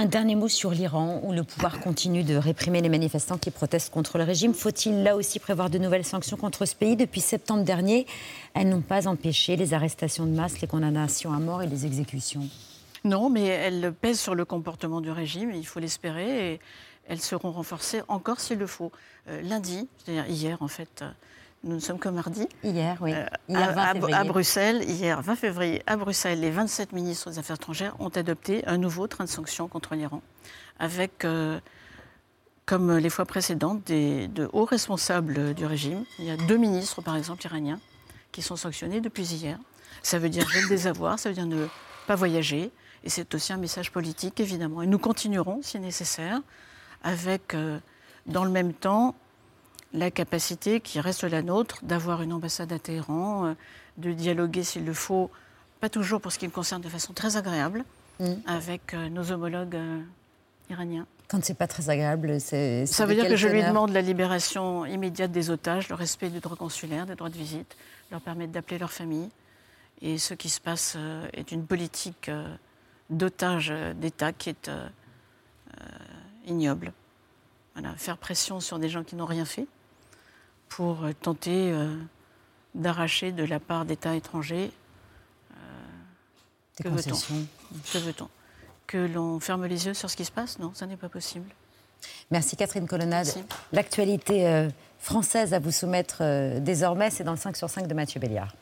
Un 0.00 0.06
dernier 0.06 0.36
mot 0.36 0.46
sur 0.46 0.70
l'Iran, 0.70 1.20
où 1.24 1.32
le 1.32 1.42
pouvoir 1.42 1.80
continue 1.80 2.22
de 2.22 2.36
réprimer 2.36 2.80
les 2.80 2.88
manifestants 2.88 3.36
qui 3.36 3.50
protestent 3.50 3.92
contre 3.92 4.16
le 4.16 4.22
régime. 4.22 4.54
Faut-il 4.54 5.02
là 5.02 5.16
aussi 5.16 5.40
prévoir 5.40 5.70
de 5.70 5.78
nouvelles 5.78 6.04
sanctions 6.04 6.36
contre 6.36 6.66
ce 6.66 6.76
pays 6.76 6.94
Depuis 6.94 7.20
septembre 7.20 7.64
dernier, 7.64 8.06
elles 8.54 8.68
n'ont 8.68 8.80
pas 8.80 9.08
empêché 9.08 9.56
les 9.56 9.74
arrestations 9.74 10.24
de 10.24 10.30
masse, 10.30 10.60
les 10.60 10.68
condamnations 10.68 11.32
à 11.32 11.40
mort 11.40 11.62
et 11.62 11.66
les 11.66 11.84
exécutions. 11.84 12.46
Non, 13.02 13.28
mais 13.28 13.46
elles 13.46 13.92
pèsent 13.92 14.20
sur 14.20 14.36
le 14.36 14.44
comportement 14.44 15.00
du 15.00 15.10
régime, 15.10 15.50
il 15.50 15.66
faut 15.66 15.80
l'espérer, 15.80 16.52
et 16.52 16.60
elles 17.08 17.20
seront 17.20 17.50
renforcées 17.50 18.02
encore 18.06 18.38
s'il 18.38 18.58
le 18.58 18.68
faut. 18.68 18.92
Euh, 19.26 19.42
lundi, 19.42 19.88
c'est-à-dire 19.98 20.28
hier 20.28 20.62
en 20.62 20.68
fait, 20.68 21.02
nous 21.64 21.74
ne 21.74 21.80
sommes 21.80 21.98
que 21.98 22.08
mardi. 22.08 22.46
Hier, 22.62 22.96
oui. 23.00 23.12
Euh, 23.14 23.26
Hier, 23.48 23.68
à, 23.68 23.72
20 23.72 23.82
à- 23.82 23.92
février. 23.94 24.14
à 24.16 24.24
Bruxelles, 24.24 24.82
hier 24.88 25.20
20 25.20 25.36
février, 25.36 25.82
à 25.86 25.96
Bruxelles, 25.96 26.40
les 26.40 26.50
27 26.50 26.92
ministres 26.92 27.30
des 27.30 27.38
Affaires 27.38 27.56
étrangères 27.56 27.94
ont 28.00 28.08
adopté 28.10 28.66
un 28.66 28.78
nouveau 28.78 29.06
train 29.08 29.24
de 29.24 29.28
sanctions 29.28 29.66
contre 29.68 29.94
l'Iran, 29.94 30.22
avec, 30.78 31.24
euh, 31.24 31.58
comme 32.64 32.96
les 32.98 33.10
fois 33.10 33.24
précédentes, 33.26 33.82
des, 33.84 34.28
de 34.28 34.48
hauts 34.52 34.66
responsables 34.66 35.54
du 35.54 35.66
régime. 35.66 36.04
Il 36.18 36.26
y 36.26 36.30
a 36.30 36.36
deux 36.36 36.58
ministres, 36.58 37.02
par 37.02 37.16
exemple, 37.16 37.44
iraniens, 37.44 37.80
qui 38.30 38.42
sont 38.42 38.56
sanctionnés 38.56 39.00
depuis 39.00 39.24
hier. 39.34 39.58
Ça 40.02 40.18
veut 40.18 40.28
dire 40.28 40.48
gel 40.48 40.68
des 40.68 40.86
avoirs, 40.86 41.18
ça 41.18 41.28
veut 41.28 41.34
dire 41.34 41.46
ne 41.46 41.66
pas 42.06 42.14
voyager, 42.14 42.70
et 43.04 43.10
c'est 43.10 43.34
aussi 43.34 43.52
un 43.52 43.56
message 43.56 43.90
politique, 43.90 44.38
évidemment. 44.38 44.82
Et 44.82 44.86
nous 44.86 44.98
continuerons, 44.98 45.60
si 45.62 45.78
nécessaire, 45.80 46.40
avec, 47.02 47.54
euh, 47.54 47.78
dans 48.26 48.44
le 48.44 48.50
même 48.50 48.72
temps, 48.74 49.14
la 49.92 50.10
capacité 50.10 50.80
qui 50.80 51.00
reste 51.00 51.24
la 51.24 51.42
nôtre 51.42 51.80
d'avoir 51.82 52.22
une 52.22 52.32
ambassade 52.32 52.72
à 52.72 52.78
Téhéran, 52.78 53.46
euh, 53.46 53.54
de 53.96 54.12
dialoguer 54.12 54.64
s'il 54.64 54.84
le 54.84 54.94
faut, 54.94 55.30
pas 55.80 55.88
toujours 55.88 56.20
pour 56.20 56.32
ce 56.32 56.38
qui 56.38 56.46
me 56.46 56.52
concerne 56.52 56.82
de 56.82 56.88
façon 56.88 57.12
très 57.12 57.36
agréable, 57.36 57.84
Mm. 58.20 58.34
avec 58.46 58.94
euh, 58.94 59.08
nos 59.08 59.30
homologues 59.30 59.76
euh, 59.76 60.02
iraniens. 60.70 61.06
Quand 61.28 61.44
c'est 61.44 61.54
pas 61.54 61.68
très 61.68 61.88
agréable, 61.88 62.40
c'est. 62.40 62.86
Ça 62.86 63.06
veut 63.06 63.14
dire 63.14 63.28
que 63.28 63.36
je 63.36 63.48
lui 63.48 63.62
demande 63.62 63.90
la 63.90 64.00
libération 64.00 64.86
immédiate 64.86 65.30
des 65.30 65.50
otages, 65.50 65.88
le 65.88 65.94
respect 65.94 66.30
du 66.30 66.40
droit 66.40 66.56
consulaire, 66.56 67.06
des 67.06 67.14
droits 67.14 67.28
de 67.28 67.36
visite, 67.36 67.76
leur 68.10 68.20
permettre 68.20 68.52
d'appeler 68.52 68.78
leur 68.78 68.90
famille. 68.90 69.28
Et 70.00 70.16
ce 70.16 70.32
qui 70.34 70.48
se 70.48 70.60
passe 70.60 70.96
est 71.32 71.52
une 71.52 71.66
politique 71.66 72.30
d'otage 73.10 73.70
euh, 73.70 73.92
d'État 73.94 74.32
qui 74.32 74.50
est 74.50 74.70
ignoble. 76.46 76.92
Voilà, 77.74 77.94
faire 77.96 78.16
pression 78.16 78.58
sur 78.58 78.78
des 78.78 78.88
gens 78.88 79.04
qui 79.04 79.14
n'ont 79.14 79.26
rien 79.26 79.44
fait 79.44 79.66
pour 80.68 80.98
tenter 81.20 81.72
euh, 81.72 81.96
d'arracher 82.74 83.32
de 83.32 83.44
la 83.44 83.60
part 83.60 83.84
d'États 83.84 84.14
étrangers. 84.14 84.70
euh, 85.52 86.82
que 86.82 86.88
veut-on? 86.88 87.16
Que 87.92 87.98
veut-on? 87.98 88.28
Que 88.86 88.98
l'on 88.98 89.40
ferme 89.40 89.66
les 89.66 89.86
yeux 89.86 89.94
sur 89.94 90.10
ce 90.10 90.16
qui 90.16 90.24
se 90.24 90.32
passe? 90.32 90.58
Non, 90.58 90.72
ça 90.74 90.86
n'est 90.86 90.96
pas 90.96 91.08
possible. 91.08 91.46
Merci 92.30 92.56
Catherine 92.56 92.86
Colonnade. 92.86 93.28
L'actualité 93.72 94.46
euh, 94.46 94.68
française 94.98 95.52
à 95.52 95.58
vous 95.58 95.72
soumettre 95.72 96.22
désormais, 96.60 97.10
c'est 97.10 97.24
dans 97.24 97.32
le 97.32 97.38
5 97.38 97.56
sur 97.56 97.68
5 97.68 97.86
de 97.86 97.94
Mathieu 97.94 98.20
Béliard. 98.20 98.52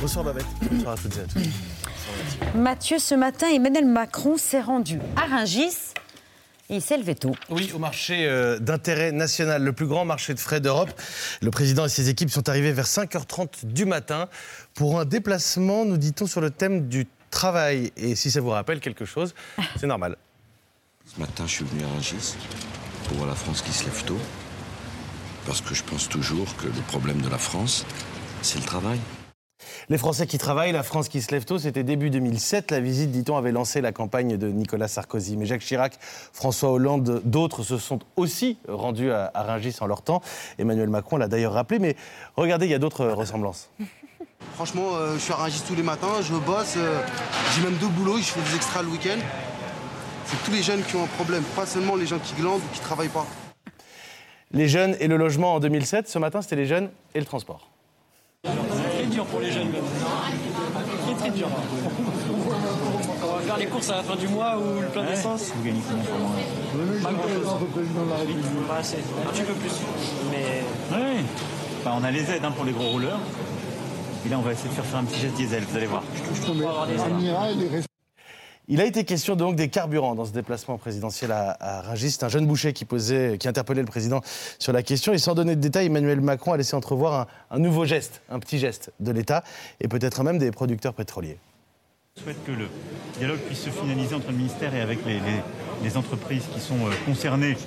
Bonsoir 0.00 0.24
Babette. 0.24 0.46
Bonsoir 0.70 0.94
à 0.94 0.96
toutes 0.96 1.16
et 1.16 1.20
à 1.20 1.24
tous. 1.24 2.56
Mathieu, 2.56 2.98
ce 2.98 3.14
matin, 3.14 3.48
Emmanuel 3.48 3.86
Macron 3.86 4.36
s'est 4.36 4.60
rendu 4.60 4.98
à 5.16 5.26
Rungis 5.26 5.94
il 6.72 6.80
s'est 6.82 6.96
levé 6.96 7.14
tôt. 7.14 7.34
Oui, 7.50 7.70
au 7.74 7.78
marché 7.78 8.26
euh, 8.26 8.58
d'intérêt 8.58 9.12
national, 9.12 9.62
le 9.62 9.72
plus 9.72 9.86
grand 9.86 10.04
marché 10.04 10.34
de 10.34 10.40
frais 10.40 10.60
d'Europe. 10.60 10.90
Le 11.40 11.50
président 11.50 11.84
et 11.84 11.88
ses 11.88 12.08
équipes 12.08 12.30
sont 12.30 12.48
arrivés 12.48 12.72
vers 12.72 12.86
5h30 12.86 13.66
du 13.66 13.84
matin 13.84 14.28
pour 14.74 14.98
un 14.98 15.04
déplacement, 15.04 15.84
nous 15.84 15.98
dit-on, 15.98 16.26
sur 16.26 16.40
le 16.40 16.50
thème 16.50 16.88
du 16.88 17.06
travail. 17.30 17.92
Et 17.96 18.14
si 18.14 18.30
ça 18.30 18.40
vous 18.40 18.50
rappelle 18.50 18.80
quelque 18.80 19.04
chose, 19.04 19.34
c'est 19.78 19.86
normal. 19.86 20.16
Ce 21.14 21.20
matin, 21.20 21.44
je 21.46 21.52
suis 21.52 21.64
venu 21.64 21.84
à 21.84 21.88
Rungis 21.88 22.34
pour 23.06 23.18
voir 23.18 23.28
la 23.28 23.34
France 23.34 23.60
qui 23.62 23.72
se 23.72 23.84
lève 23.84 24.04
tôt. 24.04 24.18
Parce 25.46 25.60
que 25.60 25.74
je 25.74 25.82
pense 25.82 26.08
toujours 26.08 26.56
que 26.56 26.66
le 26.66 26.82
problème 26.88 27.20
de 27.20 27.28
la 27.28 27.38
France, 27.38 27.84
c'est 28.42 28.58
le 28.58 28.64
travail. 28.64 28.98
Les 29.88 29.98
Français 29.98 30.26
qui 30.26 30.38
travaillent, 30.38 30.72
la 30.72 30.82
France 30.82 31.08
qui 31.08 31.20
se 31.20 31.30
lève 31.30 31.44
tôt, 31.44 31.58
c'était 31.58 31.82
début 31.82 32.10
2007. 32.10 32.70
La 32.70 32.80
visite, 32.80 33.10
dit-on, 33.10 33.36
avait 33.36 33.52
lancé 33.52 33.80
la 33.80 33.92
campagne 33.92 34.36
de 34.36 34.48
Nicolas 34.48 34.88
Sarkozy. 34.88 35.36
Mais 35.36 35.46
Jacques 35.46 35.62
Chirac, 35.62 35.98
François 36.32 36.70
Hollande, 36.70 37.22
d'autres 37.24 37.62
se 37.62 37.78
sont 37.78 38.00
aussi 38.16 38.58
rendus 38.68 39.10
à, 39.10 39.30
à 39.34 39.42
Rungis 39.42 39.76
en 39.80 39.86
leur 39.86 40.02
temps. 40.02 40.22
Emmanuel 40.58 40.88
Macron 40.88 41.16
l'a 41.16 41.28
d'ailleurs 41.28 41.52
rappelé. 41.52 41.78
Mais 41.78 41.96
regardez, 42.36 42.66
il 42.66 42.72
y 42.72 42.74
a 42.74 42.78
d'autres 42.78 43.06
ressemblances. 43.06 43.70
Franchement, 44.54 44.90
euh, 44.94 45.14
je 45.14 45.20
suis 45.20 45.32
à 45.32 45.36
Rungis 45.36 45.62
tous 45.66 45.74
les 45.74 45.82
matins, 45.82 46.20
je 46.20 46.34
bosse, 46.34 46.74
euh, 46.76 47.00
j'ai 47.54 47.62
même 47.62 47.76
deux 47.76 47.88
boulots, 47.88 48.18
je 48.18 48.24
fais 48.24 48.40
des 48.40 48.56
extras 48.56 48.82
le 48.82 48.88
week-end. 48.88 49.18
C'est 50.26 50.42
tous 50.44 50.50
les 50.50 50.62
jeunes 50.62 50.82
qui 50.82 50.96
ont 50.96 51.04
un 51.04 51.08
problème, 51.08 51.42
pas 51.56 51.66
seulement 51.66 51.96
les 51.96 52.06
gens 52.06 52.18
qui 52.18 52.34
glandent 52.34 52.60
ou 52.60 52.74
qui 52.74 52.80
travaillent 52.80 53.08
pas. 53.08 53.26
Les 54.52 54.68
jeunes 54.68 54.96
et 55.00 55.08
le 55.08 55.16
logement 55.16 55.54
en 55.54 55.60
2007. 55.60 56.08
Ce 56.08 56.18
matin, 56.18 56.42
c'était 56.42 56.56
les 56.56 56.66
jeunes 56.66 56.90
et 57.14 57.20
le 57.20 57.24
transport. 57.24 57.71
Dur 59.22 59.30
pour 59.30 59.40
les 59.40 59.52
jeunes. 59.52 59.70
même. 59.70 59.82
Très 61.06 61.14
très 61.14 61.30
dur. 61.30 61.46
On 63.22 63.34
va 63.36 63.40
faire 63.42 63.56
les 63.56 63.66
courses 63.66 63.90
à 63.90 63.96
la 63.96 64.02
fin 64.02 64.16
du 64.16 64.26
mois 64.28 64.56
ou 64.58 64.80
le 64.80 64.88
plein 64.88 65.04
d'essence. 65.04 65.52
Vous 65.54 65.62
gagnez 65.62 65.80
combien 65.88 66.04
par 66.04 66.18
mois 66.18 66.36
Pas 67.02 67.12
grand 67.12 67.28
chose. 67.28 68.66
Pas 68.68 68.76
assez. 68.76 68.96
Un 68.96 69.30
petit 69.30 69.42
peu 69.42 69.52
plus. 69.54 69.72
Mais. 70.32 70.62
Oui, 70.92 71.24
Bah, 71.84 71.92
on 72.00 72.04
a 72.04 72.10
les 72.10 72.30
aides 72.30 72.44
hein, 72.44 72.52
pour 72.54 72.64
les 72.64 72.72
gros 72.72 72.88
rouleurs. 72.90 73.20
Et 74.26 74.28
là, 74.28 74.38
on 74.38 74.42
va 74.42 74.52
essayer 74.52 74.68
de 74.68 74.74
faire 74.74 74.84
faire 74.84 75.00
un 75.00 75.04
petit 75.04 75.20
geste 75.20 75.34
diesel, 75.34 75.64
vous 75.68 75.76
allez 75.76 75.86
voir. 75.86 76.02
Il 78.72 78.80
a 78.80 78.86
été 78.86 79.04
question 79.04 79.36
donc 79.36 79.54
des 79.54 79.68
carburants 79.68 80.14
dans 80.14 80.24
ce 80.24 80.32
déplacement 80.32 80.78
présidentiel 80.78 81.30
à, 81.30 81.50
à. 81.60 81.94
C'est 81.94 82.22
un 82.22 82.30
jeune 82.30 82.46
boucher 82.46 82.72
qui, 82.72 82.86
posait, 82.86 83.36
qui 83.38 83.46
interpellait 83.46 83.82
le 83.82 83.86
président 83.86 84.22
sur 84.58 84.72
la 84.72 84.82
question. 84.82 85.12
Et 85.12 85.18
sans 85.18 85.34
donner 85.34 85.56
de 85.56 85.60
détails, 85.60 85.88
Emmanuel 85.88 86.22
Macron 86.22 86.54
a 86.54 86.56
laissé 86.56 86.74
entrevoir 86.74 87.26
un, 87.50 87.58
nouveau 87.58 87.84
geste, 87.84 88.22
un 88.30 88.38
petit 88.38 88.58
geste 88.58 88.90
de 88.98 89.12
l'État 89.12 89.44
et 89.78 89.88
peut-être 89.88 90.22
même 90.22 90.38
des 90.38 90.50
producteurs 90.52 90.94
pétroliers. 90.94 91.36
Je 92.16 92.22
souhaite 92.22 92.42
que 92.46 92.52
le 92.52 92.66
dialogue 93.18 93.40
puisse 93.40 93.60
se 93.60 93.68
finaliser 93.68 94.14
entre 94.14 94.30
le 94.30 94.38
ministère 94.38 94.74
et 94.74 94.80
avec 94.80 95.04
les, 95.04 95.20
les- 95.84 95.96
entreprises 95.98 96.44
qui 96.54 96.60
sont 96.60 96.86
euh, 96.86 96.92
concernées. 97.04 97.58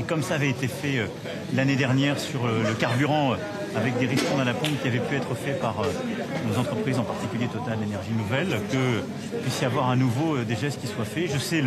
Et 0.00 0.02
comme 0.02 0.24
ça 0.24 0.34
avait 0.34 0.50
été 0.50 0.66
fait 0.66 0.98
euh, 0.98 1.06
l'année 1.54 1.76
dernière 1.76 2.18
sur 2.18 2.44
euh, 2.44 2.64
le 2.66 2.74
carburant, 2.74 3.34
avec 3.76 3.98
des 3.98 4.06
ristournes 4.06 4.40
à 4.40 4.44
la 4.44 4.54
pompe 4.54 4.80
qui 4.82 4.88
avaient 4.88 4.98
pu 4.98 5.16
être 5.16 5.34
faits 5.34 5.60
par 5.60 5.80
euh, 5.80 5.86
nos 6.50 6.58
entreprises, 6.58 6.98
en 6.98 7.04
particulier 7.04 7.46
Total 7.46 7.78
Énergie 7.82 8.12
Nouvelle, 8.16 8.60
que 8.70 9.36
puisse 9.42 9.60
y 9.60 9.64
avoir 9.64 9.90
à 9.90 9.96
nouveau 9.96 10.36
euh, 10.36 10.44
des 10.44 10.56
gestes 10.56 10.80
qui 10.80 10.86
soient 10.86 11.04
faits. 11.04 11.30
Je 11.32 11.38
sais 11.38 11.62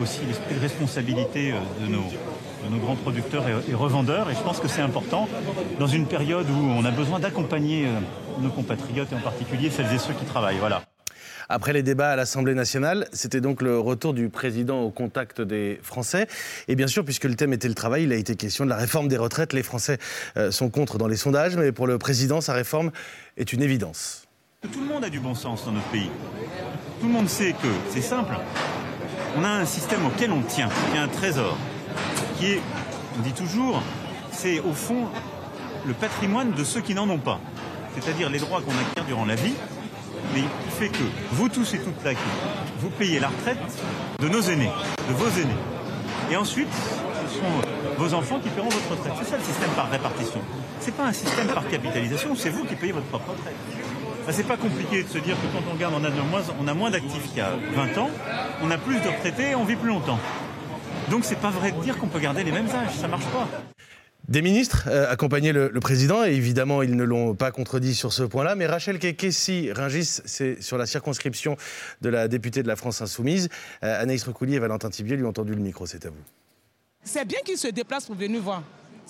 aussi 0.00 0.20
l'esprit 0.26 0.54
de 0.54 0.60
responsabilité 0.60 1.52
euh, 1.52 1.86
de 1.86 1.92
nos, 1.92 2.78
grands 2.78 2.96
producteurs 2.96 3.44
et, 3.48 3.70
et 3.70 3.74
revendeurs, 3.74 4.30
et 4.30 4.34
je 4.34 4.40
pense 4.40 4.60
que 4.60 4.68
c'est 4.68 4.82
important 4.82 5.28
dans 5.78 5.86
une 5.86 6.06
période 6.06 6.48
où 6.48 6.70
on 6.78 6.84
a 6.84 6.90
besoin 6.90 7.18
d'accompagner 7.18 7.86
nos 8.40 8.50
compatriotes 8.50 9.12
et 9.12 9.16
en 9.16 9.20
particulier 9.20 9.68
celles 9.68 9.92
et 9.92 9.98
ceux 9.98 10.14
qui 10.14 10.24
travaillent. 10.24 10.58
Voilà. 10.58 10.82
Après 11.54 11.74
les 11.74 11.82
débats 11.82 12.12
à 12.12 12.16
l'Assemblée 12.16 12.54
nationale, 12.54 13.06
c'était 13.12 13.42
donc 13.42 13.60
le 13.60 13.78
retour 13.78 14.14
du 14.14 14.30
président 14.30 14.80
au 14.80 14.90
contact 14.90 15.42
des 15.42 15.78
Français. 15.82 16.26
Et 16.66 16.76
bien 16.76 16.86
sûr, 16.86 17.04
puisque 17.04 17.24
le 17.24 17.34
thème 17.34 17.52
était 17.52 17.68
le 17.68 17.74
travail, 17.74 18.04
il 18.04 18.12
a 18.14 18.16
été 18.16 18.36
question 18.36 18.64
de 18.64 18.70
la 18.70 18.76
réforme 18.76 19.06
des 19.06 19.18
retraites. 19.18 19.52
Les 19.52 19.62
Français 19.62 19.98
euh, 20.38 20.50
sont 20.50 20.70
contre 20.70 20.96
dans 20.96 21.08
les 21.08 21.16
sondages, 21.16 21.58
mais 21.58 21.70
pour 21.70 21.86
le 21.86 21.98
président, 21.98 22.40
sa 22.40 22.54
réforme 22.54 22.90
est 23.36 23.52
une 23.52 23.60
évidence. 23.60 24.26
Tout 24.62 24.80
le 24.80 24.86
monde 24.86 25.04
a 25.04 25.10
du 25.10 25.20
bon 25.20 25.34
sens 25.34 25.66
dans 25.66 25.72
notre 25.72 25.88
pays. 25.88 26.08
Tout 27.02 27.06
le 27.06 27.12
monde 27.12 27.28
sait 27.28 27.52
que 27.52 27.68
c'est 27.90 28.00
simple. 28.00 28.32
On 29.36 29.44
a 29.44 29.50
un 29.50 29.66
système 29.66 30.06
auquel 30.06 30.32
on 30.32 30.40
tient, 30.40 30.70
qui 30.90 30.96
est 30.96 31.00
un 31.00 31.08
trésor, 31.08 31.58
qui 32.38 32.52
est, 32.52 32.60
on 33.18 33.20
dit 33.20 33.34
toujours, 33.34 33.82
c'est 34.32 34.58
au 34.60 34.72
fond 34.72 35.04
le 35.86 35.92
patrimoine 35.92 36.52
de 36.52 36.64
ceux 36.64 36.80
qui 36.80 36.94
n'en 36.94 37.10
ont 37.10 37.18
pas. 37.18 37.40
C'est-à-dire 38.00 38.30
les 38.30 38.38
droits 38.38 38.62
qu'on 38.62 38.70
acquiert 38.70 39.04
durant 39.04 39.26
la 39.26 39.34
vie, 39.34 39.52
mais 40.34 40.40
qui 40.40 40.70
fait 40.78 40.88
que 40.88 41.04
vous 41.32 41.48
tous 41.48 41.74
et 41.74 41.78
toutes 41.78 42.02
là, 42.04 42.12
vous 42.78 42.90
payez 42.90 43.20
la 43.20 43.28
retraite 43.28 43.58
de 44.20 44.28
nos 44.28 44.40
aînés, 44.40 44.70
de 45.08 45.14
vos 45.14 45.28
aînés. 45.40 45.60
Et 46.30 46.36
ensuite, 46.36 46.72
ce 46.72 47.38
sont 47.38 47.98
vos 47.98 48.14
enfants 48.14 48.38
qui 48.38 48.48
paieront 48.48 48.68
votre 48.68 48.90
retraite. 48.90 49.12
C'est 49.18 49.30
ça 49.30 49.36
le 49.36 49.44
système 49.44 49.70
par 49.70 49.90
répartition. 49.90 50.40
C'est 50.80 50.94
pas 50.94 51.04
un 51.04 51.12
système 51.12 51.48
par 51.48 51.68
capitalisation, 51.68 52.34
c'est 52.34 52.50
vous 52.50 52.64
qui 52.64 52.74
payez 52.74 52.92
votre 52.92 53.06
propre 53.06 53.30
retraite. 53.32 53.54
Enfin, 54.22 54.32
c'est 54.32 54.46
pas 54.46 54.56
compliqué 54.56 55.02
de 55.02 55.08
se 55.08 55.18
dire 55.18 55.36
que 55.36 55.46
quand 55.52 55.64
on 55.68 55.74
regarde, 55.74 55.94
on 55.96 56.04
a, 56.04 56.10
moins, 56.10 56.42
on 56.60 56.68
a 56.68 56.74
moins 56.74 56.90
d'actifs 56.90 57.28
qu'il 57.28 57.38
y 57.38 57.40
a 57.40 57.52
20 57.74 57.98
ans, 57.98 58.10
on 58.62 58.70
a 58.70 58.78
plus 58.78 59.00
de 59.00 59.08
retraités 59.08 59.50
et 59.50 59.54
on 59.54 59.64
vit 59.64 59.76
plus 59.76 59.88
longtemps. 59.88 60.18
Donc 61.10 61.24
c'est 61.24 61.40
pas 61.40 61.50
vrai 61.50 61.72
de 61.72 61.80
dire 61.82 61.98
qu'on 61.98 62.06
peut 62.06 62.20
garder 62.20 62.44
les 62.44 62.52
mêmes 62.52 62.68
âges, 62.68 62.94
ça 62.94 63.08
marche 63.08 63.26
pas. 63.26 63.48
Des 64.28 64.40
ministres 64.40 64.84
euh, 64.88 65.10
accompagnaient 65.10 65.52
le, 65.52 65.70
président 65.80 66.24
et 66.24 66.32
évidemment 66.32 66.82
ils 66.82 66.94
ne 66.94 67.04
l'ont 67.04 67.34
pas 67.34 67.50
contredit 67.50 67.94
sur 67.94 68.12
ce 68.12 68.22
point-là. 68.22 68.54
Mais 68.54 68.66
Rachel 68.66 68.98
Kekessi 68.98 69.72
Ringis, 69.72 70.20
c'est 70.24 70.62
sur 70.62 70.78
la 70.78 70.86
circonscription 70.86 71.56
de 72.00 72.08
la 72.08 72.28
députée 72.28 72.62
de 72.62 72.68
la 72.68 72.76
France 72.76 73.02
Insoumise. 73.02 73.48
Euh, 73.82 74.00
Anaïs 74.00 74.22
Recoulier 74.24 74.56
et 74.56 74.60
Valentin 74.60 74.90
Tibier 74.90 75.16
lui 75.16 75.24
ont 75.24 75.32
tendu 75.32 75.54
le 75.54 75.60
micro, 75.60 75.86
c'est 75.86 76.06
à 76.06 76.10
vous. 76.10 76.22
C'est 77.02 77.26
bien 77.26 77.40
qu'il 77.44 77.58
se 77.58 77.68
déplace 77.68 78.06
pour 78.06 78.14
venir 78.14 78.40
voir. 78.40 78.62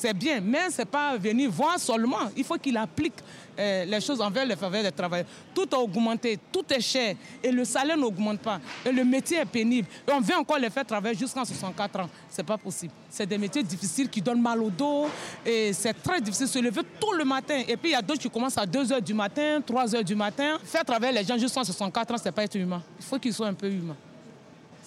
C'est 0.03 0.14
bien, 0.14 0.40
mais 0.40 0.68
ce 0.68 0.78
n'est 0.78 0.84
pas 0.84 1.16
venir 1.16 1.48
voir 1.48 1.78
seulement. 1.78 2.28
Il 2.36 2.42
faut 2.42 2.57
qu'il 2.57 2.76
applique 2.76 3.14
euh, 3.57 3.84
les 3.84 4.00
choses 4.00 4.20
envers 4.20 4.44
les 4.44 4.57
faveurs 4.57 4.82
des 4.82 4.90
travailleurs. 4.90 5.28
Tout 5.55 5.68
a 5.70 5.78
augmenté, 5.78 6.40
tout 6.50 6.64
est 6.70 6.80
cher 6.80 7.14
et 7.40 7.53
le 7.53 7.64
salaire 7.64 7.96
n'augmente 7.96 8.40
pas. 8.40 8.61
Et 8.84 8.90
le 8.90 9.05
métier 9.05 9.36
est 9.36 9.44
pénible. 9.44 9.86
Et 10.09 10.11
on 10.11 10.20
veut 10.20 10.34
encore 10.34 10.59
les 10.59 10.70
faire 10.70 10.84
travailler 10.84 11.16
jusqu'à 11.16 11.44
64 11.44 12.00
ans. 12.00 12.11
Ce 12.28 12.40
n'est 12.40 12.44
pas 12.44 12.59
possible. 12.59 12.92
C'est 13.09 13.26
des 13.26 13.38
métiers 13.38 13.62
difficiles 13.62 14.09
qui 14.09 14.20
donnent 14.20 14.42
mal 14.42 14.61
au 14.61 14.70
dos 14.70 15.07
et 15.46 15.72
c'est 15.72 15.94
très 15.94 16.20
difficile 16.20 16.46
de 16.46 16.50
se 16.50 16.59
lever 16.59 16.80
tout 16.98 17.12
le 17.12 17.24
matin. 17.24 17.62
Et 17.68 17.76
puis 17.76 17.90
il 17.90 17.92
y 17.92 17.94
a 17.94 18.03
d'autres 18.03 18.22
qui 18.22 18.28
commencent 18.30 18.59
à 18.59 18.66
2 18.66 18.84
h 18.84 19.00
du 19.03 19.14
matin, 19.14 19.61
3 19.64 19.86
h 19.86 20.03
du 20.03 20.16
matin. 20.16 20.59
Faire 20.64 20.84
travailler 20.84 21.20
les 21.20 21.24
gens 21.24 21.38
jusqu'à 21.38 21.62
64 21.62 22.11
ans, 22.11 22.18
ce 22.18 22.24
n'est 22.24 22.32
pas 22.32 22.42
être 22.42 22.57
humain. 22.57 22.82
Il 22.98 23.05
faut 23.05 23.20
qu'ils 23.20 23.34
soient 23.34 23.46
un 23.46 23.55
peu 23.55 23.70
humains. 23.70 23.96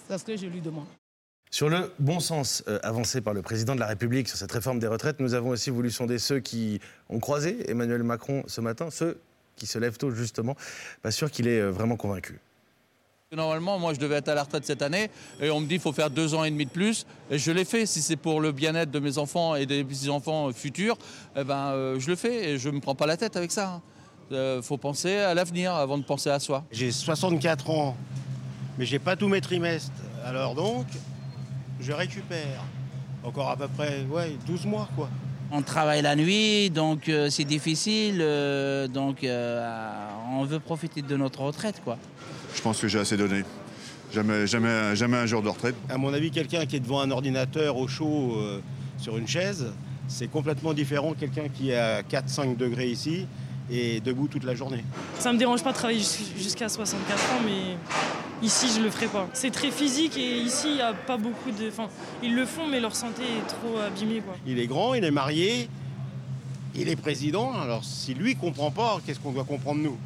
C'est 0.10 0.18
ce 0.18 0.26
que 0.26 0.36
je 0.36 0.48
lui 0.48 0.60
demande. 0.60 0.88
Sur 1.56 1.70
le 1.70 1.90
bon 2.00 2.20
sens 2.20 2.66
euh, 2.68 2.80
avancé 2.84 3.22
par 3.22 3.34
le 3.34 3.42
président 3.42 3.76
de 3.76 3.80
la 3.80 3.86
République 3.86 4.28
sur 4.28 4.38
cette 4.38 4.52
réforme 4.52 4.78
des 4.78 4.88
retraites, 4.88 5.22
nous 5.22 5.36
avons 5.36 5.52
aussi 5.52 5.70
voulu 5.70 5.90
sonder 5.90 6.20
ceux 6.20 6.42
qui 6.42 6.82
ont 7.08 7.22
croisé 7.22 7.72
Emmanuel 7.72 8.04
Macron 8.04 8.44
ce 8.46 8.60
matin, 8.60 8.90
ceux 8.92 9.22
qui 9.56 9.66
se 9.66 9.80
lèvent 9.80 9.96
tôt 9.98 10.12
justement. 10.12 10.58
Pas 11.02 11.12
sûr 11.12 11.32
qu'il 11.32 11.48
est 11.48 11.62
euh, 11.62 11.72
vraiment 11.72 11.96
convaincu. 11.96 12.42
Normalement, 13.32 13.80
moi, 13.80 13.94
je 13.94 14.02
devais 14.02 14.16
être 14.16 14.28
à 14.28 14.36
la 14.36 14.44
retraite 14.44 14.66
cette 14.66 14.82
année 14.82 15.10
et 15.40 15.50
on 15.50 15.62
me 15.62 15.66
dit 15.66 15.76
qu'il 15.76 15.80
faut 15.80 15.94
faire 15.94 16.10
deux 16.10 16.34
ans 16.34 16.44
et 16.44 16.52
demi 16.52 16.66
de 16.66 16.72
plus. 16.72 17.06
Et 17.32 17.38
je 17.38 17.54
l'ai 17.54 17.64
fait. 17.64 17.86
Si 17.86 18.02
c'est 18.02 18.18
pour 18.18 18.42
le 18.42 18.52
bien-être 18.52 18.92
de 18.92 19.00
mes 19.00 19.18
enfants 19.18 19.56
et 19.56 19.66
des 19.66 19.82
petits-enfants 19.86 20.52
futurs, 20.52 20.98
eh 21.38 21.46
ben, 21.46 21.72
euh, 21.72 22.00
je 22.02 22.10
le 22.10 22.18
fais 22.18 22.50
et 22.50 22.58
je 22.58 22.68
ne 22.68 22.76
me 22.76 22.80
prends 22.82 22.96
pas 22.96 23.06
la 23.06 23.16
tête 23.16 23.38
avec 23.38 23.54
ça. 23.54 23.80
Il 24.30 24.36
euh, 24.36 24.62
faut 24.62 24.78
penser 24.78 25.16
à 25.16 25.34
l'avenir 25.34 25.74
avant 25.74 25.98
de 25.98 26.04
penser 26.04 26.30
à 26.30 26.42
soi. 26.42 26.66
J'ai 26.70 26.92
64 26.92 27.70
ans, 27.70 27.96
mais 28.78 28.86
j'ai 28.86 29.00
pas 29.00 29.16
tous 29.16 29.30
mes 29.30 29.40
trimestres. 29.40 29.94
Alors 30.26 30.54
donc, 30.54 30.88
je 31.86 31.92
récupère. 31.92 32.64
Encore 33.24 33.50
à 33.50 33.56
peu 33.58 33.68
près 33.68 34.06
ouais, 34.10 34.36
12 34.46 34.66
mois, 34.66 34.88
quoi. 34.96 35.10
On 35.52 35.62
travaille 35.62 36.02
la 36.02 36.16
nuit, 36.16 36.70
donc 36.70 37.08
euh, 37.08 37.30
c'est 37.30 37.44
difficile. 37.44 38.18
euh, 38.22 38.88
donc 38.88 39.24
euh, 39.24 39.68
on 40.32 40.44
veut 40.44 40.60
profiter 40.60 41.02
de 41.02 41.16
notre 41.18 41.42
retraite, 41.42 41.82
quoi. 41.84 41.98
Je 42.56 42.62
pense 42.62 42.80
que 42.80 42.88
j'ai 42.88 43.00
assez 43.00 43.18
donné. 43.18 43.44
Jamais, 44.14 44.48
jamais, 44.48 44.96
jamais 44.96 45.18
un 45.18 45.26
jour 45.26 45.42
de 45.42 45.50
retraite. 45.50 45.76
À 45.90 45.98
mon 45.98 46.14
avis, 46.14 46.32
quelqu'un 46.32 46.66
qui 46.66 46.76
est 46.78 46.80
devant 46.80 47.02
un 47.02 47.12
ordinateur 47.12 47.78
au 47.78 47.88
chaud 47.88 48.36
euh, 48.38 48.60
sur 48.98 49.18
une 49.18 49.28
chaise, 49.28 49.68
c'est 50.08 50.28
complètement 50.28 50.74
différent 50.74 51.12
de 51.12 51.16
quelqu'un 51.18 51.48
qui 51.54 51.72
est 51.72 51.78
à 51.78 52.02
4-5 52.02 52.56
degrés 52.58 52.88
ici 52.90 53.28
et 53.70 54.00
debout 54.00 54.28
toute 54.28 54.44
la 54.44 54.54
journée. 54.56 54.84
Ça 55.20 55.34
me 55.34 55.38
dérange 55.40 55.64
pas 55.64 55.72
de 55.72 55.76
travailler 55.78 56.00
jus- 56.00 56.38
jusqu'à 56.42 56.70
64 56.70 57.20
ans, 57.34 57.42
mais 57.46 57.76
ici 58.46 58.68
je 58.76 58.82
le 58.82 58.90
ferai 58.90 59.08
pas. 59.08 59.28
C'est 59.34 59.52
très 59.52 59.72
physique 59.72 60.18
et 60.18 60.38
ici 60.40 60.68
il 60.72 60.78
y 60.78 60.82
a 60.82 60.94
pas 60.94 61.18
beaucoup 61.18 61.52
de. 61.52 61.68
Enfin, 61.68 61.90
ils 62.24 62.36
le 62.36 62.46
font, 62.46 62.68
mais 62.68 62.80
leur 62.80 62.96
santé 62.96 63.24
est 63.24 63.48
trop 63.48 63.78
abîmée, 63.80 64.22
quoi. 64.22 64.36
Il 64.46 64.60
est 64.60 64.68
grand, 64.68 64.94
il 64.94 65.04
est 65.04 65.12
marié, 65.12 65.70
il 66.76 66.88
est 66.90 66.96
président. 66.96 67.54
Alors 67.54 67.84
si 67.84 68.14
lui 68.14 68.36
comprend 68.36 68.72
pas, 68.72 69.00
qu'est-ce 69.06 69.20
qu'on 69.20 69.32
doit 69.32 69.44
comprendre 69.46 69.82
nous? 69.82 69.98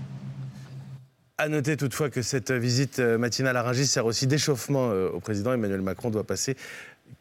À 1.37 1.47
noter 1.47 1.77
toutefois 1.77 2.09
que 2.09 2.21
cette 2.21 2.51
visite 2.51 2.99
matinale 2.99 3.55
à 3.55 3.63
Rungis 3.63 3.87
sert 3.87 4.05
aussi 4.05 4.27
d'échauffement 4.27 4.89
euh, 4.91 5.09
au 5.09 5.19
président. 5.21 5.53
Emmanuel 5.53 5.81
Macron 5.81 6.09
doit 6.09 6.25
passer 6.25 6.57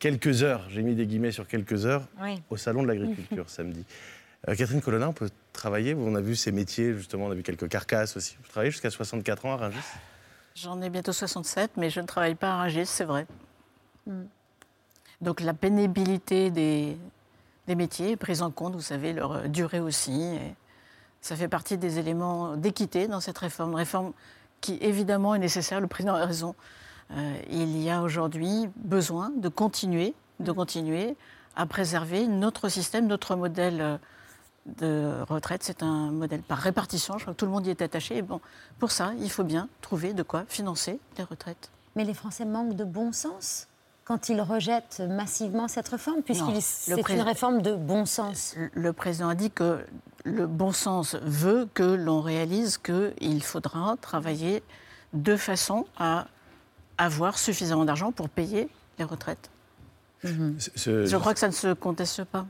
quelques 0.01 0.43
heures, 0.43 0.67
j'ai 0.71 0.83
mis 0.83 0.95
des 0.95 1.07
guillemets 1.07 1.31
sur 1.33 1.47
quelques 1.47 1.87
heures, 1.87 2.07
Oui. 2.23 2.43
au 2.51 2.57
Salon 2.57 2.83
de 2.83 2.89
l'Agriculture 2.89 3.45
samedi. 3.49 3.85
Euh, 4.49 4.55
Catherine 4.55 4.81
Colonna, 4.83 5.09
on 5.09 5.13
peut 5.13 5.31
travailler, 5.53 5.95
on 5.95 6.15
a 6.15 6.21
vu 6.21 6.37
ces 6.37 6.53
métiers, 6.53 6.95
justement, 6.95 7.27
on 7.27 7.31
a 7.31 7.35
vu 7.35 7.43
quelques 7.43 7.69
carcasses 7.69 8.17
aussi. 8.17 8.37
Vous 8.43 8.49
travaillez 8.51 8.71
jusqu'à 8.71 8.91
64 8.91 9.47
ans 9.47 9.53
à 9.55 9.57
Rungis? 9.57 9.79
J'en 10.61 10.81
ai 10.81 10.91
bientôt 10.91 11.13
67, 11.13 11.73
mais 11.77 11.89
je 11.89 12.01
ne 12.01 12.07
travaille 12.07 12.35
pas 12.35 12.55
à 12.55 12.57
Rungis, 12.63 12.87
c'est 12.87 13.05
vrai. 13.05 13.27
Donc 15.21 15.41
la 15.41 15.55
pénibilité 15.55 16.51
des, 16.51 16.97
des 17.69 17.75
métiers 17.77 18.13
est 18.13 18.17
prise 18.17 18.43
en 18.43 18.51
compte, 18.51 18.75
vous 18.75 18.81
savez, 18.81 19.13
leur 19.13 19.33
euh, 19.33 19.47
durée 19.47 19.79
aussi. 19.79 20.21
et 20.21 20.55
ça 21.21 21.37
fait 21.37 21.47
partie 21.47 21.79
des 21.79 22.01
éléments 22.01 22.57
d'équité 22.57 23.07
dans 23.07 23.21
cette 23.21 23.39
réforme. 23.39 23.71
Une 23.71 23.77
réforme 23.77 24.13
qui, 24.61 24.79
évidemment, 24.81 25.35
est 25.35 25.39
nécessaire. 25.39 25.81
Le 25.81 25.87
président 25.87 26.15
a 26.15 26.27
raison. 26.27 26.57
Euh, 27.13 27.37
il 27.51 27.81
y 27.81 27.89
a 27.89 28.03
aujourd'hui 28.03 28.69
besoin 28.77 29.31
de 29.37 29.49
continuer, 29.49 30.15
de 30.41 30.51
continuer 30.51 31.17
à 31.55 31.67
préserver 31.67 32.27
notre 32.27 32.69
système, 32.69 33.07
notre 33.07 33.37
modèle 33.37 33.81
euh, 33.81 33.99
de 34.79 35.13
retraite. 35.29 35.63
C'est 35.65 35.83
un 35.83 36.11
modèle 36.11 36.43
par 36.43 36.59
répartition. 36.59 37.17
Je 37.19 37.23
crois 37.25 37.35
que 37.35 37.39
tout 37.39 37.47
le 37.47 37.51
monde 37.53 37.67
y 37.67 37.71
est 37.71 37.83
attaché. 37.83 38.19
Et 38.19 38.23
bon, 38.23 38.41
pour 38.79 38.91
ça, 38.91 39.13
il 39.21 39.31
faut 39.31 39.45
bien 39.45 39.69
trouver 39.81 40.13
de 40.13 40.23
quoi 40.23 40.45
financer 40.49 41.01
les 41.17 41.25
retraites. 41.25 41.71
Mais 41.97 42.05
les 42.05 42.15
Français 42.15 42.45
manquent 42.45 42.77
de 42.77 42.85
bon 42.85 43.13
sens 43.13 43.67
quand 44.05 44.29
ils 44.31 44.41
rejettent 44.41 45.01
massivement 45.09 45.69
cette 45.69 45.89
réforme, 45.89 46.23
puisque 46.23 46.43
c'est 46.61 47.09
une 47.11 47.21
réforme 47.21 47.61
de 47.61 47.75
bon 47.75 48.07
sens. 48.07 48.55
Le 48.73 48.93
président 48.95 49.29
a 49.29 49.35
dit 49.35 49.51
que 49.51 49.85
le 50.25 50.47
bon 50.47 50.73
sens 50.73 51.15
veut 51.23 51.69
que 51.75 51.83
l'on 51.83 52.21
réalise 52.23 52.79
qu'il 52.79 53.43
faudra 53.43 53.97
travailler 54.01 54.63
de 55.13 55.37
façon 55.37 55.87
à 55.99 56.27
avoir 56.97 57.39
suffisamment 57.39 57.85
d'argent 57.85 58.11
pour 58.13 58.29
payer 58.29 58.69
les 58.99 59.05
retraites. 59.05 59.51
Ce- 60.25 61.07
Je 61.07 61.17
crois 61.17 61.33
que 61.35 61.41
ça 61.41 61.47
ne 61.49 61.53
se 61.53 61.73
conteste 61.75 62.25
pas. 62.25 62.47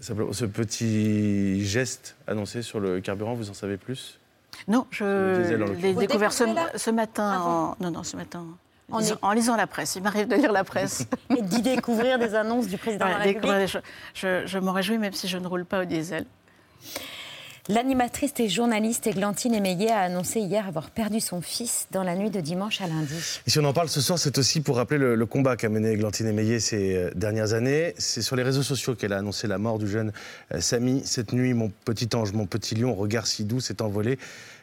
Simplement, 0.00 0.32
ce 0.32 0.44
petit 0.44 1.64
geste 1.64 2.16
annoncé 2.26 2.62
sur 2.62 2.80
le 2.80 3.00
carburant, 3.00 3.34
vous 3.34 3.50
en 3.50 3.54
savez 3.54 3.76
plus? 3.76 4.18
Non, 4.66 4.84
je 4.90 5.74
l'ai 5.80 5.94
découvert 5.94 6.32
ce, 6.32 6.90
matin. 6.90 7.40
En... 7.40 7.76
Non, 7.78 7.92
non, 7.92 8.02
ce 8.02 8.16
matin. 8.16 8.44
En, 8.90 8.96
En 8.96 8.98
lisant, 8.98 9.14
est- 9.14 9.18
en 9.22 9.32
lisant 9.32 9.56
la 9.56 9.68
presse. 9.68 9.94
Il 9.94 10.02
m'arrive 10.02 10.26
de 10.26 10.34
lire 10.34 10.50
la 10.50 10.64
presse. 10.64 11.06
Et 11.36 11.40
d'y 11.40 11.62
découvrir 11.62 12.18
des 12.18 12.34
annonces 12.34 12.66
du 12.66 12.78
président 12.78 13.06
de 13.06 13.10
la 13.12 13.18
République? 13.18 13.78
je 14.14 14.58
m'en 14.58 14.72
réjouis 14.72 14.98
même 14.98 15.12
si 15.12 15.28
je 15.28 15.38
ne 15.38 15.46
roule 15.46 15.64
pas 15.64 15.82
au 15.82 15.84
diesel. 15.84 16.26
L'animatrice 17.68 18.32
et 18.38 18.48
journaliste 18.48 19.08
Églantine 19.08 19.52
Émeillé 19.52 19.90
a 19.90 19.98
annoncé 20.02 20.38
hier 20.38 20.68
avoir 20.68 20.88
perdu 20.88 21.18
son 21.18 21.40
fils 21.40 21.88
dans 21.90 22.04
la 22.04 22.14
nuit 22.14 22.30
de 22.30 22.40
dimanche 22.40 22.80
à 22.80 22.86
lundi. 22.86 23.16
Et 23.44 23.50
si 23.50 23.58
on 23.58 23.64
en 23.64 23.72
parle 23.72 23.88
ce 23.88 24.00
soir, 24.00 24.20
c'est 24.20 24.38
aussi 24.38 24.60
pour 24.60 24.76
rappeler 24.76 24.98
le, 24.98 25.26
combat 25.26 25.56
qu'a 25.56 25.68
mené 25.68 25.90
Églantine 25.90 26.28
Émeillé 26.28 26.60
ces 26.60 26.94
euh, 26.94 27.10
dernières 27.16 27.54
années. 27.54 27.94
C'est 27.98 28.22
sur 28.22 28.36
les 28.36 28.44
réseaux 28.44 28.62
sociaux 28.62 28.94
qu'elle 28.94 29.12
a 29.12 29.18
annoncé 29.18 29.48
la 29.48 29.58
mort 29.58 29.80
du 29.80 29.88
jeune 29.88 30.12
euh, 30.54 30.60
Samy. 30.60 31.02
Cette 31.04 31.32
nuit, 31.32 31.54
mon 31.54 31.72
petit 31.84 32.08
ange, 32.14 32.32
mon 32.32 32.46
petit 32.46 32.76
lion, 32.76 32.94
regard 32.94 33.26
si 33.26 33.44
doux, 33.44 33.58
s'est 33.58 33.82
envolé 33.82 34.16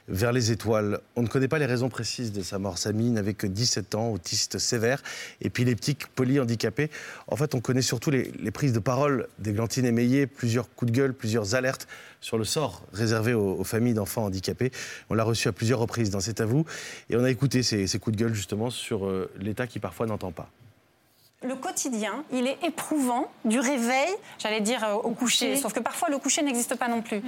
vers 0.08 0.32
les 0.32 0.51
étoiles. 0.51 0.99
On 1.16 1.22
ne 1.22 1.28
connaît 1.28 1.47
pas 1.47 1.60
les 1.60 1.66
raisons 1.66 1.89
précises 1.89 2.32
de 2.32 2.41
sa 2.41 2.60
mort. 2.60 2.78
Samy 2.78 3.10
n'avait 3.10 3.34
que 3.34 3.47
17 3.47 3.95
ans, 3.95 4.10
autiste 4.10 4.58
sévère, 4.60 5.01
épileptique, 5.41 6.08
polyhandicapé. 6.08 6.89
En 7.28 7.36
fait, 7.36 7.56
on 7.56 7.62
connaît 7.62 7.82
surtout 7.82 8.12
les, 8.12 8.51
prises 8.51 8.74
de 8.74 8.80
parole 8.80 9.28
d'Églantine 9.39 9.86
Émeillé, 9.86 10.28
plusieurs 10.28 10.74
coups 10.74 10.91
de 10.91 10.97
gueule, 10.97 11.14
plusieurs 11.14 11.56
alertes 11.56 11.88
sur 12.22 12.38
le 12.38 12.43
sort 12.43 12.86
réservé 12.93 13.34
aux, 13.34 13.64
familles 13.64 13.93
d'enfants 13.93 14.26
handicapés. 14.26 14.72
On 15.10 15.14
l'a 15.14 15.24
reçu 15.24 15.47
à 15.47 15.51
plusieurs 15.51 15.80
reprises 15.80 16.10
dans 16.10 16.20
C'est 16.20 16.41
à. 16.41 16.66
Et 17.10 17.16
on 17.16 17.24
a 17.24 17.30
écouté 17.30 17.64
ces, 17.64 17.88
ces 17.88 17.99
coups 17.99 18.16
de 18.16 18.24
gueule 18.24 18.34
justement 18.34 18.70
sur 18.70 19.06
euh, 19.06 19.30
l'État 19.39 19.68
qui 19.68 19.80
parfois 19.80 20.06
n'entend 20.06 20.32
pas. 20.32 20.49
Le 21.43 21.55
quotidien, 21.55 22.23
il 22.31 22.47
est 22.47 22.57
éprouvant 22.63 23.27
du 23.43 23.59
réveil, 23.59 24.09
j'allais 24.39 24.61
dire 24.61 24.83
euh, 24.83 24.93
au 24.93 25.11
coucher, 25.11 25.57
sauf 25.57 25.73
que 25.73 25.81
parfois 25.81 26.09
le 26.09 26.17
coucher 26.17 26.41
n'existe 26.41 26.75
pas 26.75 26.87
non 26.87 27.01
plus. 27.01 27.21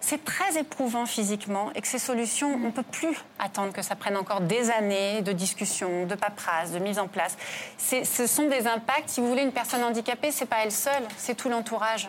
C'est 0.00 0.24
très 0.24 0.58
éprouvant 0.58 1.04
physiquement 1.04 1.70
et 1.74 1.82
que 1.82 1.88
ces 1.88 1.98
solutions, 1.98 2.54
on 2.54 2.58
ne 2.58 2.70
peut 2.70 2.82
plus 2.82 3.16
attendre 3.38 3.72
que 3.72 3.82
ça 3.82 3.94
prenne 3.94 4.16
encore 4.16 4.40
des 4.40 4.70
années 4.70 5.20
de 5.20 5.32
discussion, 5.32 6.06
de 6.06 6.14
paperasse, 6.14 6.72
de 6.72 6.78
mise 6.78 6.98
en 6.98 7.08
place. 7.08 7.36
Ce 7.76 8.26
sont 8.26 8.48
des 8.48 8.66
impacts, 8.66 9.10
si 9.10 9.20
vous 9.20 9.28
voulez, 9.28 9.42
une 9.42 9.52
personne 9.52 9.84
handicapée, 9.84 10.30
c'est 10.32 10.46
pas 10.46 10.64
elle 10.64 10.72
seule, 10.72 11.04
c'est 11.18 11.34
tout 11.34 11.50
l'entourage 11.50 12.08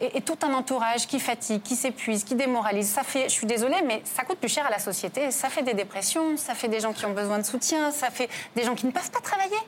et, 0.00 0.20
tout 0.22 0.38
un 0.42 0.52
entourage 0.54 1.06
qui 1.06 1.20
fatigue, 1.20 1.62
qui 1.62 1.76
s'épuise, 1.76 2.24
qui 2.24 2.34
démoralise. 2.34 2.88
Ça 2.88 3.02
fait, 3.02 3.24
je 3.24 3.34
suis 3.34 3.46
désolée, 3.46 3.82
mais 3.86 4.02
ça 4.04 4.24
coûte 4.24 4.38
plus 4.38 4.48
cher 4.48 4.66
à 4.66 4.70
la 4.70 4.78
société. 4.78 5.30
Ça 5.30 5.48
fait 5.48 5.62
des 5.62 5.74
dépressions, 5.74 6.36
ça 6.36 6.54
fait 6.54 6.68
des 6.68 6.80
gens 6.80 6.92
qui 6.92 7.04
ont 7.06 7.12
besoin 7.12 7.38
de 7.38 7.44
soutien, 7.44 7.90
ça 7.90 8.10
fait 8.10 8.28
des 8.56 8.64
gens 8.64 8.74
qui 8.74 8.86
ne 8.86 8.92
peuvent 8.92 9.10
pas 9.10 9.20
travailler. 9.20 9.58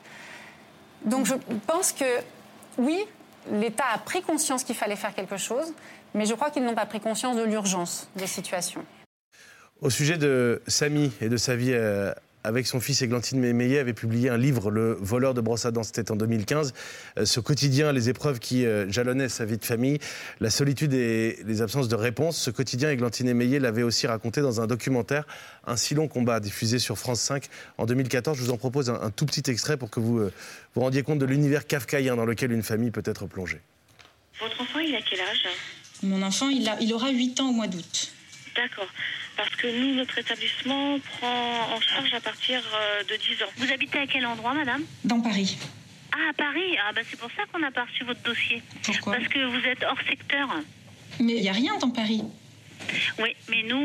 Donc 1.05 1.27
je 1.27 1.35
pense 1.67 1.93
que 1.93 2.05
oui, 2.79 3.05
l'État 3.51 3.85
a 3.93 3.99
pris 3.99 4.23
conscience 4.23 4.65
qu'il 4.65 4.77
fallait 4.77 4.97
faire 4.97 5.15
quelque 5.15 5.37
chose, 5.37 5.73
mais 6.15 6.27
je 6.27 6.35
crois 6.35 6.51
qu'ils 6.51 6.65
n'ont 6.65 6.75
pas 6.75 6.87
pris 6.87 7.01
conscience 7.01 7.37
de 7.37 7.43
l'urgence 7.43 8.09
des 8.17 8.27
situations. 8.27 8.85
Au 9.81 9.91
sujet 9.91 10.17
de 10.17 10.63
Samy 10.69 11.13
et 11.21 11.29
de 11.29 11.37
sa 11.37 11.57
vie 11.57 11.73
euh, 11.73 12.13
avec 12.45 12.67
son 12.67 12.81
fils 12.81 13.03
Églantine 13.03 13.39
Mémeillet, 13.39 13.79
avait 13.79 13.93
publié 13.93 14.29
un 14.29 14.37
livre, 14.37 14.71
Le 14.71 14.97
voleur 15.01 15.35
de 15.35 15.41
brosse 15.41 15.65
à 15.67 15.71
dents, 15.71 15.83
c'était 15.83 16.11
en 16.11 16.17
2015. 16.17 16.73
Euh, 17.19 17.25
ce 17.25 17.41
quotidien, 17.41 17.93
les 17.93 18.09
épreuves 18.09 18.39
qui 18.39 18.67
euh, 18.67 18.91
jalonnaient 18.91 19.29
sa 19.29 19.45
vie 19.45 19.59
de 19.59 19.65
famille, 19.65 19.99
la 20.41 20.51
solitude 20.51 20.93
et 20.95 21.39
les 21.47 21.63
absences 21.63 21.89
de 21.89 21.95
réponse, 21.95 22.37
ce 22.37 22.51
quotidien, 22.51 22.91
Églantine 22.91 23.27
Mémeillet 23.27 23.59
l'avait 23.59 23.83
aussi 23.83 24.07
raconté 24.07 24.41
dans 24.41 24.61
un 24.61 24.67
documentaire, 24.67 25.25
Un 25.67 25.77
si 25.77 25.95
long 25.95 26.09
combat, 26.09 26.41
diffusé 26.41 26.79
sur 26.79 26.99
France 26.99 27.21
5 27.21 27.47
en 27.79 27.87
2014. 27.87 28.37
Je 28.37 28.43
vous 28.43 28.51
en 28.51 28.57
propose 28.57 28.91
un, 28.91 29.11
tout 29.11 29.27
petit 29.27 29.49
extrait 29.51 29.77
pour 29.77 29.91
que 29.91 30.01
vous 30.01 30.19
euh, 30.19 30.33
vous 30.75 30.81
rendiez 30.81 31.03
compte 31.03 31.19
de 31.19 31.27
l'univers 31.27 31.67
kafkaïen 31.67 32.17
dans 32.17 32.25
lequel 32.25 32.53
une 32.53 32.63
famille 32.63 32.91
peut 32.91 33.03
être 33.05 33.27
plongée. 33.27 33.61
Votre 34.41 34.61
enfant, 34.61 34.79
il 34.81 34.95
a 34.95 35.01
quel 35.03 35.21
âge? 35.21 35.47
Mon 36.03 36.23
enfant, 36.23 36.49
il, 36.49 36.69
a, 36.69 36.77
il 36.81 36.93
aura 36.93 37.11
8 37.11 37.41
ans 37.41 37.51
au 37.51 37.53
mois 37.53 37.69
d'août. 37.69 38.13
D'accord 38.57 38.89
parce 39.43 39.57
que 39.57 39.67
nous, 39.67 39.95
notre 39.95 40.17
établissement 40.19 40.99
prend 41.01 41.75
en 41.75 41.81
charge 41.81 42.15
à 42.15 42.21
partir 42.21 42.61
euh, 42.75 43.03
de 43.03 43.17
10 43.17 43.43
ans. 43.43 43.51
Vous 43.57 43.73
habitez 43.73 43.99
à 43.99 44.07
quel 44.07 44.25
endroit, 44.25 44.55
madame? 44.55 44.85
Dans 45.05 45.21
Paris. 45.21 45.59
Ah, 46.13 46.31
à 46.31 46.33
Paris 46.33 46.77
Ah, 46.79 46.93
bah 46.95 47.01
c'est 47.09 47.19
pour 47.19 47.31
ça 47.37 47.43
qu'on 47.51 47.59
n'a 47.59 47.73
pas 47.73 47.85
reçu 47.85 48.05
votre 48.05 48.23
dossier. 48.23 48.63
Pourquoi? 48.85 49.17
Parce 49.17 49.27
que 49.27 49.45
vous 49.45 49.67
êtes 49.67 49.83
hors 49.83 50.01
secteur. 50.09 50.49
Mais 51.19 51.35
il 51.35 51.43
n'y 51.43 51.49
a 51.49 51.53
rien 51.53 51.77
dans 51.79 51.91
Paris. 51.91 52.23
Oui, 53.19 53.35
mais 53.49 53.65
nous, 53.65 53.83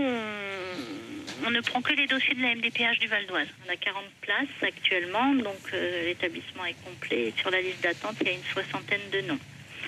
on, 1.45 1.49
ne 1.49 1.61
prend 1.61 1.81
que 1.81 1.93
les 1.93 2.05
dossiers 2.05 2.35
de 2.35 2.41
la 2.41 2.53
MDPH 2.53 2.99
du 2.99 3.07
Val 3.07 3.25
d'Oise. 3.25 3.47
On 3.67 3.71
a 3.71 3.77
40 3.77 4.03
places 4.21 4.47
actuellement, 4.61 5.33
donc 5.33 5.73
euh, 5.73 6.05
l'établissement 6.05 6.65
est 6.65 6.75
complet. 6.85 7.33
sur 7.37 7.49
la 7.49 7.61
liste 7.61 7.81
d'attente, 7.81 8.15
il 8.21 8.27
y 8.27 8.29
a 8.29 8.33
une 8.33 8.43
soixantaine 8.53 9.09
de 9.11 9.21
noms. 9.21 9.39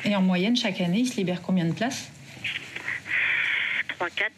Et 0.05 0.15
en 0.15 0.21
moyenne, 0.21 0.55
chaque 0.55 0.81
année, 0.81 0.99
il 0.99 1.07
se 1.07 1.17
libère 1.17 1.41
combien 1.43 1.65
de 1.65 1.73
places? 1.73 2.11
3, 3.97 4.09
4. 4.09 4.33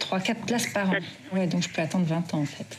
3-4 0.00 0.46
places 0.46 0.66
par 0.68 0.90
an. 0.90 1.46
Donc 1.46 1.62
je 1.62 1.68
peux 1.68 1.82
attendre 1.82 2.06
20 2.06 2.34
ans 2.34 2.40
en 2.40 2.46
fait. 2.46 2.78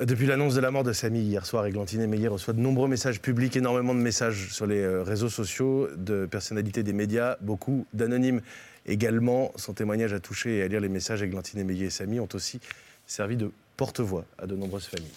Depuis 0.00 0.26
l'annonce 0.26 0.54
de 0.54 0.60
la 0.60 0.70
mort 0.70 0.84
de 0.84 0.92
Samy 0.92 1.20
hier 1.20 1.46
soir, 1.46 1.66
Églantine 1.66 2.06
Meillet 2.06 2.28
reçoit 2.28 2.54
de 2.54 2.60
nombreux 2.60 2.88
messages 2.88 3.20
publics, 3.20 3.56
énormément 3.56 3.94
de 3.94 4.00
messages 4.00 4.52
sur 4.52 4.66
les 4.66 4.80
euh, 4.80 5.02
réseaux 5.02 5.28
sociaux, 5.28 5.88
de 5.96 6.26
personnalités 6.26 6.82
des 6.82 6.92
médias, 6.92 7.36
beaucoup 7.40 7.86
d'anonymes 7.92 8.40
également. 8.86 9.52
Son 9.56 9.74
témoignage 9.74 10.12
a 10.12 10.18
touché 10.18 10.56
et 10.58 10.62
à 10.62 10.68
lire 10.68 10.80
les 10.80 10.88
messages, 10.88 11.22
Églantine 11.22 11.62
Meillet 11.62 11.86
et 11.86 11.90
Samy 11.90 12.20
ont 12.20 12.28
aussi 12.32 12.58
servi 13.06 13.36
de 13.36 13.52
porte-voix 13.76 14.24
à 14.38 14.46
de 14.46 14.56
nombreuses 14.56 14.86
familles. 14.86 15.12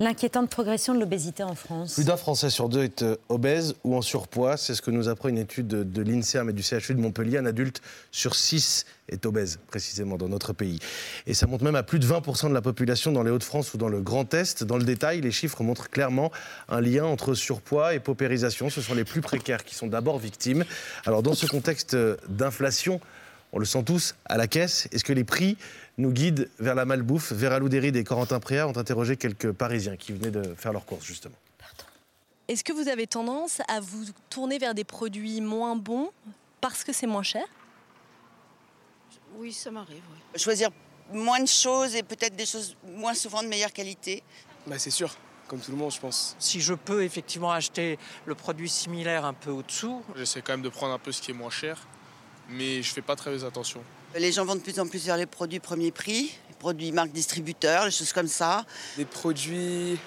L'inquiétante 0.00 0.48
progression 0.48 0.94
de 0.94 1.00
l'obésité 1.00 1.42
en 1.42 1.56
France. 1.56 1.94
Plus 1.94 2.04
d'un 2.04 2.16
Français 2.16 2.50
sur 2.50 2.68
deux 2.68 2.84
est 2.84 3.02
euh, 3.02 3.16
obèse 3.28 3.74
ou 3.82 3.96
en 3.96 4.00
surpoids. 4.00 4.56
C'est 4.56 4.76
ce 4.76 4.80
que 4.80 4.92
nous 4.92 5.08
apprend 5.08 5.28
une 5.28 5.38
étude 5.38 5.66
de 5.66 6.02
l'INSERM 6.02 6.48
et 6.50 6.52
du 6.52 6.62
CHU 6.62 6.94
de 6.94 7.00
Montpellier. 7.00 7.36
Un 7.38 7.46
adulte 7.46 7.82
sur 8.12 8.36
six 8.36 8.86
est 9.08 9.26
obèse, 9.26 9.58
précisément, 9.66 10.16
dans 10.16 10.28
notre 10.28 10.52
pays. 10.52 10.78
Et 11.26 11.34
ça 11.34 11.48
monte 11.48 11.62
même 11.62 11.74
à 11.74 11.82
plus 11.82 11.98
de 11.98 12.06
20% 12.06 12.48
de 12.48 12.54
la 12.54 12.62
population 12.62 13.10
dans 13.10 13.24
les 13.24 13.32
Hauts-de-France 13.32 13.74
ou 13.74 13.76
dans 13.76 13.88
le 13.88 14.00
Grand 14.00 14.32
Est. 14.34 14.62
Dans 14.62 14.76
le 14.76 14.84
détail, 14.84 15.20
les 15.20 15.32
chiffres 15.32 15.64
montrent 15.64 15.90
clairement 15.90 16.30
un 16.68 16.80
lien 16.80 17.04
entre 17.04 17.34
surpoids 17.34 17.92
et 17.92 17.98
paupérisation. 17.98 18.70
Ce 18.70 18.80
sont 18.80 18.94
les 18.94 19.04
plus 19.04 19.20
précaires 19.20 19.64
qui 19.64 19.74
sont 19.74 19.88
d'abord 19.88 20.20
victimes. 20.20 20.64
Alors, 21.06 21.24
dans 21.24 21.34
ce 21.34 21.46
contexte 21.46 21.96
d'inflation, 22.28 23.00
on 23.52 23.58
le 23.58 23.64
sent 23.64 23.84
tous 23.84 24.14
à 24.24 24.36
la 24.36 24.46
caisse. 24.46 24.88
Est-ce 24.92 25.04
que 25.04 25.12
les 25.12 25.24
prix 25.24 25.56
nous 25.96 26.12
guident 26.12 26.48
vers 26.58 26.74
la 26.74 26.84
malbouffe? 26.84 27.32
Vera 27.32 27.58
Loudéry 27.58 27.88
et 27.88 28.04
Corentin 28.04 28.40
Préat 28.40 28.68
ont 28.68 28.76
interrogé 28.76 29.16
quelques 29.16 29.52
Parisiens 29.52 29.96
qui 29.96 30.12
venaient 30.12 30.30
de 30.30 30.54
faire 30.54 30.72
leurs 30.72 30.84
courses, 30.84 31.04
justement. 31.04 31.36
Est-ce 32.48 32.64
que 32.64 32.72
vous 32.72 32.88
avez 32.88 33.06
tendance 33.06 33.60
à 33.68 33.80
vous 33.80 34.06
tourner 34.30 34.58
vers 34.58 34.74
des 34.74 34.84
produits 34.84 35.42
moins 35.42 35.76
bons 35.76 36.10
parce 36.62 36.82
que 36.82 36.94
c'est 36.94 37.06
moins 37.06 37.22
cher? 37.22 37.44
Oui, 39.36 39.52
ça 39.52 39.70
m'arrive. 39.70 40.02
Choisir 40.34 40.70
moins 41.12 41.40
de 41.40 41.48
choses 41.48 41.94
et 41.94 42.02
peut-être 42.02 42.36
des 42.36 42.46
choses 42.46 42.74
moins 42.86 43.12
souvent 43.12 43.42
de 43.42 43.48
meilleure 43.48 43.72
qualité. 43.72 44.22
Bah, 44.66 44.78
c'est 44.78 44.90
sûr, 44.90 45.14
comme 45.46 45.60
tout 45.60 45.70
le 45.70 45.76
monde, 45.76 45.92
je 45.92 46.00
pense. 46.00 46.36
Si 46.38 46.60
je 46.60 46.72
peux 46.72 47.02
effectivement 47.02 47.52
acheter 47.52 47.98
le 48.24 48.34
produit 48.34 48.68
similaire 48.68 49.26
un 49.26 49.34
peu 49.34 49.50
au-dessous. 49.50 50.02
J'essaie 50.16 50.40
quand 50.40 50.54
même 50.54 50.62
de 50.62 50.70
prendre 50.70 50.94
un 50.94 50.98
peu 50.98 51.12
ce 51.12 51.20
qui 51.20 51.32
est 51.32 51.34
moins 51.34 51.50
cher 51.50 51.86
mais 52.48 52.82
je 52.82 52.92
fais 52.92 53.02
pas 53.02 53.16
très 53.16 53.44
attention. 53.44 53.80
Les 54.16 54.32
gens 54.32 54.44
vont 54.44 54.54
de 54.54 54.60
plus 54.60 54.78
en 54.80 54.86
plus 54.86 55.04
vers 55.04 55.16
les 55.16 55.26
produits 55.26 55.60
premier 55.60 55.90
prix, 55.90 56.34
les 56.48 56.54
produits 56.58 56.92
marque 56.92 57.12
distributeur, 57.12 57.84
les 57.84 57.90
choses 57.90 58.12
comme 58.12 58.28
ça. 58.28 58.64
Des 58.96 59.04
produits 59.04 59.98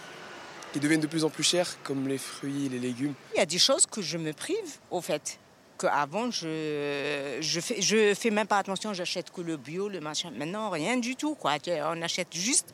qui 0.74 0.80
deviennent 0.80 1.02
de 1.02 1.08
plus 1.08 1.24
en 1.24 1.30
plus 1.30 1.44
chers, 1.44 1.82
comme 1.84 2.08
les 2.08 2.18
fruits, 2.18 2.70
les 2.70 2.80
légumes. 2.80 3.14
Il 3.36 3.38
y 3.38 3.42
a 3.42 3.46
des 3.46 3.60
choses 3.60 3.86
que 3.86 4.02
je 4.02 4.18
me 4.18 4.34
prive, 4.34 4.80
au 4.90 5.02
fait. 5.02 5.38
Qu'avant, 5.78 6.32
je 6.32 7.38
je 7.42 7.60
fais, 7.60 7.82
je 7.82 8.14
fais 8.14 8.30
même 8.30 8.48
pas 8.48 8.60
attention, 8.60 8.94
j'achète 8.94 9.32
que 9.32 9.42
le 9.42 9.58
bio, 9.58 9.90
le 9.90 10.00
machin. 10.00 10.32
Maintenant, 10.32 10.70
rien 10.70 10.98
du 10.98 11.16
tout, 11.16 11.36
quoi. 11.36 11.58
On 11.68 12.02
achète 12.02 12.34
juste 12.34 12.74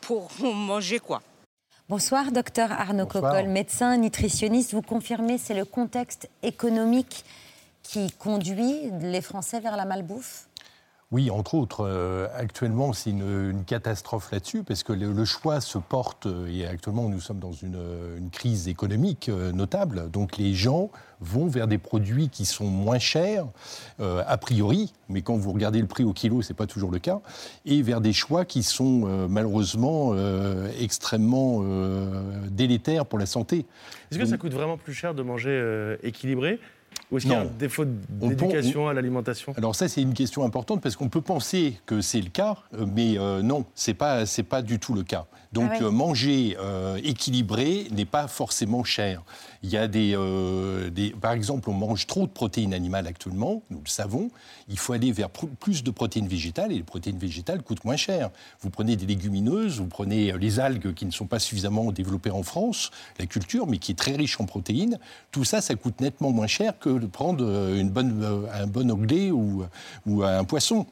pour 0.00 0.30
manger, 0.40 0.98
quoi. 0.98 1.22
Bonsoir, 1.88 2.30
docteur 2.30 2.70
Arnaud 2.70 3.06
Coccol, 3.06 3.48
médecin 3.48 3.96
nutritionniste. 3.96 4.74
Vous 4.74 4.82
confirmez, 4.82 5.38
c'est 5.38 5.54
le 5.54 5.64
contexte 5.64 6.28
économique 6.42 7.24
qui 7.90 8.12
conduit 8.12 8.88
les 9.00 9.20
Français 9.20 9.58
vers 9.58 9.76
la 9.76 9.84
malbouffe 9.84 10.46
oui, 11.12 11.28
entre 11.28 11.54
autres. 11.54 11.84
Euh, 11.84 12.28
actuellement, 12.36 12.92
c'est 12.92 13.10
une, 13.10 13.64
catastrophe 13.66 14.30
là-dessus, 14.30 14.62
parce 14.62 14.84
que 14.84 14.92
le, 14.92 15.24
choix 15.24 15.60
se 15.60 15.76
porte, 15.76 16.26
euh, 16.26 16.46
et 16.46 16.64
actuellement, 16.64 17.08
nous 17.08 17.18
sommes 17.18 17.40
dans 17.40 17.50
une, 17.50 18.30
crise 18.30 18.68
économique 18.68 19.28
euh, 19.28 19.50
notable, 19.50 20.08
donc 20.08 20.36
les 20.36 20.54
gens 20.54 20.88
vont 21.20 21.48
vers 21.48 21.66
des 21.66 21.78
produits 21.78 22.28
qui 22.28 22.44
sont 22.44 22.66
moins 22.66 23.00
chers, 23.00 23.44
a 23.98 24.38
priori, 24.38 24.94
mais 25.10 25.20
quand 25.20 25.36
vous 25.36 25.52
regardez 25.52 25.80
le 25.80 25.86
prix 25.86 26.04
au 26.04 26.14
kilo, 26.14 26.40
ce 26.40 26.50
n'est 26.50 26.56
pas 26.56 26.66
toujours 26.66 26.90
le 26.90 26.98
cas, 26.98 27.20
et 27.66 27.82
vers 27.82 28.00
des 28.00 28.14
choix 28.14 28.46
qui 28.46 28.62
sont 28.62 29.28
malheureusement 29.28 30.14
extrêmement 30.80 31.62
délétères 32.48 33.04
pour 33.04 33.18
la 33.18 33.26
santé. 33.26 33.66
Est-ce 34.10 34.18
que 34.18 34.24
ça 34.24 34.38
coûte 34.38 34.54
vraiment 34.54 34.78
plus 34.78 34.94
cher 34.94 35.12
de 35.12 35.22
manger 35.22 35.98
équilibré 36.02 36.58
ou 37.10 37.16
est-ce 37.16 37.26
qu'il 37.26 37.32
y 37.32 37.36
a 37.36 37.40
un 37.40 37.46
défaut 37.46 37.84
d'éducation 37.84 38.88
à 38.88 38.94
l'alimentation? 38.94 39.52
Alors 39.56 39.74
ça, 39.74 39.88
c'est 39.88 40.02
une 40.02 40.14
question 40.14 40.44
importante 40.44 40.80
parce 40.80 40.96
qu'on 40.96 41.08
peut 41.08 41.20
penser 41.20 41.80
que 41.86 42.00
c'est 42.00 42.20
le 42.20 42.30
cas, 42.30 42.56
euh, 42.74 42.86
mais 42.94 43.18
euh, 43.18 43.42
non, 43.42 43.64
ce 43.74 43.90
n'est 43.90 43.94
pas, 43.94 44.24
pas 44.48 44.62
du 44.62 44.78
tout 44.78 44.94
le 44.94 45.02
cas. 45.02 45.26
Donc 45.52 45.70
ah 45.72 45.82
euh, 45.82 45.90
manger 45.90 46.56
équilibré 47.02 47.88
n'est 47.90 48.04
pas 48.04 48.28
forcément 48.28 48.84
cher. 48.84 49.22
Il 49.62 49.70
y 49.70 49.76
a 49.76 49.88
des, 49.88 50.16
des, 50.90 51.10
Par 51.10 51.32
exemple, 51.32 51.68
on 51.68 51.74
mange 51.74 52.06
trop 52.06 52.26
de 52.26 52.32
protéines 52.32 52.72
animales 52.72 53.06
actuellement, 53.06 53.62
nous 53.68 53.80
le 53.84 53.88
savons. 53.88 54.30
Il 54.68 54.78
faut 54.78 54.94
aller 54.94 55.12
vers 55.12 55.28
plus 55.28 55.82
de 55.82 55.90
protéines 55.90 56.28
végétales 56.28 56.72
et 56.72 56.76
les 56.76 56.82
protéines 56.82 57.18
végétales 57.18 57.62
coûtent 57.62 57.84
moins 57.84 57.96
cher. 57.96 58.30
Vous 58.60 58.70
prenez 58.70 58.96
des 58.96 59.06
légumineuses, 59.06 59.78
vous 59.78 59.86
prenez 59.86 60.32
les 60.38 60.60
algues 60.60 60.94
qui 60.94 61.04
ne 61.04 61.10
sont 61.10 61.26
pas 61.26 61.38
suffisamment 61.38 61.92
développées 61.92 62.30
en 62.30 62.42
France, 62.42 62.90
la 63.18 63.26
culture, 63.26 63.66
mais 63.66 63.78
qui 63.78 63.92
est 63.92 63.96
très 63.96 64.16
riche 64.16 64.40
en 64.40 64.46
protéines. 64.46 64.98
Tout 65.30 65.44
ça, 65.44 65.60
ça 65.60 65.74
coûte 65.74 66.00
nettement 66.00 66.32
moins 66.32 66.46
cher 66.46 66.78
que 66.78 66.98
de 66.98 67.06
prendre 67.06 67.44
euh, 67.44 67.80
une 67.80 67.90
bonne, 67.90 68.22
euh, 68.22 68.46
un 68.52 68.66
bon 68.66 68.90
onglet 68.90 69.30
ou, 69.30 69.64
ou 70.06 70.22
un 70.22 70.44
poisson. 70.44 70.86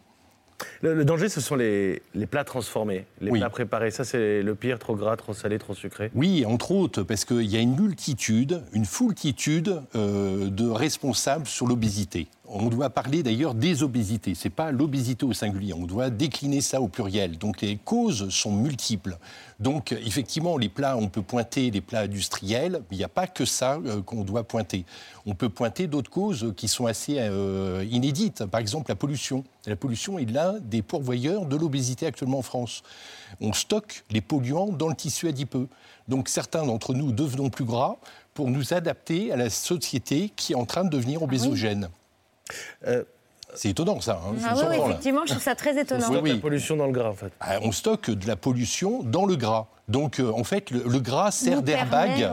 Le, 0.81 1.05
danger, 1.05 1.29
ce 1.29 1.41
sont 1.41 1.57
les, 1.57 2.03
les 2.15 2.27
plats 2.27 2.45
transformés, 2.45 3.05
les 3.21 3.31
plats 3.31 3.51
préparés. 3.51 3.91
Ça, 3.91 4.05
c'est 4.05 4.43
le 4.43 4.55
pire, 4.55 4.79
trop 4.79 4.97
gras, 4.97 5.17
trop 5.17 5.35
salé, 5.35 5.59
trop 5.59 5.75
sucré. 5.75 6.11
Oui, 6.15 6.45
entre 6.47 6.73
autres, 6.73 7.03
parce 7.03 7.25
qu'il 7.25 7.47
y 7.47 7.57
a 7.57 7.61
une 7.61 7.81
multitude, 7.81 8.63
une 8.73 8.85
foultitude 8.85 9.83
euh, 9.95 10.49
de 10.49 10.69
responsables 10.69 11.47
sur 11.47 11.67
l'obésité. 11.67 12.29
On 12.51 12.69
doit 12.69 12.91
parler 12.91 13.23
d'ailleurs 13.23 13.55
des 13.55 13.83
obésités. 13.83 14.35
C'est 14.35 14.51
pas 14.51 14.73
l'obésité 14.73 15.25
au 15.27 15.33
singulier. 15.33 15.75
On 15.75 15.87
doit 15.87 16.11
décliner 16.11 16.61
ça 16.61 16.81
au 16.81 16.89
pluriel. 16.89 17.39
Donc 17.39 17.61
les 17.61 17.77
causes 17.77 18.29
sont 18.31 18.53
multiples. 18.53 19.19
Donc 19.61 19.93
effectivement, 19.93 20.57
les 20.57 20.69
plats, 20.69 20.97
on 20.97 21.09
peut 21.09 21.23
pointer 21.23 21.71
les 21.71 21.81
plats 21.81 22.01
industriels, 22.01 22.83
mais 22.91 22.97
il 22.97 22.99
n'y 22.99 23.05
a 23.05 23.09
pas 23.09 23.27
que 23.27 23.45
ça 23.45 23.79
euh, 23.85 24.03
qu'on 24.03 24.25
doit 24.25 24.45
pointer. 24.45 24.85
On 25.27 25.35
peut 25.35 25.49
pointer 25.49 25.87
d'autres 25.87 26.11
causes 26.11 26.55
qui 26.57 26.69
sont 26.69 26.87
assez 26.87 27.17
euh, 27.19 27.85
inédites. 27.91 28.47
Par 28.47 28.61
exemple, 28.61 28.91
la 28.91 28.97
pollution. 28.97 29.45
La 29.67 29.77
pollution 29.77 30.19
est 30.19 30.31
l'un 30.31 30.55
des 30.61 30.81
pourvoyeurs 30.81 31.45
de 31.45 31.57
l'obésité 31.57 32.07
actuellement 32.07 32.39
en 32.39 32.43
France. 32.43 32.83
On 33.41 33.53
stocke 33.53 34.05
les 34.11 34.21
polluants 34.21 34.69
dans 34.69 34.89
le 34.89 34.95
tissu 34.95 35.29
adipeux. 35.29 35.69
Donc 36.07 36.29
certains 36.29 36.65
d'entre 36.65 36.95
nous 36.95 37.13
devenons 37.13 37.51
plus 37.51 37.65
gras 37.65 37.97
pour 38.33 38.49
nous 38.49 38.73
adapter 38.73 39.33
à 39.33 39.37
la 39.37 39.51
société 39.51 40.31
qui 40.35 40.53
est 40.53 40.57
en 40.57 40.65
train 40.65 40.85
de 40.85 40.91
devenir 40.91 41.23
obésogène. 41.23 41.89
Euh, 42.87 43.05
c'est 43.55 43.71
étonnant 43.71 44.01
ça. 44.01 44.21
Hein, 44.25 44.37
ah 44.45 44.55
oui, 44.69 44.77
effectivement, 44.77 45.23
je 45.25 45.33
trouve 45.33 45.43
ça 45.43 45.55
très 45.55 45.81
étonnant. 45.81 46.07
On 46.09 46.13
stocke 46.13 46.29
la 46.29 46.37
pollution 46.37 46.77
dans 46.77 46.87
le 46.87 46.93
gras 46.93 47.09
en 47.09 47.15
fait. 47.15 47.33
Ah, 47.41 47.59
on 47.63 47.73
stocke 47.73 48.11
de 48.11 48.27
la 48.27 48.37
pollution 48.37 49.03
dans 49.03 49.27
le 49.27 49.37
gras. 49.37 49.67
Donc 49.89 50.21
euh, 50.21 50.31
en 50.33 50.45
fait, 50.45 50.71
le, 50.71 51.01
gras 51.01 51.31
sert 51.31 51.63
d'airbag. 51.63 52.31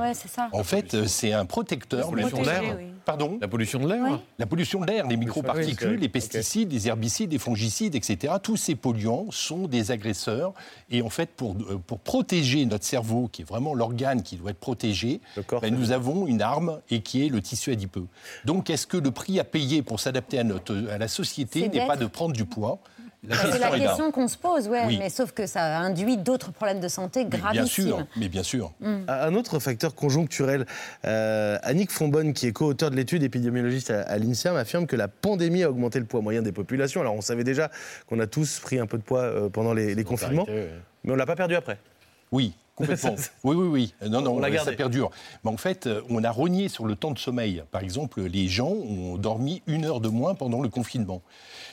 en 0.51 0.63
fait, 0.63 0.93
euh, 0.93 1.07
c'est 1.07 1.31
un 1.31 1.45
protecteur. 1.45 1.99
La 2.01 2.07
pollution 2.07 2.41
l'air. 2.41 2.77
Pardon 3.05 3.37
La 3.39 3.47
pollution 3.47 3.79
de 3.79 3.87
l'air. 3.87 4.19
La 4.39 4.45
pollution 4.45 4.81
de 4.81 4.87
l'air, 4.87 5.07
les 5.07 5.17
microparticules, 5.17 5.99
les 5.99 6.09
pesticides, 6.09 6.71
les 6.71 6.87
herbicides, 6.87 7.31
les 7.31 7.37
fongicides, 7.39 7.95
etc. 7.95 8.33
Tous 8.41 8.57
ces 8.57 8.75
polluants 8.75 9.27
sont 9.31 9.67
des 9.67 9.91
agresseurs. 9.91 10.53
Et 10.89 11.01
en 11.01 11.09
fait, 11.09 11.29
pour, 11.31 11.55
euh, 11.69 11.77
pour 11.85 11.99
protéger 11.99 12.65
notre 12.65 12.85
cerveau, 12.85 13.29
qui 13.31 13.43
est 13.43 13.45
vraiment 13.45 13.73
l'organe 13.73 14.23
qui 14.23 14.35
doit 14.37 14.51
être 14.51 14.59
protégé, 14.59 15.21
ben, 15.61 15.73
nous 15.73 15.91
avons 15.91 16.27
une 16.27 16.41
arme 16.41 16.81
et 16.89 17.01
qui 17.01 17.25
est 17.25 17.29
le 17.29 17.41
tissu 17.41 17.71
adipeux. 17.71 18.07
Donc, 18.43 18.69
est-ce 18.69 18.87
que 18.87 18.97
le 18.97 19.11
prix 19.11 19.39
à 19.39 19.43
payer 19.43 19.81
pour 19.81 19.99
s'adapter 19.99 20.39
à, 20.39 20.43
notre, 20.43 20.75
à 20.89 20.97
la 20.97 21.07
société 21.07 21.69
n'est 21.69 21.85
pas 21.85 21.97
de 21.97 22.05
prendre 22.05 22.33
du 22.33 22.45
poids? 22.45 22.79
C'est 23.29 23.59
la 23.59 23.71
question 23.71 24.11
qu'on 24.11 24.27
se 24.27 24.37
pose, 24.37 24.67
ouais, 24.67 24.97
mais 24.97 25.09
sauf 25.09 25.31
que 25.31 25.45
ça 25.45 25.79
induit 25.79 26.17
d'autres 26.17 26.51
problèmes 26.51 26.79
de 26.79 26.87
santé 26.87 27.25
gravissimes. 27.25 27.85
Bien 27.85 27.97
sûr, 27.97 28.07
mais 28.17 28.29
bien 28.29 28.43
sûr. 28.43 28.73
Mm. 28.79 28.95
Un 29.07 29.35
autre 29.35 29.59
facteur 29.59 29.95
conjoncturel, 29.95 30.65
euh, 31.05 31.57
Annick 31.63 31.91
Fonbonne, 31.91 32.33
qui 32.33 32.47
est 32.47 32.51
co-auteur 32.51 32.91
de 32.91 32.95
l'étude 32.95 33.23
épidémiologiste 33.23 33.91
à, 33.91 34.17
l'INSERM, 34.17 34.55
affirme 34.55 34.87
que 34.87 34.95
la 34.95 35.07
pandémie 35.07 35.63
a 35.63 35.69
augmenté 35.69 35.99
le 35.99 36.05
poids 36.05 36.21
moyen 36.21 36.41
des 36.41 36.51
populations. 36.51 37.01
Alors 37.01 37.15
on 37.15 37.21
savait 37.21 37.43
déjà 37.43 37.71
qu'on 38.07 38.19
a 38.19 38.27
tous 38.27 38.59
pris 38.59 38.79
un 38.79 38.87
peu 38.87 38.97
de 38.97 39.03
poids 39.03 39.21
euh, 39.21 39.49
pendant 39.49 39.73
les, 39.73 40.03
confinements, 40.03 40.45
mais 41.03 41.11
on 41.11 41.15
l'a 41.15 41.25
pas 41.25 41.35
perdu 41.35 41.55
après. 41.55 41.79
Oui, 42.31 42.53
Complètement. 42.75 43.15
oui, 43.43 43.55
oui, 43.55 43.67
oui. 43.67 44.09
Non, 44.09 44.21
non, 44.21 44.41
ça 44.63 44.73
perdure. 44.73 45.11
Mais 45.43 45.51
en 45.51 45.57
fait, 45.57 45.87
euh, 45.87 46.01
on 46.09 46.23
a 46.23 46.31
rogné 46.31 46.67
sur 46.67 46.85
le 46.85 46.95
temps 46.95 47.11
de 47.11 47.19
sommeil. 47.19 47.63
Par 47.71 47.81
exemple, 47.81 48.21
les 48.21 48.47
gens 48.47 48.69
ont 48.69 49.17
dormi 49.17 49.61
une 49.67 49.85
heure 49.85 50.01
de 50.01 50.09
moins 50.09 50.35
pendant 50.35 50.61
le 50.61 50.69
confinement. 50.69 51.21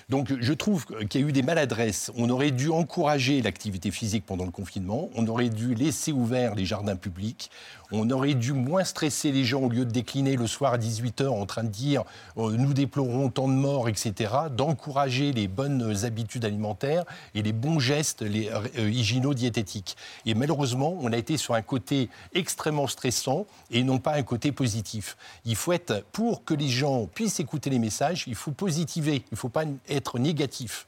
Donc 0.08 0.32
je 0.40 0.52
trouve 0.52 0.84
qu'il 1.08 1.20
y 1.20 1.24
a 1.24 1.26
eu 1.26 1.32
des 1.32 1.42
maladresses. 1.42 2.12
On 2.16 2.28
aurait 2.28 2.50
dû 2.50 2.70
encourager 2.70 3.40
l'activité 3.40 3.90
physique 3.90 4.24
pendant 4.26 4.44
le 4.44 4.50
confinement, 4.50 5.08
on 5.14 5.26
aurait 5.26 5.48
dû 5.48 5.74
laisser 5.74 6.12
ouverts 6.12 6.54
les 6.54 6.66
jardins 6.66 6.96
publics, 6.96 7.50
on 7.92 8.10
aurait 8.10 8.34
dû 8.34 8.52
moins 8.52 8.84
stresser 8.84 9.32
les 9.32 9.44
gens 9.44 9.62
au 9.62 9.68
lieu 9.68 9.84
de 9.84 9.90
décliner 9.90 10.36
le 10.36 10.46
soir 10.46 10.74
à 10.74 10.78
18h 10.78 11.28
en 11.28 11.46
train 11.46 11.62
de 11.62 11.68
dire 11.68 12.04
euh, 12.36 12.56
nous 12.56 12.74
déplorons 12.74 13.28
tant 13.30 13.48
de 13.48 13.54
morts, 13.54 13.88
etc., 13.88 14.32
d'encourager 14.54 15.32
les 15.32 15.48
bonnes 15.48 16.04
habitudes 16.04 16.44
alimentaires 16.44 17.04
et 17.34 17.42
les 17.42 17.52
bons 17.52 17.78
gestes 17.78 18.22
les, 18.22 18.50
euh, 18.50 18.90
hygiéno-diététiques. 18.90 19.96
Et 20.26 20.34
malheureusement, 20.34 20.91
on 21.00 21.12
a 21.12 21.16
été 21.16 21.36
sur 21.36 21.54
un 21.54 21.62
côté 21.62 22.08
extrêmement 22.34 22.86
stressant 22.86 23.46
et 23.70 23.82
non 23.82 23.98
pas 23.98 24.14
un 24.14 24.22
côté 24.22 24.52
positif. 24.52 25.16
Il 25.44 25.56
faut 25.56 25.72
être, 25.72 26.04
pour 26.12 26.44
que 26.44 26.54
les 26.54 26.68
gens 26.68 27.06
puissent 27.06 27.40
écouter 27.40 27.70
les 27.70 27.78
messages, 27.78 28.24
il 28.26 28.34
faut 28.34 28.52
positiver, 28.52 29.16
il 29.16 29.32
ne 29.32 29.36
faut 29.36 29.48
pas 29.48 29.64
être 29.88 30.18
négatif. 30.18 30.86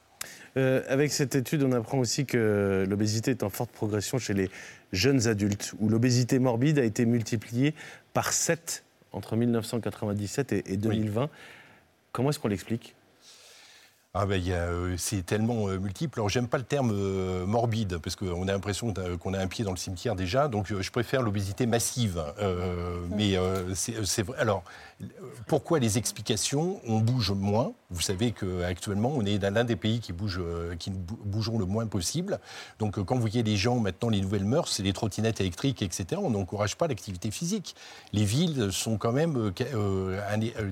Euh, 0.57 0.82
avec 0.88 1.12
cette 1.12 1.34
étude, 1.34 1.62
on 1.62 1.72
apprend 1.72 1.98
aussi 1.98 2.26
que 2.26 2.84
l'obésité 2.88 3.32
est 3.32 3.42
en 3.42 3.50
forte 3.50 3.70
progression 3.70 4.18
chez 4.18 4.34
les 4.34 4.50
jeunes 4.92 5.26
adultes, 5.26 5.74
où 5.80 5.88
l'obésité 5.88 6.38
morbide 6.38 6.78
a 6.78 6.84
été 6.84 7.07
multipliée 7.07 7.74
par 8.12 8.32
7 8.32 8.84
entre 9.12 9.36
1997 9.36 10.52
et, 10.52 10.76
2020. 10.76 11.28
Comment 12.12 12.30
est-ce 12.30 12.38
qu'on 12.38 12.48
l'explique? 12.48 12.94
Ah 14.17 14.27
ben, 14.27 14.41
euh, 14.49 14.95
c'est 14.97 15.27
tellement 15.27 15.69
euh, 15.69 15.79
multiple. 15.79 16.21
Alors 16.21 16.29
j'aime 16.29 16.47
pas 16.47 16.59
le 16.59 16.62
terme 16.62 16.93
euh, 16.95 17.47
morbide 17.47 17.99
parce 17.99 18.15
qu'on 18.15 18.47
a 18.47 18.53
l'impression 18.53 18.95
qu'on 19.19 19.35
a 19.35 19.41
un 19.41 19.49
pied 19.49 19.65
dans 19.65 19.73
le 19.73 19.77
cimetière 19.77 20.15
déjà. 20.15 20.47
Donc 20.47 20.73
je 20.81 20.91
préfère 20.93 21.21
l'obésité 21.21 21.67
massive. 21.67 22.23
mais 23.11 23.37
c'est 23.75 24.23
vrai. 24.23 24.39
Alors 24.39 24.62
pourquoi 25.47 25.78
les 25.78 25.99
explications 25.99 26.80
On 26.86 27.01
bouge 27.01 27.32
moins. 27.32 27.72
Vous 27.90 28.01
savez 28.01 28.32
qu'actuellement, 28.32 29.12
on 29.14 29.24
est 29.24 29.38
dans 29.38 29.53
l'un 29.53 29.64
des 29.64 29.76
pays 29.76 30.01
qui, 30.01 30.12
bouge, 30.12 30.40
qui 30.78 30.90
bougeons 30.90 31.59
le 31.59 31.66
moins 31.66 31.86
possible. 31.86 32.40
Donc, 32.78 33.03
quand 33.03 33.14
vous 33.14 33.20
voyez 33.20 33.42
les 33.42 33.57
gens, 33.57 33.78
maintenant, 33.78 34.09
les 34.09 34.20
nouvelles 34.20 34.45
mœurs, 34.45 34.68
c'est 34.68 34.82
les 34.82 34.92
trottinettes 34.92 35.40
électriques, 35.40 35.82
etc., 35.82 36.20
on 36.22 36.30
n'encourage 36.30 36.76
pas 36.76 36.86
l'activité 36.88 37.30
physique. 37.30 37.76
Les 38.12 38.24
villes 38.24 38.70
sont 38.72 38.97
quand 38.97 39.12
même 39.12 39.53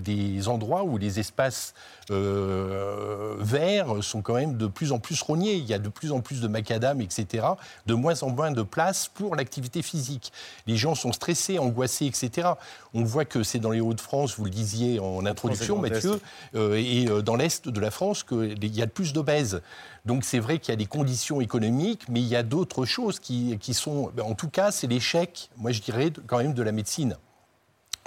des 0.00 0.48
endroits 0.48 0.84
où 0.84 0.98
les 0.98 1.20
espaces 1.20 1.74
verts 2.08 4.02
sont 4.02 4.22
quand 4.22 4.34
même 4.34 4.56
de 4.56 4.66
plus 4.66 4.92
en 4.92 4.98
plus 4.98 5.20
rognés. 5.22 5.54
Il 5.54 5.66
y 5.66 5.74
a 5.74 5.78
de 5.78 5.88
plus 5.88 6.12
en 6.12 6.20
plus 6.20 6.40
de 6.40 6.48
macadam, 6.48 7.00
etc., 7.00 7.46
de 7.86 7.94
moins 7.94 8.22
en 8.22 8.30
moins 8.30 8.50
de 8.50 8.62
place 8.62 9.08
pour 9.08 9.36
l'activité 9.36 9.82
physique. 9.82 10.32
Les 10.66 10.76
gens 10.76 10.94
sont 10.94 11.12
stressés, 11.12 11.58
angoissés, 11.58 12.06
etc. 12.06 12.48
On 12.94 13.04
voit 13.04 13.24
que 13.24 13.42
c'est 13.42 13.58
dans 13.58 13.70
les 13.70 13.80
Hauts-de-France, 13.80 14.11
vous 14.12 14.44
le 14.44 14.50
disiez 14.50 15.00
en 15.00 15.24
introduction, 15.26 15.78
Mathieu, 15.78 16.20
euh, 16.54 16.76
et 16.76 17.08
euh, 17.08 17.22
dans 17.22 17.36
l'Est 17.36 17.68
de 17.68 17.80
la 17.80 17.90
France 17.90 18.22
qu'il 18.24 18.74
y 18.74 18.82
a 18.82 18.84
le 18.84 18.90
plus 18.90 19.12
d'obèses. 19.12 19.62
Donc 20.04 20.24
c'est 20.24 20.38
vrai 20.38 20.58
qu'il 20.58 20.72
y 20.72 20.74
a 20.74 20.76
des 20.76 20.86
conditions 20.86 21.40
économiques, 21.40 22.08
mais 22.08 22.20
il 22.20 22.26
y 22.26 22.36
a 22.36 22.42
d'autres 22.42 22.84
choses 22.84 23.18
qui, 23.18 23.56
qui 23.58 23.74
sont... 23.74 24.10
Ben, 24.14 24.24
en 24.24 24.34
tout 24.34 24.48
cas, 24.48 24.70
c'est 24.70 24.86
l'échec, 24.86 25.50
moi 25.56 25.72
je 25.72 25.80
dirais, 25.80 26.12
quand 26.26 26.38
même 26.38 26.54
de 26.54 26.62
la 26.62 26.72
médecine. 26.72 27.16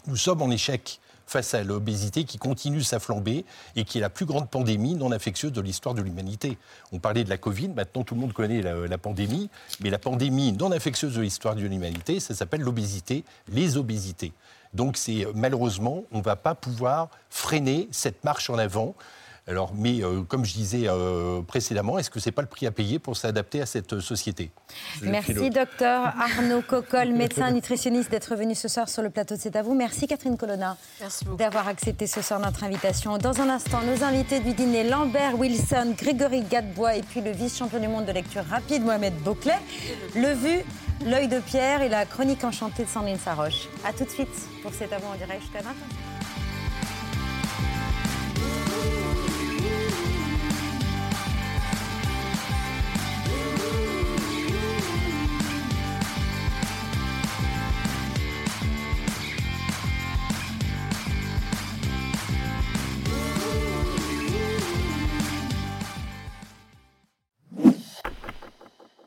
Nous 0.08 0.18
sommes 0.18 0.42
en 0.42 0.52
échec 0.52 1.00
face 1.26 1.54
à 1.54 1.64
l'obésité 1.64 2.24
qui 2.24 2.38
continue 2.38 2.84
sa 2.84 3.00
flambée 3.00 3.46
et 3.76 3.84
qui 3.84 3.98
est 3.98 4.02
la 4.02 4.10
plus 4.10 4.26
grande 4.26 4.50
pandémie 4.50 4.96
non 4.96 5.12
infectieuse 5.12 5.52
de 5.52 5.62
l'histoire 5.62 5.96
de 5.96 6.02
l'humanité. 6.02 6.58
On 6.92 7.00
parlait 7.00 7.24
de 7.24 7.30
la 7.30 7.38
Covid, 7.38 7.70
maintenant 7.70 8.04
tout 8.04 8.16
le 8.16 8.22
monde 8.22 8.34
connaît 8.34 8.62
la, 8.62 8.98
pandémie, 8.98 9.50
mais 9.80 9.90
la 9.90 9.98
pandémie 9.98 10.54
non 10.54 10.72
infectieuse 10.72 11.16
de 11.16 11.22
l'histoire 11.22 11.56
de 11.56 11.62
l'humanité, 11.62 12.20
ça 12.20 12.36
s'appelle 12.36 12.62
l'obésité, 12.62 13.24
les 13.50 13.78
obésités. 13.78 14.34
Donc 14.76 14.98
c'est 14.98 15.26
malheureusement, 15.34 16.04
on 16.12 16.20
ne 16.20 16.24
va 16.24 16.36
pas 16.36 16.54
pouvoir 16.54 17.10
freiner 17.30 17.88
cette 17.92 18.24
marche 18.24 18.50
en 18.50 18.58
avant. 18.58 18.96
Alors, 19.48 19.74
mais 19.76 20.04
euh, 20.04 20.24
comme 20.24 20.44
je 20.44 20.54
disais 20.54 20.88
euh, 20.88 21.42
précédemment, 21.44 22.00
est-ce 22.00 22.10
que 22.10 22.20
ce 22.20 22.28
n'est 22.30 22.32
pas 22.32 22.42
le 22.42 22.48
prix 22.48 22.66
à 22.66 22.72
payer 22.72 22.98
pour 22.98 23.16
s'adapter 23.16 23.62
à 23.62 23.68
cette 23.68 24.00
société? 24.00 24.50
Merci, 25.04 25.52
docteur 25.52 26.14
Arnaud 26.20 26.64
Coccol, 26.64 27.10
médecin 27.14 27.52
nutritionniste, 27.52 28.10
d'être 28.10 28.36
venu 28.36 28.56
ce 28.56 28.68
soir 28.68 28.90
sur 28.90 29.04
le 29.04 29.12
plateau 29.12 29.36
de 29.36 29.40
C'est 29.40 29.56
à 29.56 29.62
vous. 29.62 29.76
Merci, 29.76 30.08
Catherine 30.08 30.36
Colonna, 30.36 30.78
d'avoir 31.38 31.68
accepté 31.68 32.08
ce 32.08 32.24
soir 32.24 32.40
notre 32.40 32.64
invitation. 32.64 33.20
Dans 33.20 33.40
un 33.40 33.50
instant, 33.50 33.82
nos 33.84 34.04
invités 34.04 34.40
du 34.40 34.54
dîner, 34.54 34.84
Lambert 34.84 35.38
Wilson, 35.38 35.94
Grégory 35.96 36.42
Gadebois 36.42 36.96
et 36.96 37.04
puis 37.04 37.22
le 37.22 37.30
vice-champion 37.30 37.80
du 37.80 37.88
monde 37.88 38.06
de 38.06 38.14
lecture 38.14 38.44
rapide, 38.50 38.84
Mohamed 38.84 39.14
Bouclet. 39.18 39.60
Le 40.16 40.34
vu, 40.34 40.64
l'œil 41.04 41.28
de 41.28 41.40
pierre 41.40 41.82
et 41.82 41.90
la 41.90 42.06
chronique 42.06 42.44
enchantée 42.44 42.84
de 42.84 42.90
Sandrine 42.90 43.18
Saroche. 43.18 43.68
A 43.84 43.94
tout 43.94 44.06
de 44.06 44.10
suite 44.10 44.30
pour 44.62 44.74
à 44.94 44.98
vous 44.98 45.08
en 45.08 45.16
direct 45.16 45.42
jusqu'à 45.42 45.62
20 45.62 45.70